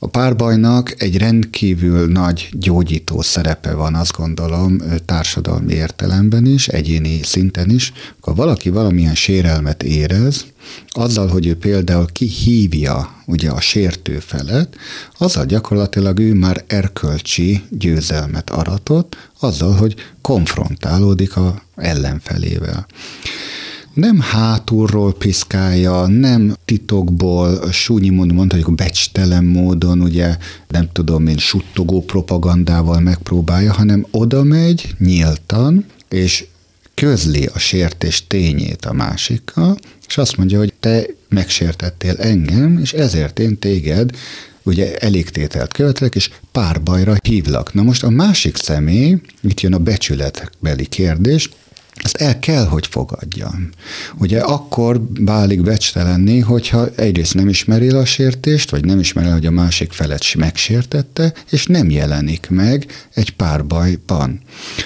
A 0.04 0.08
párbajnak 0.08 1.02
egy 1.02 1.18
rendkívül 1.18 2.08
nagy 2.08 2.50
gyógyító 2.52 3.22
szerepe 3.22 3.74
van, 3.74 3.96
azt 3.96 4.18
gondolom, 4.18 4.82
társadalmi 5.06 5.74
értelemben 5.74 6.46
is, 6.46 6.68
egyéni 6.68 7.20
szinten 7.24 7.70
is. 7.70 7.94
Ha 8.20 8.34
valaki 8.34 8.70
valamilyen 8.70 9.16
sérelmet 9.16 9.84
érez, 9.84 10.46
azzal, 10.88 11.28
hogy 11.28 11.48
ő 11.48 11.56
például 11.56 12.06
kihívja 12.12 13.24
ugye 13.26 13.50
a 13.50 13.62
sértő 13.62 14.20
felet, 14.20 14.76
azzal 15.18 15.46
gyakorlatilag 15.46 16.20
ő 16.20 16.34
már 16.34 16.64
erkölcsi 16.68 17.64
győzelmet 17.70 18.50
aratott, 18.50 19.30
azzal, 19.40 19.74
hogy 19.74 19.96
konfrontálódik 20.22 21.36
a 21.36 21.62
ellenfelével 21.76 22.86
nem 23.94 24.20
hátulról 24.20 25.14
piszkálja, 25.14 26.08
nem 26.08 26.56
titokból, 26.66 27.72
súnyi 27.72 28.10
módon 28.10 28.36
mondhatjuk 28.36 28.76
becstelen 28.76 29.44
módon, 29.44 30.02
ugye 30.02 30.38
nem 30.68 30.90
tudom 30.92 31.28
én, 31.28 31.38
suttogó 31.38 32.02
propagandával 32.02 33.00
megpróbálja, 33.00 33.74
hanem 33.74 34.06
oda 34.12 34.44
megy 34.44 34.96
nyíltan, 34.98 35.86
és 36.10 36.46
közli 36.94 37.50
a 37.54 37.60
sértés 37.60 38.28
tényét 38.28 38.86
a 38.86 38.94
másikkal, 38.94 39.78
és 40.08 40.18
azt 40.18 40.38
mondja, 40.38 40.58
hogy 40.58 40.74
te 40.80 41.06
megsértettél 41.30 42.16
engem, 42.18 42.78
és 42.78 42.94
ezért 42.94 43.40
én 43.40 43.60
téged 43.60 44.12
ugye 44.64 44.98
elégtételt 44.98 45.74
követlek, 45.74 46.16
és 46.16 46.30
párbajra 46.52 47.16
hívlak. 47.24 47.74
Na 47.74 47.84
most 47.84 48.04
a 48.04 48.10
másik 48.10 48.56
személy, 48.56 49.18
itt 49.42 49.60
jön 49.60 49.74
a 49.74 49.78
becsületbeli 49.78 50.86
kérdés, 50.86 51.50
ezt 52.04 52.16
el 52.16 52.40
kell, 52.40 52.66
hogy 52.66 52.88
fogadjam. 52.88 53.70
Ugye 54.18 54.40
akkor 54.40 55.02
válik 55.20 55.62
becstelenné, 55.62 56.40
hogyha 56.40 56.88
egyrészt 56.96 57.34
nem 57.34 57.48
ismeri 57.48 57.90
a 57.90 58.06
sértést, 58.06 58.72
vagy 58.72 58.86
nem 58.86 59.00
ismeri, 59.00 59.30
hogy 59.30 59.46
a 59.46 59.52
másik 59.52 59.92
felet 59.92 60.34
megsértette, 60.38 61.34
és 61.50 61.66
nem 61.66 61.90
jelenik 61.90 62.50
meg 62.50 62.86
egy 63.14 63.30
párbajban. 63.36 64.40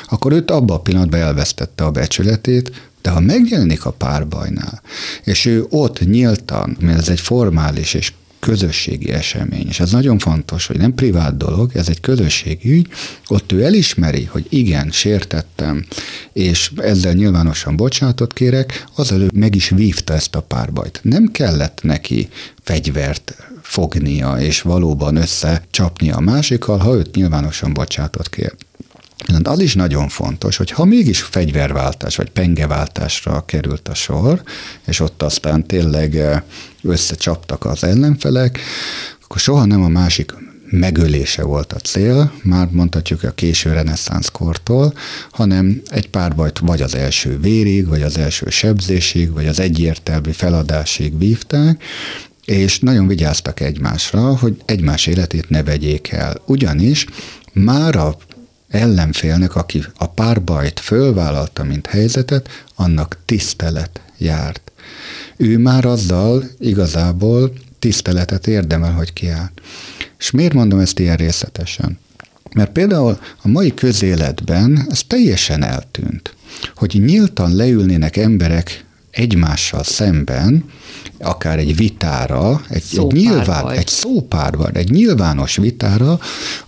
Akkor 0.07 0.31
őt 0.31 0.51
abban 0.51 0.77
a 0.77 0.79
pillanatban 0.79 1.19
elvesztette 1.19 1.83
a 1.83 1.91
becsületét, 1.91 2.71
de 3.01 3.09
ha 3.09 3.19
megjelenik 3.19 3.85
a 3.85 3.91
párbajnál, 3.91 4.81
és 5.23 5.45
ő 5.45 5.65
ott 5.69 5.99
nyíltan, 5.99 6.77
mert 6.79 6.97
ez 6.97 7.09
egy 7.09 7.19
formális 7.19 7.93
és 7.93 8.13
közösségi 8.39 9.09
esemény, 9.09 9.67
és 9.67 9.79
ez 9.79 9.91
nagyon 9.91 10.17
fontos, 10.17 10.65
hogy 10.65 10.77
nem 10.77 10.93
privát 10.93 11.37
dolog, 11.37 11.71
ez 11.75 11.89
egy 11.89 11.99
közösségi 11.99 12.71
ügy, 12.71 12.87
ott 13.27 13.51
ő 13.51 13.63
elismeri, 13.63 14.23
hogy 14.23 14.45
igen, 14.49 14.91
sértettem, 14.91 15.85
és 16.33 16.71
ezzel 16.77 17.13
nyilvánosan 17.13 17.75
bocsánatot 17.75 18.33
kérek, 18.33 18.85
az 18.95 19.11
előbb 19.11 19.33
meg 19.35 19.55
is 19.55 19.69
vívta 19.69 20.13
ezt 20.13 20.35
a 20.35 20.41
párbajt. 20.41 20.99
Nem 21.03 21.31
kellett 21.31 21.79
neki 21.83 22.29
fegyvert 22.63 23.35
fognia, 23.61 24.37
és 24.39 24.61
valóban 24.61 25.15
összecsapnia 25.15 26.15
a 26.15 26.19
másikkal, 26.19 26.77
ha 26.77 26.95
őt 26.95 27.15
nyilvánosan 27.15 27.73
bocsátot 27.73 28.29
kér. 28.29 28.53
Az 29.43 29.59
is 29.59 29.75
nagyon 29.75 30.09
fontos, 30.09 30.57
hogy 30.57 30.71
ha 30.71 30.85
mégis 30.85 31.21
fegyverváltás 31.21 32.15
vagy 32.15 32.29
pengeváltásra 32.29 33.45
került 33.45 33.87
a 33.87 33.93
sor, 33.93 34.41
és 34.87 34.99
ott 34.99 35.21
aztán 35.21 35.67
tényleg 35.67 36.43
összecsaptak 36.81 37.65
az 37.65 37.83
ellenfelek, 37.83 38.59
akkor 39.23 39.39
soha 39.39 39.65
nem 39.65 39.83
a 39.83 39.87
másik 39.87 40.33
megölése 40.69 41.43
volt 41.43 41.73
a 41.73 41.79
cél, 41.79 42.31
már 42.43 42.67
mondhatjuk 42.71 43.23
a 43.23 43.31
késő 43.31 43.73
reneszánsz 43.73 44.29
kortól, 44.29 44.93
hanem 45.31 45.81
egy 45.89 46.09
párbajt 46.09 46.59
vagy 46.59 46.81
az 46.81 46.95
első 46.95 47.39
vérig, 47.39 47.87
vagy 47.87 48.01
az 48.01 48.17
első 48.17 48.49
sebzésig, 48.49 49.31
vagy 49.31 49.47
az 49.47 49.59
egyértelmű 49.59 50.31
feladásig 50.31 51.17
vívták, 51.17 51.83
és 52.45 52.79
nagyon 52.79 53.07
vigyáztak 53.07 53.59
egymásra, 53.59 54.37
hogy 54.37 54.61
egymás 54.65 55.07
életét 55.07 55.49
ne 55.49 55.63
vegyék 55.63 56.11
el. 56.11 56.41
Ugyanis 56.45 57.05
már 57.53 57.95
a 57.95 58.17
ellenfélnek, 58.69 59.55
aki 59.55 59.83
a 59.97 60.07
párbajt 60.07 60.79
fölvállalta, 60.79 61.63
mint 61.63 61.87
helyzetet, 61.87 62.49
annak 62.75 63.17
tisztelet 63.25 64.01
járt. 64.17 64.71
Ő 65.37 65.57
már 65.57 65.85
azzal 65.85 66.43
igazából 66.59 67.53
tiszteletet 67.79 68.47
érdemel, 68.47 68.91
hogy 68.91 69.13
kiáll. 69.13 69.49
És 70.17 70.31
miért 70.31 70.53
mondom 70.53 70.79
ezt 70.79 70.99
ilyen 70.99 71.15
részletesen? 71.15 71.99
Mert 72.53 72.71
például 72.71 73.19
a 73.41 73.47
mai 73.47 73.73
közéletben 73.73 74.85
ez 74.89 75.01
teljesen 75.07 75.63
eltűnt, 75.63 76.35
hogy 76.75 77.01
nyíltan 77.05 77.55
leülnének 77.55 78.17
emberek 78.17 78.84
egymással 79.15 79.83
szemben, 79.83 80.63
akár 81.19 81.59
egy 81.59 81.75
vitára, 81.75 82.61
egy, 82.69 82.83
egy, 82.91 83.11
nyilván, 83.11 83.71
egy 83.71 83.87
szópárban, 83.87 84.71
egy 84.73 84.89
nyilvános 84.89 85.55
vitára, 85.55 86.19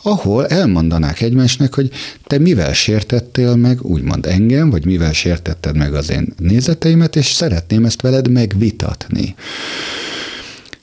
ahol 0.02 0.48
elmondanák 0.48 1.22
egymásnak, 1.22 1.74
hogy 1.74 1.91
te 2.24 2.38
mivel 2.38 2.74
sértettél 2.74 3.56
meg, 3.56 3.82
úgymond 3.82 4.26
engem, 4.26 4.70
vagy 4.70 4.86
mivel 4.86 5.14
sértetted 5.14 5.78
meg 5.78 5.93
az 5.93 6.10
én 6.10 6.34
nézeteimet, 6.38 7.16
és 7.16 7.26
szeretném 7.26 7.86
ezt 7.86 8.02
veled 8.02 8.30
megvitatni. 8.30 9.36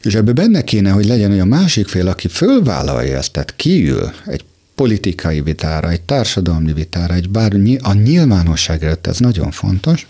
És 0.03 0.15
ebbe 0.15 0.33
benne 0.33 0.65
kéne, 0.65 0.91
hogy 0.91 1.07
legyen 1.07 1.31
hogy 1.31 1.39
a 1.39 1.45
másik 1.45 1.89
fél, 1.89 2.09
aki 2.09 2.29
fölvállalja 2.29 3.17
ezt, 3.17 3.33
tehát 3.33 3.57
kiül 3.57 4.11
egy 4.27 4.45
politikai 4.75 5.41
vitára, 5.41 5.91
egy 5.91 6.03
társadalmi 6.03 6.73
vitára, 6.73 7.15
egy 7.15 7.31
bár 7.31 7.53
a 7.83 7.93
nyilvánosság 7.93 8.85
előtt, 8.85 9.07
ez 9.07 9.19
nagyon 9.19 9.51
fontos, 9.51 10.07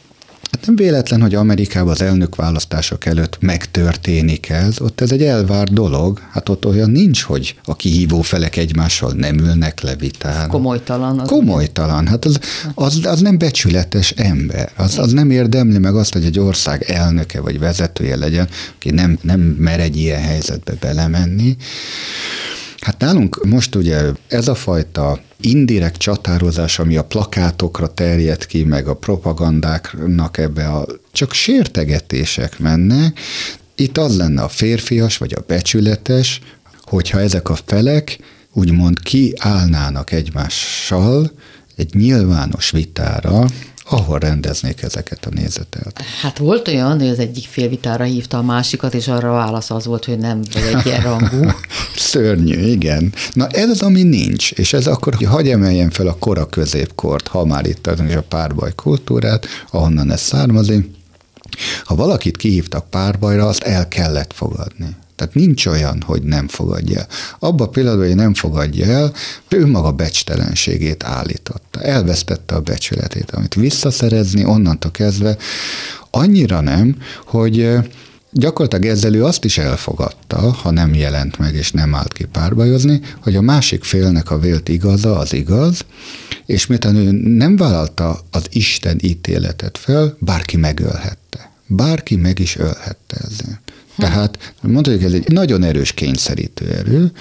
Hát 0.55 0.67
nem 0.67 0.77
véletlen, 0.77 1.21
hogy 1.21 1.35
Amerikában 1.35 1.93
az 1.93 2.03
elnökválasztások 2.03 3.07
előtt 3.07 3.37
megtörténik 3.41 4.49
ez, 4.49 4.81
ott 4.81 5.01
ez 5.01 5.13
egy 5.13 5.23
elvárt 5.23 5.73
dolog, 5.73 6.21
hát 6.31 6.49
ott 6.49 6.67
olyan 6.67 6.91
nincs, 6.91 7.23
hogy 7.23 7.57
a 7.65 7.77
kihívó 7.77 8.21
felek 8.21 8.57
egymással 8.57 9.13
nem 9.13 9.39
ülnek 9.39 9.81
le 9.81 9.97
vitán. 9.97 10.49
Komolytalan. 10.49 11.19
Az 11.19 11.29
Komolytalan, 11.29 12.07
hát 12.07 12.25
az, 12.25 12.39
az, 12.75 13.01
az 13.05 13.21
nem 13.21 13.39
becsületes 13.39 14.11
ember, 14.11 14.71
az, 14.77 14.99
az 14.99 15.13
nem 15.13 15.31
érdemli 15.31 15.79
meg 15.79 15.95
azt, 15.95 16.13
hogy 16.13 16.25
egy 16.25 16.39
ország 16.39 16.83
elnöke 16.83 17.41
vagy 17.41 17.59
vezetője 17.59 18.17
legyen, 18.17 18.49
aki 18.77 18.91
nem, 18.91 19.19
nem 19.23 19.41
mer 19.41 19.81
egy 19.81 19.97
ilyen 19.97 20.23
helyzetbe 20.23 20.73
belemenni. 20.81 21.57
Hát 22.85 23.01
nálunk 23.01 23.45
most 23.45 23.75
ugye 23.75 24.03
ez 24.29 24.49
a 24.49 24.55
fajta 24.55 25.21
indirekt 25.41 25.99
csatározás, 25.99 26.79
ami 26.79 26.97
a 26.97 27.05
plakátokra 27.05 27.87
terjed 27.87 28.47
ki, 28.47 28.65
meg 28.65 28.89
a 28.89 28.95
propagandáknak 28.95 30.39
ebbe 30.39 30.69
a 30.69 30.87
csak 31.13 31.33
sértegetések 31.33 32.59
mennek, 32.59 33.21
itt 33.75 33.99
az 33.99 34.17
lenne 34.17 34.43
a 34.43 34.49
férfias 34.49 35.17
vagy 35.17 35.35
a 35.35 35.45
becsületes, 35.47 36.41
hogyha 36.81 37.21
ezek 37.21 37.49
a 37.49 37.59
felek 37.65 38.19
úgymond 38.53 39.01
kiállnának 39.01 40.13
egymással 40.13 41.33
egy 41.77 41.95
nyilvános 41.95 42.71
vitára, 42.71 43.47
ahol 43.85 44.19
rendeznék 44.19 44.83
ezeket 44.83 45.27
a 45.27 45.31
nézetet. 45.31 46.03
Hát 46.23 46.39
volt 46.39 46.69
olyan, 46.69 46.99
hogy 46.99 47.09
az 47.09 47.19
egyik 47.19 47.47
félvitára 47.47 48.05
hívta 48.05 48.39
a 48.39 48.43
másikat, 48.43 48.95
és 48.95 49.09
arra 49.09 49.31
a 49.31 49.35
válasz 49.35 49.71
az 49.71 49.85
volt, 49.85 50.05
hogy 50.05 50.19
nem 50.19 50.41
vagy 50.53 50.63
egyenrangú. 50.63 51.51
Szörnyű, 51.97 52.59
igen. 52.59 53.13
Na 53.33 53.47
ez 53.47 53.71
az, 53.71 53.83
ami 53.83 54.03
nincs, 54.03 54.53
és 54.53 54.73
ez 54.73 54.87
akkor, 54.87 55.15
hogy 55.15 55.27
hagyj 55.27 55.51
emeljen 55.51 55.91
fel 55.91 56.07
a 56.07 56.17
kora 56.19 56.47
középkort, 56.47 57.29
ha 57.29 57.45
már 57.45 57.67
itt 57.67 57.87
a 57.87 58.23
párbaj 58.29 58.73
kultúrát, 58.75 59.47
ahonnan 59.71 60.11
ez 60.11 60.21
származik, 60.21 60.91
ha 61.85 61.95
valakit 61.95 62.37
kihívtak 62.37 62.91
párbajra, 62.91 63.47
azt 63.47 63.63
el 63.63 63.89
kellett 63.89 64.33
fogadni. 64.33 64.97
Tehát 65.17 65.35
nincs 65.35 65.67
olyan, 65.67 66.03
hogy 66.07 66.23
nem 66.23 66.49
fogadja 66.49 66.99
el. 66.99 67.07
Abba 67.39 67.65
a 67.65 67.69
pillanatban, 67.69 68.07
hogy 68.07 68.17
nem 68.17 68.35
fogadja 68.35 68.87
el, 68.87 69.13
ő 69.49 69.67
maga 69.67 69.93
becstelenségét 69.93 71.05
állította. 71.05 71.81
Elvesztette 71.81 72.55
a 72.55 72.61
becsületét, 72.61 73.31
amit 73.31 73.55
visszaszerezni 73.55 74.45
onnantól 74.45 74.91
kezdve 74.91 75.37
annyira 76.11 76.61
nem, 76.61 76.97
hogy 77.27 77.79
Gyakorlatilag 78.37 78.97
ezzel 78.97 79.15
ő 79.15 79.25
azt 79.25 79.45
is 79.45 79.59
elfogadta, 79.59 80.53
ha 80.53 80.71
nem 80.71 80.95
jelent 80.95 81.39
meg 81.39 81.55
és 81.55 81.73
nem 81.73 81.95
állt 81.95 82.13
ki 82.13 82.25
párbajozni, 82.25 83.01
hogy 83.21 83.37
a 83.37 83.41
másik 83.41 83.85
félnek 83.85 84.31
a 84.31 84.39
vélt 84.39 84.69
igaza 84.69 85.19
az 85.19 85.33
igaz, 85.33 85.85
és 86.47 86.67
miután 86.67 86.97
ő 86.97 87.11
nem 87.11 87.57
vállalta 87.57 88.21
az 88.31 88.47
Isten 88.51 88.99
ítéletet 89.03 89.79
fel, 89.79 90.17
bárki 90.19 90.57
megölhette. 90.57 91.53
Bárki 91.67 92.17
meg 92.17 92.39
is 92.39 92.57
ölhette 92.57 93.17
ezzel. 93.17 93.61
Tehát 93.97 94.55
mondhatjuk, 94.63 95.03
ez 95.05 95.13
egy 95.13 95.29
nagyon 95.29 95.63
erős 95.63 95.93
kényszerítő 95.93 96.71
erő, 96.71 97.13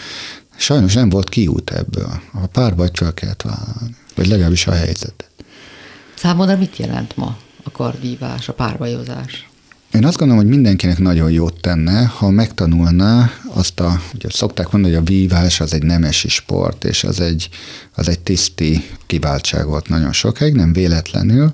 sajnos 0.58 0.94
nem 0.94 1.10
volt 1.10 1.30
kiút 1.30 1.70
ebből. 1.70 2.22
A 2.34 2.48
párbajt 2.48 2.98
fel 2.98 3.14
kellett 3.14 3.42
vállalni, 3.42 3.96
vagy 4.16 4.28
legalábbis 4.28 4.68
a 4.68 4.72
helyzetet. 4.72 5.30
Számodra 6.16 6.58
mit 6.58 6.78
jelent 6.78 7.18
ma 7.18 7.38
a 7.64 7.72
kardvívás, 7.72 8.50
a 8.50 8.54
párbajozás? 8.54 9.48
Én 9.94 10.06
azt 10.06 10.18
gondolom, 10.18 10.44
hogy 10.44 10.52
mindenkinek 10.54 11.00
nagyon 11.00 11.32
jót 11.32 11.62
tenne, 11.62 12.06
ha 12.06 12.30
megtanulná 12.30 13.32
azt 13.54 13.80
a, 13.80 14.02
ugye 14.14 14.30
szokták 14.30 14.72
mondani, 14.72 14.94
hogy 14.94 15.04
a 15.04 15.10
vívás 15.10 15.60
az 15.60 15.74
egy 15.74 15.84
nemesi 15.84 16.30
sport, 16.30 16.84
és 16.84 17.04
az 17.04 17.20
egy, 17.20 17.50
az 17.96 18.08
egy 18.08 18.20
tiszti 18.20 18.90
kiváltság 19.06 19.68
volt 19.68 19.90
nagyon 19.90 20.12
sokáig, 20.12 20.54
nem 20.54 20.74
véletlenül, 20.74 21.54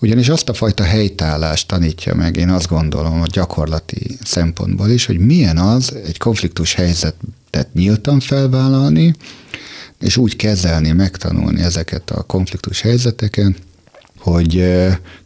ugyanis 0.00 0.28
azt 0.28 0.48
a 0.48 0.54
fajta 0.54 0.82
helytállást 0.82 1.68
tanítja 1.68 2.14
meg, 2.14 2.36
én 2.36 2.48
azt 2.48 2.68
gondolom, 2.68 3.20
a 3.22 3.26
gyakorlati 3.26 4.18
szempontból 4.24 4.88
is, 4.88 5.06
hogy 5.06 5.18
milyen 5.18 5.58
az 5.58 5.94
egy 6.04 6.18
konfliktus 6.18 6.74
helyzetet 6.74 7.68
nyíltan 7.72 8.20
felvállalni, 8.20 9.14
és 10.00 10.16
úgy 10.16 10.36
kezelni, 10.36 10.92
megtanulni 10.92 11.62
ezeket 11.62 12.10
a 12.10 12.22
konfliktus 12.22 12.80
helyzeteket, 12.80 13.54
hogy 14.18 14.64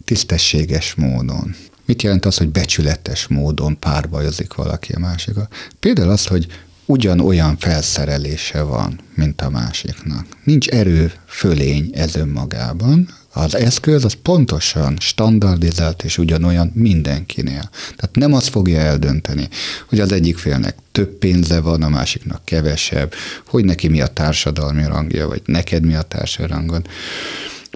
tisztességes 0.05 0.95
módon. 0.95 1.55
Mit 1.87 2.03
jelent 2.03 2.25
az, 2.25 2.37
hogy 2.37 2.49
becsületes 2.49 3.27
módon 3.27 3.79
párbajozik 3.79 4.55
valaki 4.55 4.93
a 4.93 4.99
másikkal? 4.99 5.49
Például 5.81 6.11
az, 6.11 6.27
hogy 6.27 6.47
ugyanolyan 6.87 7.57
felszerelése 7.57 8.63
van, 8.63 9.01
mint 9.15 9.41
a 9.41 9.51
másiknak. 9.51 10.27
Nincs 10.45 10.69
erő 10.69 11.13
fölény 11.27 11.91
ez 11.95 12.15
önmagában, 12.15 13.09
az 13.35 13.57
eszköz 13.57 14.05
az 14.05 14.13
pontosan 14.23 14.97
standardizált 15.01 16.03
és 16.03 16.19
ugyanolyan 16.19 16.71
mindenkinél. 16.75 17.71
Tehát 17.97 18.11
nem 18.13 18.33
azt 18.33 18.49
fogja 18.49 18.79
eldönteni, 18.79 19.49
hogy 19.89 20.01
az 20.01 20.13
egyik 20.13 20.37
félnek 20.37 20.77
több 20.93 21.09
pénze 21.09 21.61
van, 21.61 21.83
a 21.83 21.89
másiknak 21.89 22.45
kevesebb, 22.45 23.13
hogy 23.47 23.65
neki 23.65 23.89
mi 23.89 24.01
a 24.01 24.07
társadalmi 24.07 24.85
rangja, 24.87 25.29
vagy 25.29 25.43
neked 25.45 25.85
mi 25.85 25.95
a 25.95 26.03
társadalmi 26.03 26.53
rangod. 26.55 26.87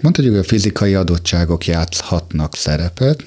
Mondhatjuk, 0.01 0.35
hogy 0.35 0.43
a 0.43 0.47
fizikai 0.47 0.93
adottságok 0.93 1.65
játszhatnak 1.65 2.55
szerepet, 2.55 3.25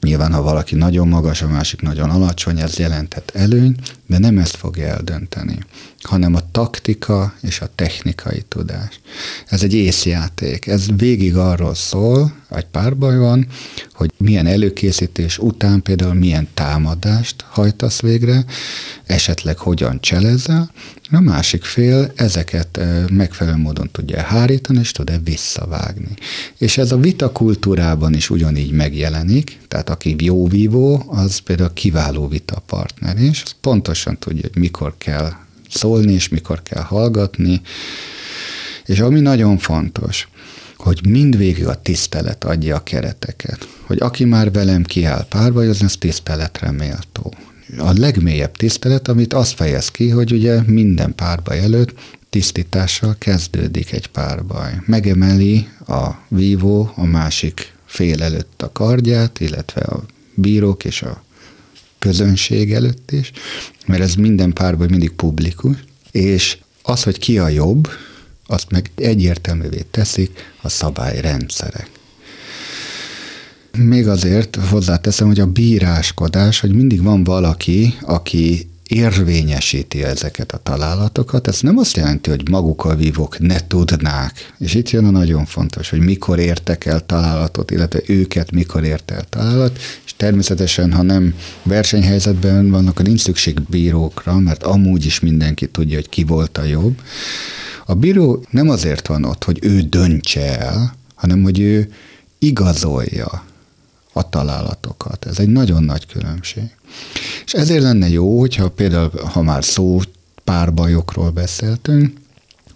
Nyilván, 0.00 0.32
ha 0.32 0.42
valaki 0.42 0.74
nagyon 0.74 1.08
magas, 1.08 1.42
a 1.42 1.48
másik 1.48 1.80
nagyon 1.80 2.10
alacsony, 2.10 2.60
ez 2.60 2.78
jelenthet 2.78 3.32
előny, 3.34 3.74
de 4.08 4.18
nem 4.18 4.38
ezt 4.38 4.56
fogja 4.56 4.86
eldönteni, 4.86 5.58
hanem 6.02 6.34
a 6.34 6.50
taktika 6.50 7.34
és 7.42 7.60
a 7.60 7.68
technikai 7.74 8.42
tudás. 8.48 9.00
Ez 9.46 9.62
egy 9.62 9.74
észjáték, 9.74 10.66
ez 10.66 10.86
végig 10.96 11.36
arról 11.36 11.74
szól, 11.74 12.32
egy 12.50 12.66
párbaj 12.66 13.16
van, 13.16 13.46
hogy 13.92 14.12
milyen 14.16 14.46
előkészítés 14.46 15.38
után 15.38 15.82
például 15.82 16.14
milyen 16.14 16.48
támadást 16.54 17.44
hajtasz 17.48 18.00
végre, 18.00 18.44
esetleg 19.06 19.58
hogyan 19.58 20.00
cselezel, 20.00 20.70
a 21.10 21.20
másik 21.20 21.64
fél 21.64 22.12
ezeket 22.16 22.80
megfelelő 23.10 23.56
módon 23.56 23.88
tudja 23.92 24.22
hárítani, 24.22 24.78
és 24.78 24.92
tud-e 24.92 25.18
visszavágni. 25.18 26.14
És 26.58 26.78
ez 26.78 26.92
a 26.92 26.96
vita 26.96 27.32
kultúrában 27.32 28.14
is 28.14 28.30
ugyanígy 28.30 28.70
megjelenik, 28.70 29.58
tehát 29.68 29.90
aki 29.90 30.16
jó 30.18 30.46
vívó, 30.46 31.04
az 31.06 31.38
például 31.38 31.72
kiváló 31.72 32.28
vita 32.28 32.62
partner, 32.66 33.18
és 33.18 33.42
pontosan 34.04 34.18
tudja, 34.18 34.48
hogy 34.52 34.60
mikor 34.60 34.94
kell 34.98 35.32
szólni, 35.70 36.12
és 36.12 36.28
mikor 36.28 36.62
kell 36.62 36.82
hallgatni, 36.82 37.60
és 38.86 39.00
ami 39.00 39.20
nagyon 39.20 39.58
fontos, 39.58 40.28
hogy 40.76 41.00
mindvégig 41.08 41.66
a 41.66 41.82
tisztelet 41.82 42.44
adja 42.44 42.76
a 42.76 42.82
kereteket. 42.82 43.68
Hogy 43.86 43.98
aki 44.00 44.24
már 44.24 44.52
velem 44.52 44.82
kiáll 44.82 45.26
párbajozni, 45.28 45.84
az 45.84 45.96
tiszteletre 45.98 46.70
méltó 46.70 47.34
a 47.78 47.92
legmélyebb 47.92 48.56
tisztelet, 48.56 49.08
amit 49.08 49.32
azt 49.32 49.54
fejez 49.54 49.90
ki, 49.90 50.08
hogy 50.08 50.32
ugye 50.32 50.62
minden 50.66 51.14
párba 51.14 51.54
előtt 51.54 51.94
tisztítással 52.30 53.16
kezdődik 53.18 53.92
egy 53.92 54.06
párbaj. 54.06 54.80
Megemeli 54.86 55.68
a 55.86 56.08
vívó 56.28 56.92
a 56.94 57.04
másik 57.04 57.72
fél 57.84 58.22
előtt 58.22 58.62
a 58.62 58.72
kardját, 58.72 59.40
illetve 59.40 59.80
a 59.80 60.02
bírók 60.34 60.84
és 60.84 61.02
a 61.02 61.22
közönség 61.98 62.72
előtt 62.72 63.10
is, 63.10 63.32
mert 63.86 64.02
ez 64.02 64.14
minden 64.14 64.52
párbaj 64.52 64.86
mindig 64.90 65.12
publikus, 65.12 65.76
és 66.10 66.58
az, 66.82 67.02
hogy 67.02 67.18
ki 67.18 67.38
a 67.38 67.48
jobb, 67.48 67.88
azt 68.46 68.70
meg 68.70 68.90
egyértelművé 68.94 69.84
teszik 69.90 70.30
a 70.62 70.68
szabályrendszerek. 70.68 71.90
Még 73.78 74.08
azért 74.08 74.56
hozzáteszem, 74.56 75.26
hogy 75.26 75.40
a 75.40 75.46
bíráskodás, 75.46 76.60
hogy 76.60 76.72
mindig 76.72 77.02
van 77.02 77.24
valaki, 77.24 77.94
aki 78.00 78.68
érvényesíti 78.88 80.04
ezeket 80.04 80.52
a 80.52 80.60
találatokat. 80.62 81.48
Ez 81.48 81.60
nem 81.60 81.78
azt 81.78 81.96
jelenti, 81.96 82.30
hogy 82.30 82.48
maguk 82.48 82.84
a 82.84 82.94
vívók 82.94 83.38
ne 83.38 83.66
tudnák. 83.66 84.52
És 84.58 84.74
itt 84.74 84.90
jön 84.90 85.04
a 85.04 85.10
nagyon 85.10 85.44
fontos, 85.44 85.90
hogy 85.90 85.98
mikor 85.98 86.38
értek 86.38 86.86
el 86.86 87.06
találatot, 87.06 87.70
illetve 87.70 88.00
őket 88.06 88.50
mikor 88.50 88.84
ért 88.84 89.10
el 89.10 89.24
találat, 89.28 89.78
és 90.04 90.14
természetesen, 90.16 90.92
ha 90.92 91.02
nem 91.02 91.34
versenyhelyzetben 91.62 92.70
vannak, 92.70 92.90
akkor 92.90 93.04
nincs 93.04 93.20
szükség 93.20 93.60
bírókra, 93.60 94.38
mert 94.38 94.62
amúgy 94.62 95.04
is 95.06 95.20
mindenki 95.20 95.66
tudja, 95.66 95.96
hogy 95.96 96.08
ki 96.08 96.24
volt 96.24 96.58
a 96.58 96.64
jobb. 96.64 97.00
A 97.86 97.94
bíró 97.94 98.44
nem 98.50 98.68
azért 98.68 99.06
van 99.06 99.24
ott, 99.24 99.44
hogy 99.44 99.58
ő 99.62 99.80
döntse 99.80 100.58
el, 100.58 100.94
hanem 101.14 101.42
hogy 101.42 101.60
ő 101.60 101.92
igazolja 102.38 103.42
a 104.18 104.28
találatokat. 104.28 105.26
Ez 105.26 105.38
egy 105.38 105.48
nagyon 105.48 105.82
nagy 105.82 106.06
különbség. 106.06 106.70
És 107.44 107.52
ezért 107.52 107.82
lenne 107.82 108.08
jó, 108.08 108.38
hogyha 108.38 108.70
például, 108.70 109.10
ha 109.32 109.42
már 109.42 109.64
szó 109.64 110.00
párbajokról 110.44 111.30
beszéltünk, 111.30 112.12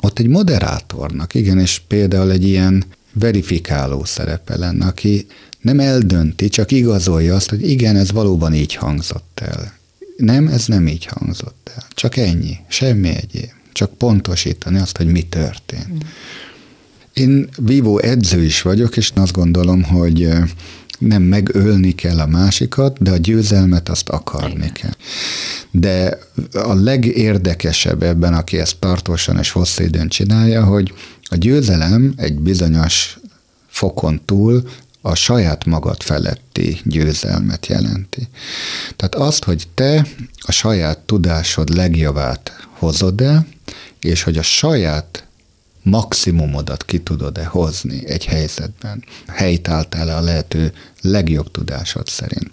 ott 0.01 0.19
egy 0.19 0.27
moderátornak, 0.27 1.35
igen, 1.35 1.59
és 1.59 1.83
például 1.87 2.31
egy 2.31 2.45
ilyen 2.45 2.85
verifikáló 3.13 4.05
szerepe 4.05 4.57
lenne, 4.57 4.87
aki 4.87 5.27
nem 5.61 5.81
eldönti, 5.81 6.49
csak 6.49 6.71
igazolja 6.71 7.35
azt, 7.35 7.51
hogy 7.51 7.71
igen, 7.71 7.97
ez 7.97 8.11
valóban 8.11 8.55
így 8.55 8.75
hangzott 8.75 9.41
el. 9.43 9.73
Nem, 10.17 10.49
ez 10.49 10.67
nem 10.67 10.87
így 10.87 11.05
hangzott 11.05 11.71
el. 11.77 11.87
Csak 11.91 12.17
ennyi, 12.17 12.57
semmi 12.69 13.09
egyéb. 13.09 13.51
Csak 13.73 13.95
pontosítani 13.95 14.79
azt, 14.79 14.97
hogy 14.97 15.07
mi 15.07 15.23
történt. 15.23 15.93
Mm. 15.93 15.99
Én 17.13 17.49
vívó 17.59 17.99
edző 17.99 18.45
is 18.45 18.63
vagyok, 18.63 18.97
és 18.97 19.11
azt 19.15 19.33
gondolom, 19.33 19.83
hogy 19.83 20.29
nem 21.07 21.23
megölni 21.23 21.93
kell 21.93 22.19
a 22.19 22.27
másikat, 22.27 23.03
de 23.03 23.11
a 23.11 23.17
győzelmet 23.17 23.89
azt 23.89 24.09
akarni 24.09 24.73
kell. 24.73 24.95
De 25.71 26.19
a 26.53 26.75
legérdekesebb 26.75 28.03
ebben, 28.03 28.35
aki 28.35 28.59
ezt 28.59 28.79
tartósan 28.79 29.39
és 29.39 29.51
hosszú 29.51 29.83
időn 29.83 30.09
csinálja, 30.09 30.65
hogy 30.65 30.93
a 31.23 31.37
győzelem 31.37 32.13
egy 32.17 32.39
bizonyos 32.39 33.19
fokon 33.69 34.21
túl 34.25 34.63
a 35.01 35.15
saját 35.15 35.65
magad 35.65 36.03
feletti 36.03 36.81
győzelmet 36.85 37.67
jelenti. 37.67 38.29
Tehát 38.97 39.15
azt, 39.15 39.45
hogy 39.45 39.69
te 39.75 40.07
a 40.41 40.53
saját 40.53 40.99
tudásod 40.99 41.75
legjavát 41.75 42.67
hozod 42.79 43.21
el, 43.21 43.47
és 44.01 44.23
hogy 44.23 44.39
a 44.39 44.43
saját 44.43 45.27
maximumodat 45.83 46.85
ki 46.85 46.99
tudod-e 46.99 47.45
hozni 47.45 48.09
egy 48.09 48.25
helyzetben, 48.25 49.05
helytáltál 49.27 50.09
a 50.09 50.21
lehető 50.21 50.73
legjobb 51.01 51.51
tudásod 51.51 52.07
szerint. 52.07 52.51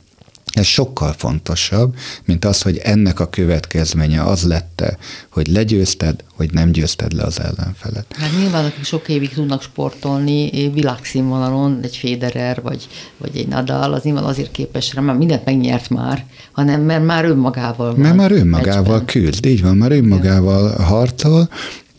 Ez 0.53 0.65
sokkal 0.65 1.13
fontosabb, 1.13 1.95
mint 2.25 2.45
az, 2.45 2.61
hogy 2.61 2.77
ennek 2.77 3.19
a 3.19 3.29
következménye 3.29 4.23
az 4.23 4.43
lette, 4.43 4.97
hogy 5.29 5.47
legyőzted, 5.47 6.23
hogy 6.35 6.53
nem 6.53 6.71
győzted 6.71 7.13
le 7.13 7.23
az 7.23 7.39
ellenfelet. 7.39 8.05
Hát 8.17 8.29
nyilván, 8.39 8.65
akik 8.65 8.83
sok 8.83 9.09
évig 9.09 9.29
tudnak 9.29 9.61
sportolni 9.61 10.69
világszínvonalon, 10.73 11.79
egy 11.81 11.95
Federer 11.95 12.61
vagy, 12.61 12.87
vagy 13.17 13.37
egy 13.37 13.47
Nadal, 13.47 13.93
az 13.93 14.03
nyilván 14.03 14.23
azért 14.23 14.51
képes 14.51 14.93
rá, 14.93 15.01
mert 15.01 15.17
mindent 15.17 15.45
megnyert 15.45 15.89
már, 15.89 16.25
hanem 16.51 16.81
mert 16.81 17.05
már 17.05 17.25
önmagával 17.25 17.91
van. 17.91 17.99
Mert 17.99 18.15
már 18.15 18.31
önmagával 18.31 18.99
egyben. 18.99 19.05
küzd, 19.05 19.45
így 19.45 19.61
van, 19.61 19.77
már 19.77 19.91
önmagával 19.91 20.83
harcol, 20.83 21.49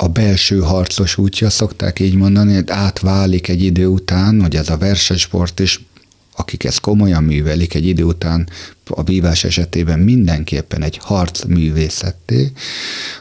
a 0.02 0.08
belső 0.08 0.58
harcos 0.58 1.18
útja, 1.18 1.50
szokták 1.50 2.00
így 2.00 2.14
mondani, 2.14 2.54
hogy 2.54 2.70
átválik 2.70 3.48
egy 3.48 3.62
idő 3.62 3.86
után, 3.86 4.40
hogy 4.40 4.56
ez 4.56 4.68
a 4.68 4.76
versenysport 4.76 5.60
is 5.60 5.88
akik 6.36 6.64
ezt 6.64 6.80
komolyan 6.80 7.22
művelik, 7.22 7.74
egy 7.74 7.86
idő 7.86 8.02
után 8.02 8.48
a 8.88 9.02
vívás 9.02 9.44
esetében 9.44 9.98
mindenképpen 9.98 10.82
egy 10.82 10.98
harc 11.02 11.44
művészetté, 11.44 12.52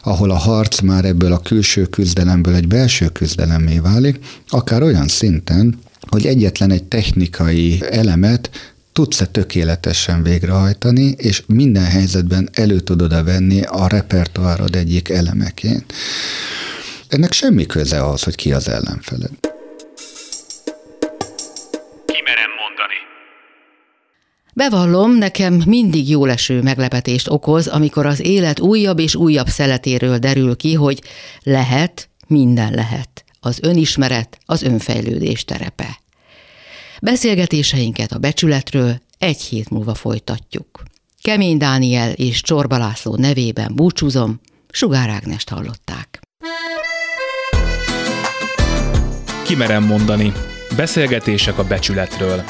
ahol 0.03 0.31
a 0.31 0.37
harc 0.37 0.79
már 0.79 1.05
ebből 1.05 1.31
a 1.31 1.39
külső 1.39 1.85
küzdelemből 1.85 2.55
egy 2.55 2.67
belső 2.67 3.07
küzdelemmé 3.07 3.79
válik, 3.79 4.19
akár 4.47 4.83
olyan 4.83 5.07
szinten, 5.07 5.79
hogy 6.09 6.25
egyetlen 6.25 6.71
egy 6.71 6.83
technikai 6.83 7.83
elemet 7.89 8.49
tudsz-e 8.93 9.25
tökéletesen 9.25 10.23
végrehajtani, 10.23 11.13
és 11.17 11.43
minden 11.47 11.85
helyzetben 11.85 12.49
elő 12.53 12.79
tudod-e 12.79 13.23
venni 13.23 13.61
a 13.61 13.87
repertoárod 13.87 14.75
egyik 14.75 15.09
elemeként. 15.09 15.93
Ennek 17.07 17.31
semmi 17.31 17.65
köze 17.65 18.03
az, 18.05 18.23
hogy 18.23 18.35
ki 18.35 18.53
az 18.53 18.67
ellenfeled. 18.67 19.31
Kimerem 22.05 22.51
mondani. 22.59 22.99
Bevallom, 24.53 25.17
nekem 25.17 25.63
mindig 25.65 26.09
jó 26.09 26.25
leső 26.25 26.61
meglepetést 26.61 27.29
okoz, 27.29 27.67
amikor 27.67 28.05
az 28.05 28.19
élet 28.19 28.59
újabb 28.59 28.99
és 28.99 29.15
újabb 29.15 29.47
szeletéről 29.47 30.17
derül 30.17 30.55
ki, 30.55 30.73
hogy 30.73 31.01
lehet, 31.43 32.09
minden 32.27 32.73
lehet. 32.73 33.23
Az 33.39 33.59
önismeret, 33.61 34.37
az 34.45 34.61
önfejlődés 34.61 35.45
terepe. 35.45 35.99
Beszélgetéseinket 37.01 38.11
a 38.11 38.17
becsületről 38.17 39.01
egy 39.17 39.41
hét 39.41 39.69
múlva 39.69 39.93
folytatjuk. 39.93 40.83
Kemény 41.21 41.57
Dániel 41.57 42.11
és 42.11 42.41
Csorba 42.41 42.77
László 42.77 43.15
nevében 43.15 43.75
búcsúzom, 43.75 44.39
Sugár 44.69 45.09
Ágnest 45.09 45.49
hallották. 45.49 46.19
Kimerem 49.43 49.83
mondani. 49.83 50.33
Beszélgetések 50.75 51.57
a 51.57 51.63
becsületről. 51.63 52.43